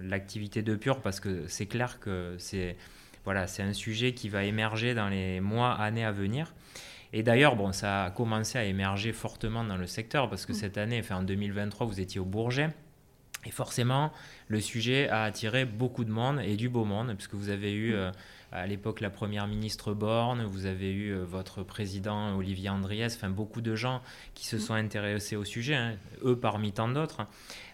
l'activité 0.00 0.62
de 0.62 0.74
Pure, 0.74 1.02
parce 1.02 1.20
que 1.20 1.46
c'est 1.48 1.66
clair 1.66 2.00
que 2.00 2.34
c'est 2.38 2.78
voilà, 3.26 3.46
c'est 3.46 3.62
un 3.62 3.74
sujet 3.74 4.12
qui 4.12 4.30
va 4.30 4.44
émerger 4.44 4.94
dans 4.94 5.08
les 5.08 5.40
mois, 5.40 5.72
années 5.72 6.04
à 6.04 6.12
venir. 6.12 6.54
Et 7.16 7.22
d'ailleurs, 7.22 7.54
bon, 7.54 7.70
ça 7.70 8.06
a 8.06 8.10
commencé 8.10 8.58
à 8.58 8.64
émerger 8.64 9.12
fortement 9.12 9.62
dans 9.62 9.76
le 9.76 9.86
secteur 9.86 10.28
parce 10.28 10.46
que 10.46 10.52
mm. 10.52 10.56
cette 10.56 10.78
année, 10.78 10.98
enfin, 10.98 11.18
en 11.18 11.22
2023, 11.22 11.86
vous 11.86 12.00
étiez 12.00 12.20
au 12.20 12.24
Bourget. 12.24 12.70
Et 13.46 13.52
forcément, 13.52 14.10
le 14.48 14.60
sujet 14.60 15.08
a 15.08 15.22
attiré 15.22 15.64
beaucoup 15.64 16.04
de 16.04 16.10
monde 16.10 16.40
et 16.44 16.56
du 16.56 16.68
beau 16.68 16.84
monde, 16.84 17.14
puisque 17.14 17.34
vous 17.34 17.50
avez 17.50 17.72
eu 17.72 17.92
mm. 17.92 17.96
euh, 17.96 18.10
à 18.50 18.66
l'époque 18.66 19.00
la 19.00 19.10
première 19.10 19.46
ministre 19.46 19.94
Borne, 19.94 20.42
vous 20.42 20.66
avez 20.66 20.90
eu 20.90 21.10
euh, 21.10 21.24
votre 21.24 21.62
président 21.62 22.36
Olivier 22.36 22.70
Andriès, 22.70 23.14
enfin 23.14 23.30
beaucoup 23.30 23.60
de 23.60 23.76
gens 23.76 24.02
qui 24.34 24.44
se 24.48 24.56
mm. 24.56 24.60
sont 24.60 24.74
intéressés 24.74 25.36
au 25.36 25.44
sujet, 25.44 25.76
hein, 25.76 25.94
eux 26.24 26.36
parmi 26.36 26.72
tant 26.72 26.88
d'autres. 26.88 27.28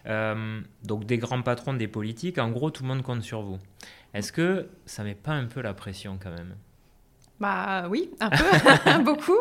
Euh, 0.05 0.61
donc 0.83 1.05
des 1.05 1.17
grands 1.17 1.41
patrons 1.41 1.73
des 1.73 1.87
politiques, 1.87 2.37
en 2.37 2.51
gros, 2.51 2.69
tout 2.69 2.83
le 2.83 2.89
monde 2.89 3.01
compte 3.01 3.23
sur 3.23 3.41
vous. 3.41 3.57
Est-ce 4.13 4.31
que 4.31 4.69
ça 4.85 5.03
met 5.03 5.15
pas 5.15 5.31
un 5.31 5.45
peu 5.45 5.61
la 5.61 5.73
pression 5.73 6.19
quand 6.21 6.31
même? 6.31 6.53
Bah 7.41 7.87
oui, 7.89 8.11
un 8.19 8.29
peu, 8.29 9.03
beaucoup, 9.03 9.39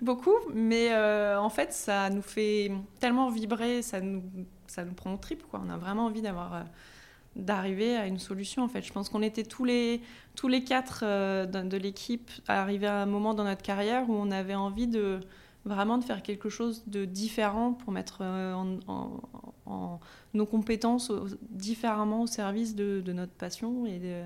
beaucoup, 0.00 0.36
mais 0.54 0.88
euh, 0.92 1.38
en 1.38 1.50
fait 1.50 1.70
ça 1.74 2.08
nous 2.08 2.22
fait 2.22 2.72
tellement 2.98 3.28
vibrer, 3.28 3.82
ça 3.82 4.00
nous, 4.00 4.22
ça 4.66 4.86
nous 4.86 4.94
prend 4.94 5.12
au 5.12 5.18
trip 5.18 5.42
quoi. 5.50 5.60
On 5.64 5.68
a 5.68 5.76
vraiment 5.76 6.06
envie 6.06 6.22
d'avoir, 6.22 6.54
euh, 6.54 6.62
d'arriver 7.36 7.94
à 7.94 8.06
une 8.06 8.18
solution 8.18 8.62
en 8.62 8.68
fait. 8.68 8.80
Je 8.80 8.90
pense 8.90 9.10
qu'on 9.10 9.20
était 9.20 9.42
tous 9.42 9.66
les, 9.66 10.00
tous 10.34 10.48
les 10.48 10.64
quatre 10.64 11.00
euh, 11.02 11.44
de, 11.44 11.76
l'équipe 11.76 12.30
à 12.48 12.62
arriver 12.62 12.86
à 12.86 13.02
un 13.02 13.06
moment 13.06 13.34
dans 13.34 13.44
notre 13.44 13.62
carrière 13.62 14.08
où 14.08 14.14
on 14.14 14.30
avait 14.30 14.54
envie 14.54 14.86
de 14.86 15.20
vraiment 15.66 15.98
de 15.98 16.04
faire 16.04 16.22
quelque 16.22 16.48
chose 16.48 16.84
de 16.86 17.04
différent 17.04 17.74
pour 17.74 17.92
mettre 17.92 18.22
en, 18.22 20.00
nos 20.32 20.46
compétences 20.46 21.12
différemment 21.50 22.22
au 22.22 22.26
service 22.26 22.74
de, 22.74 23.02
de 23.04 23.12
notre 23.12 23.32
passion 23.32 23.84
et 23.84 23.98
de, 23.98 24.22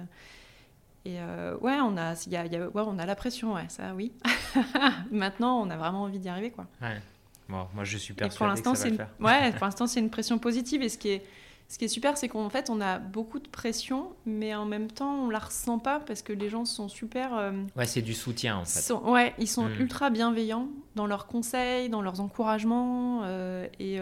et 1.04 1.18
euh, 1.18 1.56
ouais, 1.58 1.78
on 1.80 1.96
a, 1.96 2.14
y 2.28 2.36
a, 2.36 2.46
y 2.46 2.56
a, 2.56 2.68
ouais, 2.68 2.82
on 2.86 2.98
a 2.98 3.06
la 3.06 3.16
pression, 3.16 3.54
ouais, 3.54 3.66
ça 3.68 3.94
oui. 3.94 4.12
Maintenant, 5.10 5.60
on 5.60 5.70
a 5.70 5.76
vraiment 5.76 6.02
envie 6.02 6.18
d'y 6.18 6.28
arriver, 6.28 6.50
quoi. 6.50 6.66
Ouais. 6.82 7.00
Bon, 7.48 7.66
moi, 7.74 7.84
je 7.84 7.96
suis 7.96 8.12
persuadé 8.12 8.60
pour 8.62 8.72
que 8.72 8.78
ça 8.78 8.84
va 8.84 8.90
le 8.90 8.96
faire. 8.96 9.10
Ouais, 9.18 9.52
pour 9.56 9.64
l'instant, 9.64 9.86
c'est 9.86 10.00
une 10.00 10.10
pression 10.10 10.38
positive. 10.38 10.82
Et 10.82 10.90
ce 10.90 10.98
qui 10.98 11.08
est, 11.08 11.24
ce 11.68 11.78
qui 11.78 11.86
est 11.86 11.88
super, 11.88 12.18
c'est 12.18 12.28
qu'en 12.28 12.50
fait, 12.50 12.68
on 12.68 12.82
a 12.82 12.98
beaucoup 12.98 13.38
de 13.38 13.48
pression, 13.48 14.12
mais 14.26 14.54
en 14.54 14.66
même 14.66 14.90
temps, 14.90 15.24
on 15.24 15.30
la 15.30 15.38
ressent 15.38 15.78
pas 15.78 16.00
parce 16.00 16.20
que 16.20 16.34
les 16.34 16.50
gens 16.50 16.66
sont 16.66 16.88
super. 16.88 17.34
Euh, 17.34 17.52
ouais, 17.76 17.86
c'est 17.86 18.02
du 18.02 18.14
soutien 18.14 18.58
en 18.58 18.64
fait. 18.66 18.92
ouais, 18.92 19.34
ils 19.38 19.48
sont 19.48 19.68
mm. 19.68 19.80
ultra 19.80 20.10
bienveillants 20.10 20.68
dans 20.96 21.06
leurs 21.06 21.26
conseils, 21.26 21.88
dans 21.88 22.02
leurs 22.02 22.20
encouragements, 22.20 23.22
euh, 23.24 23.66
et, 23.78 24.00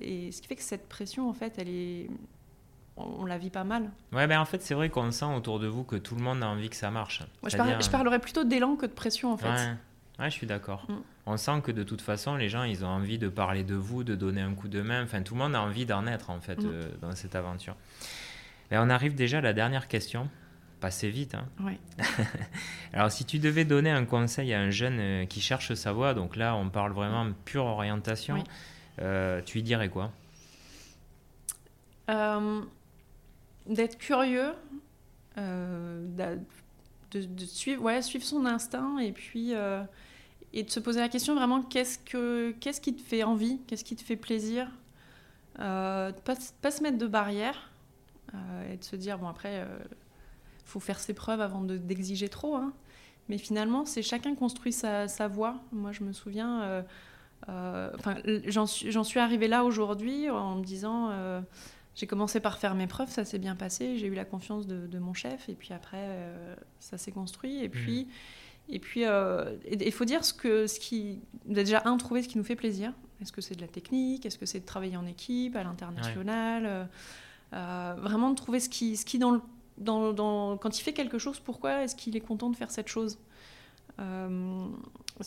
et, 0.00 0.30
ce 0.32 0.42
qui 0.42 0.48
fait 0.48 0.56
que 0.56 0.62
cette 0.62 0.88
pression, 0.88 1.28
en 1.28 1.32
fait, 1.32 1.54
elle 1.56 1.68
est, 1.68 2.10
on, 2.96 3.24
la 3.24 3.38
vit 3.38 3.50
pas 3.50 3.64
mal. 3.64 3.90
Ouais, 4.12 4.26
ben 4.26 4.40
en 4.40 4.44
fait, 4.44 4.62
c'est 4.62 4.74
vrai 4.74 4.88
qu'on 4.88 5.10
sent 5.10 5.24
autour 5.24 5.58
de 5.58 5.66
vous 5.66 5.84
que 5.84 5.96
tout 5.96 6.14
le 6.14 6.22
monde 6.22 6.42
a 6.42 6.48
envie 6.48 6.70
que 6.70 6.76
ça 6.76 6.90
marche. 6.90 7.22
Moi, 7.42 7.50
je, 7.50 7.90
parlerais 7.90 8.18
plutôt 8.18 8.44
d'élan 8.44 8.76
que 8.76 8.86
de 8.86 8.92
pression, 8.92 9.32
en 9.32 9.36
fait. 9.36 9.48
Ouais. 9.48 9.74
Ouais, 10.18 10.30
je 10.30 10.34
suis 10.34 10.46
d'accord. 10.46 10.86
Mm. 10.88 10.94
On 11.26 11.36
sent 11.36 11.62
que 11.64 11.72
de 11.72 11.82
toute 11.82 12.00
façon, 12.00 12.36
les 12.36 12.48
gens, 12.48 12.62
ils 12.62 12.84
ont 12.84 12.88
envie 12.88 13.18
de 13.18 13.28
parler 13.28 13.64
de 13.64 13.74
vous, 13.74 14.04
de 14.04 14.14
donner 14.14 14.42
un 14.42 14.54
coup 14.54 14.68
de 14.68 14.80
main. 14.80 15.02
Enfin, 15.02 15.22
tout 15.22 15.34
le 15.34 15.40
monde 15.40 15.54
a 15.54 15.62
envie 15.62 15.86
d'en 15.86 16.06
être, 16.06 16.30
en 16.30 16.40
fait, 16.40 16.62
mm. 16.62 16.66
euh, 16.66 16.82
dans 17.00 17.12
cette 17.12 17.34
aventure. 17.34 17.74
Et 18.70 18.78
on 18.78 18.88
arrive 18.90 19.14
déjà 19.14 19.38
à 19.38 19.40
la 19.40 19.52
dernière 19.52 19.88
question. 19.88 20.28
Passez 20.80 21.08
vite. 21.08 21.34
Hein. 21.34 21.46
Oui. 21.60 21.78
Alors, 22.92 23.10
si 23.10 23.24
tu 23.24 23.38
devais 23.38 23.64
donner 23.64 23.90
un 23.90 24.04
conseil 24.04 24.52
à 24.54 24.60
un 24.60 24.70
jeune 24.70 24.98
euh, 25.00 25.26
qui 25.26 25.40
cherche 25.40 25.74
sa 25.74 25.92
voie, 25.92 26.14
donc 26.14 26.36
là, 26.36 26.54
on 26.54 26.68
parle 26.68 26.92
vraiment 26.92 27.26
pure 27.44 27.64
orientation, 27.64 28.44
euh, 29.00 29.40
tu 29.44 29.58
lui 29.58 29.62
dirais 29.62 29.88
quoi? 29.88 30.12
D'être 33.66 33.98
curieux, 33.98 34.52
de, 35.36 36.38
de, 37.12 37.44
suivre, 37.44 37.82
ouais, 37.82 38.02
suivre 38.02 38.24
son 38.24 38.44
instinct 38.44 38.98
et 38.98 39.12
puis 39.12 39.54
et 40.54 40.62
de 40.62 40.70
se 40.70 40.80
poser 40.80 41.00
la 41.00 41.08
question 41.08 41.34
vraiment 41.34 41.62
qu'est-ce, 41.62 41.98
que, 41.98 42.52
qu'est-ce 42.60 42.80
qui 42.80 42.94
te 42.94 43.02
fait 43.02 43.24
envie, 43.24 43.60
qu'est-ce 43.66 43.84
qui 43.84 43.96
te 43.96 44.04
fait 44.04 44.16
plaisir. 44.16 44.70
Euh, 45.58 46.12
pas, 46.24 46.36
pas 46.62 46.70
se 46.70 46.82
mettre 46.82 46.96
de 46.96 47.08
barrières 47.08 47.70
euh, 48.34 48.72
et 48.72 48.76
de 48.76 48.84
se 48.84 48.94
dire, 48.94 49.18
bon 49.18 49.26
après, 49.26 49.56
il 49.56 49.60
euh, 49.62 49.78
faut 50.64 50.78
faire 50.78 51.00
ses 51.00 51.12
preuves 51.12 51.40
avant 51.40 51.60
de, 51.60 51.76
d'exiger 51.76 52.28
trop. 52.28 52.54
Hein. 52.54 52.72
Mais 53.28 53.36
finalement, 53.36 53.84
c'est 53.84 54.02
chacun 54.02 54.36
construit 54.36 54.72
sa, 54.72 55.08
sa 55.08 55.26
voie. 55.26 55.56
Moi, 55.72 55.90
je 55.90 56.04
me 56.04 56.12
souviens, 56.12 56.84
euh, 57.48 57.90
j'en, 58.46 58.66
suis, 58.66 58.92
j'en 58.92 59.04
suis 59.04 59.18
arrivée 59.18 59.48
là 59.48 59.64
aujourd'hui 59.64 60.30
en 60.30 60.54
me 60.56 60.64
disant 60.64 61.10
j'ai 61.94 62.06
commencé 62.06 62.40
par 62.40 62.58
faire 62.58 62.74
mes 62.74 62.86
preuves, 62.86 63.10
ça 63.10 63.24
s'est 63.24 63.38
bien 63.38 63.54
passé, 63.54 63.98
j'ai 63.98 64.06
eu 64.06 64.14
la 64.14 64.24
confiance 64.24 64.66
de, 64.66 64.86
de 64.86 64.98
mon 64.98 65.14
chef, 65.14 65.48
et 65.48 65.54
puis 65.54 65.72
après, 65.72 66.06
ça 66.80 66.98
s'est 66.98 67.12
construit. 67.12 67.62
Et 67.62 67.68
mmh. 67.68 67.70
puis, 67.70 68.08
et 68.68 68.78
puis, 68.78 69.04
euh, 69.04 69.56
il 69.70 69.92
faut 69.92 70.04
dire 70.04 70.24
ce 70.24 70.32
que, 70.32 70.66
ce 70.66 70.80
qui, 70.80 71.20
déjà 71.44 71.82
un, 71.84 71.96
trouver 71.96 72.22
ce 72.22 72.28
qui 72.28 72.38
nous 72.38 72.44
fait 72.44 72.56
plaisir. 72.56 72.92
Est-ce 73.20 73.32
que 73.32 73.40
c'est 73.40 73.54
de 73.54 73.60
la 73.60 73.68
technique? 73.68 74.24
Est-ce 74.24 74.38
que 74.38 74.46
c'est 74.46 74.60
de 74.60 74.64
travailler 74.64 74.96
en 74.96 75.06
équipe, 75.06 75.54
à 75.56 75.62
l'international? 75.62 76.64
Euh, 76.66 76.84
euh, 77.52 77.94
Vraiment 77.98 78.30
de 78.30 78.36
trouver 78.36 78.60
ce 78.60 78.68
qui, 78.68 78.96
ce 78.96 79.04
qui 79.04 79.18
dans, 79.18 79.42
dans, 79.78 80.12
dans, 80.12 80.56
quand 80.56 80.78
il 80.78 80.82
fait 80.82 80.94
quelque 80.94 81.18
chose, 81.18 81.40
pourquoi 81.40 81.82
est-ce 81.84 81.94
qu'il 81.94 82.16
est 82.16 82.20
content 82.20 82.50
de 82.50 82.56
faire 82.56 82.70
cette 82.70 82.88
chose? 82.88 83.18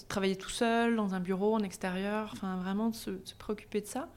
Travailler 0.09 0.36
tout 0.36 0.49
seul, 0.49 0.97
dans 0.97 1.13
un 1.13 1.22
bureau, 1.22 1.55
en 1.55 1.59
extérieur, 1.59 2.32
enfin 2.34 2.57
vraiment 2.57 2.89
de 2.89 2.95
se, 2.95 3.11
préoccuper 3.38 3.80
de 3.80 3.86
ça. 3.86 4.09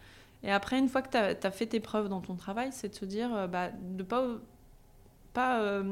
Et 0.43 0.51
après, 0.51 0.79
une 0.79 0.89
fois 0.89 1.03
que 1.03 1.11
tu 1.11 1.47
as, 1.47 1.51
fait 1.51 1.67
tes 1.67 1.81
preuves 1.81 2.09
dans 2.09 2.21
ton 2.21 2.35
travail, 2.35 2.71
c'est 2.73 2.89
de 2.89 2.95
se 2.95 3.05
dire 3.05 3.49
bah, 3.49 3.71
de 3.71 3.99
ne 3.99 4.03
pas, 4.03 4.25
pas 5.35 5.83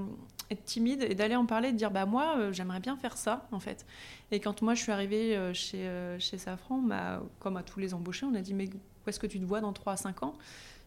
être 0.51 0.65
timide 0.65 1.03
et 1.03 1.15
d'aller 1.15 1.37
en 1.37 1.47
parler, 1.47 1.73
de 1.73 1.77
dire 1.77 1.91
bah 1.91 2.07
moi 2.07 2.37
euh, 2.39 2.53
j'aimerais 2.53 2.81
bien 2.81 2.97
faire 2.97 3.17
ça 3.17 3.47
en 3.53 3.61
fait. 3.61 3.87
Et 4.31 4.41
quand 4.41 4.63
moi 4.63 4.75
je 4.75 4.83
suis 4.83 4.93
arrivée 4.93 5.37
euh, 5.37 5.53
chez, 5.53 5.87
euh, 5.87 6.19
chez 6.19 6.39
Safran, 6.39 6.79
bah, 6.79 7.23
comme 7.39 7.57
à 7.57 7.63
tous 7.63 7.81
les 7.81 7.95
embauchés, 7.95 8.27
on 8.27 8.35
a 8.35 8.41
dit 8.41 8.55
mais 8.55 8.67
où 8.67 9.09
est-ce 9.09 9.21
que 9.21 9.27
tu 9.27 9.39
te 9.39 9.45
vois 9.45 9.61
dans 9.61 9.73
3 9.73 9.95
à 9.95 9.97
5 9.97 10.23
ans 10.23 10.35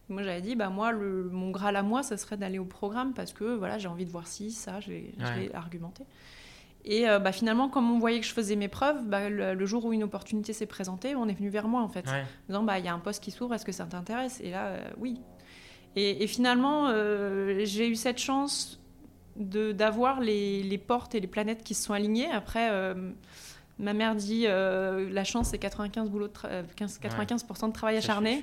Moi 0.08 0.22
j'avais 0.22 0.40
dit 0.40 0.56
bah 0.56 0.68
moi 0.68 0.92
le, 0.92 1.28
mon 1.30 1.50
graal 1.50 1.76
à 1.76 1.82
moi 1.82 2.02
ça 2.02 2.16
serait 2.16 2.36
d'aller 2.36 2.58
au 2.58 2.64
programme 2.64 3.14
parce 3.14 3.32
que 3.32 3.56
voilà 3.56 3.78
j'ai 3.78 3.88
envie 3.88 4.06
de 4.06 4.10
voir 4.10 4.26
ci, 4.26 4.50
ça, 4.50 4.80
j'ai 4.80 5.14
argumenté. 5.54 6.04
Et 6.84 7.04
bah, 7.04 7.30
finalement, 7.30 7.68
comme 7.68 7.90
on 7.92 7.98
voyait 7.98 8.18
que 8.18 8.26
je 8.26 8.32
faisais 8.32 8.56
mes 8.56 8.68
preuves, 8.68 9.06
bah, 9.06 9.28
le, 9.28 9.66
jour 9.66 9.84
où 9.84 9.92
une 9.92 10.02
opportunité 10.02 10.52
s'est 10.52 10.66
présentée, 10.66 11.14
on 11.14 11.28
est 11.28 11.34
venu 11.34 11.48
vers 11.48 11.68
moi 11.68 11.80
en 11.80 11.88
fait. 11.88 12.08
En 12.08 12.24
disant, 12.48 12.62
bah, 12.64 12.80
il 12.80 12.84
y 12.84 12.88
a 12.88 12.94
un 12.94 12.98
poste 12.98 13.22
qui 13.22 13.30
s'ouvre, 13.30 13.54
est-ce 13.54 13.64
que 13.64 13.70
ça 13.72 13.84
t'intéresse? 13.84 14.40
Et 14.42 14.50
là, 14.50 14.78
oui. 14.98 15.20
Et, 15.94 16.24
et 16.24 16.26
finalement, 16.26 16.92
j'ai 17.64 17.88
eu 17.88 17.94
cette 17.94 18.18
chance 18.18 18.82
d'avoir 19.36 20.20
les, 20.20 20.62
les, 20.62 20.78
portes 20.78 21.14
et 21.14 21.20
les 21.20 21.26
planètes 21.26 21.62
qui 21.64 21.74
se 21.74 21.84
sont 21.84 21.92
alignées. 21.92 22.30
Après, 22.30 22.68
euh, 22.70 23.12
ma 23.78 23.92
mère 23.92 24.14
dit 24.14 24.44
euh, 24.46 25.08
la 25.10 25.24
chance 25.24 25.50
c'est 25.50 25.58
95 25.58 26.10
boulot 26.10 26.28
de 26.28 26.32
15, 26.76 27.00
95% 27.00 27.68
de 27.68 27.72
travail 27.72 27.96
acharné. 27.96 28.42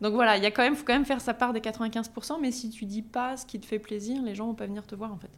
Donc 0.00 0.14
voilà, 0.14 0.36
il 0.36 0.42
y 0.42 0.46
a 0.46 0.50
quand 0.50 0.62
même 0.62 0.76
faut 0.76 0.84
quand 0.84 0.94
même 0.94 1.04
faire 1.04 1.20
sa 1.20 1.34
part 1.34 1.52
des 1.52 1.60
95%, 1.60 2.38
mais 2.40 2.52
si 2.52 2.70
tu 2.70 2.84
dis 2.84 3.02
pas 3.02 3.36
ce 3.36 3.46
qui 3.46 3.60
te 3.60 3.66
fait 3.66 3.78
plaisir, 3.78 4.22
les 4.22 4.34
gens 4.34 4.46
vont 4.46 4.54
pas 4.54 4.66
venir 4.66 4.86
te 4.86 4.94
voir 4.94 5.12
en 5.12 5.18
fait. 5.18 5.30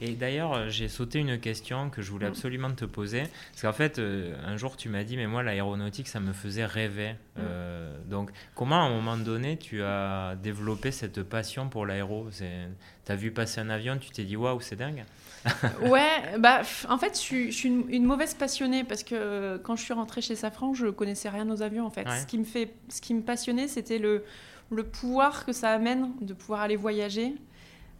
Et 0.00 0.12
d'ailleurs, 0.12 0.52
euh, 0.54 0.68
j'ai 0.68 0.88
sauté 0.88 1.20
une 1.20 1.38
question 1.38 1.90
que 1.90 2.02
je 2.02 2.10
voulais 2.10 2.26
mm. 2.26 2.30
absolument 2.30 2.72
te 2.72 2.84
poser. 2.84 3.24
Parce 3.52 3.62
qu'en 3.62 3.72
fait, 3.72 3.98
euh, 3.98 4.34
un 4.44 4.56
jour, 4.56 4.76
tu 4.76 4.88
m'as 4.88 5.04
dit, 5.04 5.16
mais 5.16 5.26
moi, 5.26 5.42
l'aéronautique, 5.42 6.08
ça 6.08 6.20
me 6.20 6.32
faisait 6.32 6.66
rêver. 6.66 7.12
Mm. 7.12 7.40
Euh, 7.40 7.96
donc, 8.06 8.30
comment, 8.54 8.82
à 8.82 8.86
un 8.86 8.90
moment 8.90 9.16
donné, 9.16 9.56
tu 9.56 9.82
as 9.82 10.36
développé 10.42 10.90
cette 10.90 11.22
passion 11.22 11.68
pour 11.68 11.86
l'aéro? 11.86 12.28
Tu 12.30 12.44
as 13.12 13.16
vu 13.16 13.30
passer 13.30 13.60
un 13.60 13.70
avion, 13.70 13.98
tu 13.98 14.10
t'es 14.10 14.24
dit, 14.24 14.36
waouh, 14.36 14.60
c'est 14.60 14.76
dingue 14.76 15.04
Ouais, 15.88 16.38
bah, 16.38 16.62
en 16.88 16.98
fait, 16.98 17.14
je 17.14 17.50
suis, 17.50 17.68
une, 17.68 18.04
mauvaise 18.04 18.34
passionnée 18.34 18.84
parce 18.84 19.02
que 19.02 19.58
quand 19.58 19.76
je 19.76 19.82
suis 19.82 19.94
rentrée 19.94 20.20
chez 20.20 20.34
Safran, 20.34 20.74
je 20.74 20.86
connaissais 20.86 21.28
rien 21.28 21.48
aux 21.50 21.62
avions, 21.62 21.86
en 21.86 21.90
fait. 21.90 22.06
Ce, 22.08 22.26
qui 22.26 22.38
me 22.38 22.44
fait, 22.44 22.74
ce 22.88 23.00
qui 23.00 23.14
me 23.14 23.22
passionnait, 23.22 23.68
c'était 23.68 23.98
le, 23.98 24.24
le 24.70 24.84
pouvoir 24.84 25.44
que 25.46 25.52
ça 25.52 25.70
amène 25.70 26.12
de 26.20 26.34
pouvoir 26.34 26.60
aller 26.60 26.76
voyager. 26.76 27.34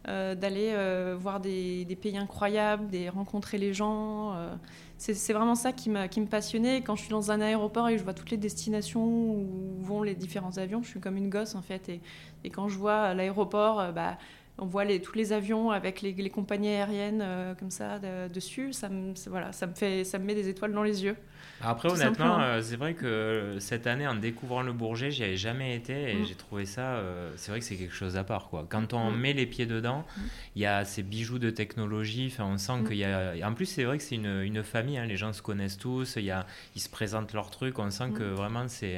Euh, 0.09 0.35
d'aller 0.35 0.69
euh, 0.71 1.17
voir 1.19 1.41
des, 1.41 1.85
pays 2.01 2.17
incroyables, 2.17 2.89
de 2.89 3.09
rencontrer 3.09 3.57
les 3.57 3.73
gens. 3.73 4.35
Euh. 4.37 4.55
c'est 4.97 5.33
vraiment 5.33 5.55
ça 5.55 5.73
qui, 5.73 5.91
qui 6.09 6.21
me 6.21 6.27
passionnait. 6.27 6.81
Quand 6.81 6.95
je 6.95 7.01
suis 7.01 7.09
dans 7.09 7.29
un 7.29 7.41
aéroport 7.41 7.89
et 7.89 7.93
que 7.93 7.97
je 7.97 8.05
vois 8.05 8.13
toutes 8.13 8.31
les 8.31 8.37
destinations 8.37 9.03
où 9.03 9.75
vont 9.81 10.03
les 10.03 10.15
différents 10.15 10.57
avions, 10.59 10.81
je 10.81 10.87
suis 10.87 11.01
comme 11.01 11.17
une 11.17 11.29
gosse 11.29 11.55
en 11.55 11.61
fait. 11.61 11.89
Et, 11.89 11.99
et 12.45 12.49
quand 12.49 12.69
je 12.69 12.77
vois 12.77 13.13
l'aéroport, 13.13 13.91
bah, 13.91 14.17
on 14.57 14.65
voit 14.65 14.85
les, 14.85 15.01
tous 15.01 15.15
les 15.15 15.33
avions 15.33 15.71
avec 15.71 16.01
les, 16.01 16.13
les 16.13 16.29
compagnies 16.29 16.69
aériennes 16.69 17.23
comme 17.59 17.71
ça 17.71 17.99
dessus, 18.29 18.73
ça 18.73 18.89
me, 18.89 19.13
voilà, 19.27 19.51
ça, 19.51 19.67
me 19.67 19.73
fait, 19.73 20.03
ça 20.03 20.19
me 20.19 20.25
met 20.25 20.35
des 20.35 20.49
étoiles 20.49 20.73
dans 20.73 20.83
les 20.83 21.03
yeux. 21.03 21.15
Après, 21.61 21.91
honnêtement, 21.91 22.39
euh, 22.39 22.61
c'est 22.61 22.75
vrai 22.75 22.93
que 22.93 23.57
cette 23.59 23.87
année, 23.87 24.07
en 24.07 24.15
découvrant 24.15 24.61
le 24.61 24.73
Bourget, 24.73 25.09
j'y 25.09 25.23
avais 25.23 25.37
jamais 25.37 25.75
été 25.75 26.11
et 26.11 26.15
mm. 26.15 26.25
j'ai 26.25 26.35
trouvé 26.35 26.65
ça. 26.65 26.95
Euh, 26.95 27.31
c'est 27.35 27.51
vrai 27.51 27.59
que 27.59 27.65
c'est 27.65 27.75
quelque 27.75 27.95
chose 27.95 28.15
à 28.15 28.23
part. 28.23 28.49
Quoi. 28.49 28.65
Quand 28.69 28.93
on 28.93 29.11
mm. 29.11 29.17
met 29.17 29.33
les 29.33 29.45
pieds 29.47 29.65
dedans, 29.65 30.05
mm. 30.15 30.21
il 30.55 30.61
y 30.61 30.65
a 30.65 30.85
ces 30.85 31.01
bijoux 31.01 31.39
de 31.39 31.49
technologie. 31.49 32.35
On 32.39 32.57
sent 32.57 32.83
qu'il 32.87 32.97
y 32.97 33.05
a. 33.05 33.33
En 33.43 33.53
plus, 33.53 33.65
c'est 33.65 33.85
vrai 33.85 33.97
que 33.97 34.03
c'est 34.03 34.15
une, 34.15 34.41
une, 34.41 34.63
famille. 34.63 34.97
Hein, 34.97 35.05
les 35.05 35.17
gens 35.17 35.33
se 35.33 35.41
connaissent 35.41 35.77
tous. 35.77 36.17
Y 36.17 36.29
a, 36.29 36.45
ils 36.75 36.81
se 36.81 36.89
présentent 36.89 37.33
leurs 37.33 37.49
trucs. 37.49 37.79
On 37.79 37.89
sent 37.89 38.11
que 38.15 38.23
vraiment, 38.23 38.67
c'est. 38.67 38.97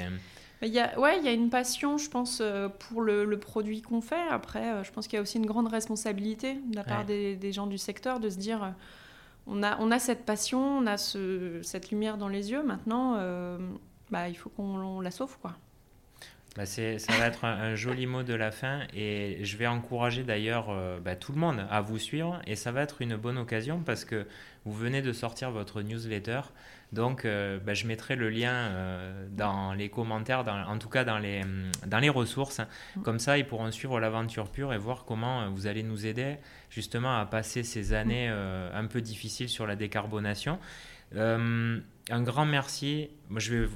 Il 0.62 0.70
y 0.70 0.80
a, 0.80 1.00
ouais, 1.00 1.18
il 1.20 1.26
y 1.26 1.30
a 1.30 1.32
une 1.32 1.50
passion, 1.50 1.98
je 1.98 2.10
pense, 2.10 2.40
euh, 2.42 2.68
pour 2.68 3.02
le, 3.02 3.24
le 3.24 3.40
produit 3.40 3.82
qu'on 3.82 4.02
fait. 4.02 4.28
Après, 4.30 4.84
je 4.84 4.92
pense 4.92 5.08
qu'il 5.08 5.16
y 5.16 5.20
a 5.20 5.22
aussi 5.22 5.38
une 5.38 5.46
grande 5.46 5.70
responsabilité 5.70 6.56
de 6.56 6.76
la 6.76 6.84
part 6.84 7.06
des, 7.06 7.36
des, 7.36 7.52
gens 7.54 7.68
du 7.68 7.78
secteur 7.78 8.20
de 8.20 8.30
se 8.30 8.38
dire 8.38 8.74
on 9.50 9.64
a, 9.64 9.78
on 9.80 9.92
a 9.92 10.00
cette 10.00 10.26
passion, 10.26 10.60
on 10.60 10.86
a 10.86 10.98
ce, 10.98 11.60
cette 11.64 11.90
lumière 11.90 12.18
dans 12.18 12.28
les 12.28 12.52
yeux. 12.52 12.64
Maintenant, 12.64 13.16
euh, 13.18 13.58
bah, 14.12 14.30
il 14.30 14.36
faut 14.36 14.50
qu'on 14.50 15.02
la 15.02 15.12
sauve, 15.12 15.38
quoi. 15.42 15.56
Bah 16.56 16.66
ça 16.66 16.82
va 17.20 17.28
être 17.28 17.46
un, 17.46 17.76
joli 17.76 18.08
mot 18.08 18.24
de 18.24 18.34
la 18.34 18.50
fin 18.50 18.82
et 18.94 19.38
je 19.44 19.56
vais 19.56 19.68
encourager 19.68 20.24
d'ailleurs 20.24 20.70
euh, 20.72 21.00
bah, 21.00 21.16
tout 21.16 21.32
le 21.32 21.38
monde 21.38 21.66
à 21.70 21.80
vous 21.80 22.00
suivre 22.00 22.42
et 22.48 22.56
ça 22.56 22.72
va 22.72 22.82
être 22.82 23.04
une 23.04 23.16
bonne 23.16 23.38
occasion 23.38 23.82
parce 23.86 24.04
que 24.04 24.26
vous 24.66 24.74
venez 24.74 25.04
de 25.04 25.14
sortir 25.14 25.52
votre 25.52 25.84
newsletter. 25.84 26.42
Donc, 26.92 27.24
euh, 27.24 27.60
bah, 27.60 27.74
je 27.74 27.86
mettrai 27.86 28.16
le 28.16 28.30
lien 28.30 28.54
euh, 28.54 29.28
dans 29.32 29.74
les 29.74 29.90
commentaires, 29.90 30.44
en 30.48 30.78
tout 30.80 30.90
cas 30.90 31.04
dans 31.04 31.20
les, 31.20 31.42
dans 31.86 32.00
les 32.00 32.10
ressources. 32.10 32.60
Mm. 32.96 33.02
Comme 33.04 33.20
ça, 33.20 33.38
ils 33.38 33.46
pourront 33.46 33.70
suivre 33.72 34.00
l'aventure 34.00 34.50
pure 34.50 34.74
et 34.74 34.78
voir 34.78 35.06
comment 35.06 35.42
euh, 35.42 35.48
vous 35.50 35.68
allez 35.68 35.84
nous 35.84 36.08
aider 36.08 36.38
justement 36.70 37.20
à 37.20 37.26
passer 37.26 37.64
ces 37.64 37.94
années 37.94 38.28
un 38.28 38.86
peu 38.86 39.02
difficiles 39.02 39.50
sur 39.50 39.66
la 39.66 39.76
décarbonation. 39.76 40.60
un 41.16 41.82
grand 42.10 42.46
merci. 42.46 43.10
Moi, 43.30 43.40
je 43.40 43.56
vais 43.56 43.70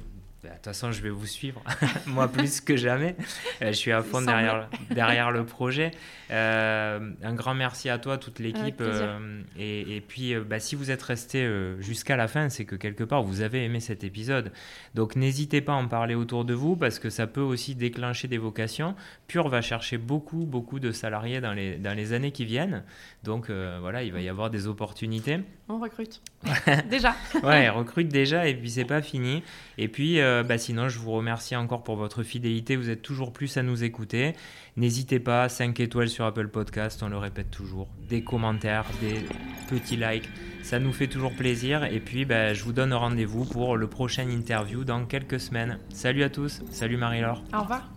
de 0.50 0.54
toute 0.54 0.64
façon, 0.64 0.92
je 0.92 1.00
vais 1.00 1.10
vous 1.10 1.26
suivre, 1.26 1.62
moi 2.06 2.28
plus 2.28 2.60
que 2.60 2.76
jamais. 2.76 3.16
Euh, 3.62 3.68
je 3.68 3.72
suis 3.72 3.92
à 3.92 4.02
fond 4.02 4.20
derrière, 4.20 4.68
derrière 4.90 5.30
le 5.30 5.44
projet. 5.44 5.90
Euh, 6.30 7.12
un 7.22 7.34
grand 7.34 7.54
merci 7.54 7.88
à 7.88 7.98
toi, 7.98 8.18
toute 8.18 8.38
l'équipe. 8.38 8.80
Euh, 8.80 9.42
et, 9.58 9.96
et, 9.96 10.00
puis, 10.00 10.34
bah, 10.36 10.60
si 10.60 10.76
vous 10.76 10.90
êtes 10.90 11.02
resté 11.02 11.48
jusqu'à 11.80 12.16
la 12.16 12.28
fin, 12.28 12.48
c'est 12.48 12.64
que 12.64 12.76
quelque 12.76 13.04
part, 13.04 13.22
vous 13.22 13.40
avez 13.40 13.64
aimé 13.64 13.80
cet 13.80 14.04
épisode. 14.04 14.52
Donc, 14.94 15.16
n'hésitez 15.16 15.60
pas 15.60 15.72
à 15.72 15.76
en 15.76 15.88
parler 15.88 16.14
autour 16.14 16.44
de 16.44 16.54
vous 16.54 16.76
parce 16.76 16.98
que 16.98 17.10
ça 17.10 17.26
peut 17.26 17.40
aussi 17.40 17.74
déclencher 17.74 18.28
des 18.28 18.38
vocations. 18.38 18.94
Pure 19.26 19.48
va 19.48 19.62
chercher 19.62 19.98
beaucoup, 19.98 20.44
beaucoup 20.44 20.80
de 20.80 20.92
salariés 20.92 21.40
dans 21.40 21.52
les, 21.52 21.76
dans 21.76 21.94
les 21.94 22.12
années 22.12 22.32
qui 22.32 22.44
viennent. 22.44 22.84
Donc, 23.22 23.50
voilà, 23.50 24.02
il 24.02 24.12
va 24.12 24.20
y 24.20 24.28
avoir 24.28 24.50
des 24.50 24.66
opportunités. 24.66 25.40
On 25.68 25.78
recrute. 25.78 26.20
déjà. 26.90 27.14
ouais, 27.42 27.70
recrute 27.70 28.08
déjà 28.08 28.46
et 28.46 28.54
puis 28.54 28.70
c'est 28.70 28.84
pas 28.84 29.00
fini. 29.00 29.42
Et 29.78 29.88
puis, 29.88 30.20
bah, 30.42 30.58
sinon, 30.58 30.88
je 30.88 30.98
vous 30.98 31.12
remercie 31.12 31.54
encore 31.56 31.82
pour 31.82 31.96
votre 31.96 32.22
fidélité. 32.22 32.76
Vous 32.76 32.90
êtes 32.90 33.02
toujours 33.02 33.32
plus 33.32 33.56
à 33.56 33.62
nous 33.62 33.84
écouter. 33.84 34.34
N'hésitez 34.76 35.20
pas, 35.20 35.48
5 35.48 35.78
étoiles 35.80 36.08
sur 36.08 36.24
Apple 36.24 36.48
Podcast, 36.48 37.02
on 37.02 37.08
le 37.08 37.18
répète 37.18 37.50
toujours. 37.50 37.88
Des 38.08 38.24
commentaires, 38.24 38.86
des 39.00 39.24
petits 39.68 39.96
likes. 39.96 40.28
Ça 40.62 40.78
nous 40.78 40.92
fait 40.92 41.06
toujours 41.06 41.32
plaisir. 41.32 41.84
Et 41.84 42.00
puis, 42.00 42.24
bah, 42.24 42.54
je 42.54 42.64
vous 42.64 42.72
donne 42.72 42.92
rendez-vous 42.92 43.44
pour 43.44 43.76
le 43.76 43.86
prochain 43.86 44.28
interview 44.28 44.84
dans 44.84 45.04
quelques 45.04 45.38
semaines. 45.40 45.78
Salut 45.90 46.22
à 46.24 46.30
tous. 46.30 46.62
Salut 46.70 46.96
Marie-Laure. 46.96 47.42
Au 47.52 47.60
revoir. 47.60 47.90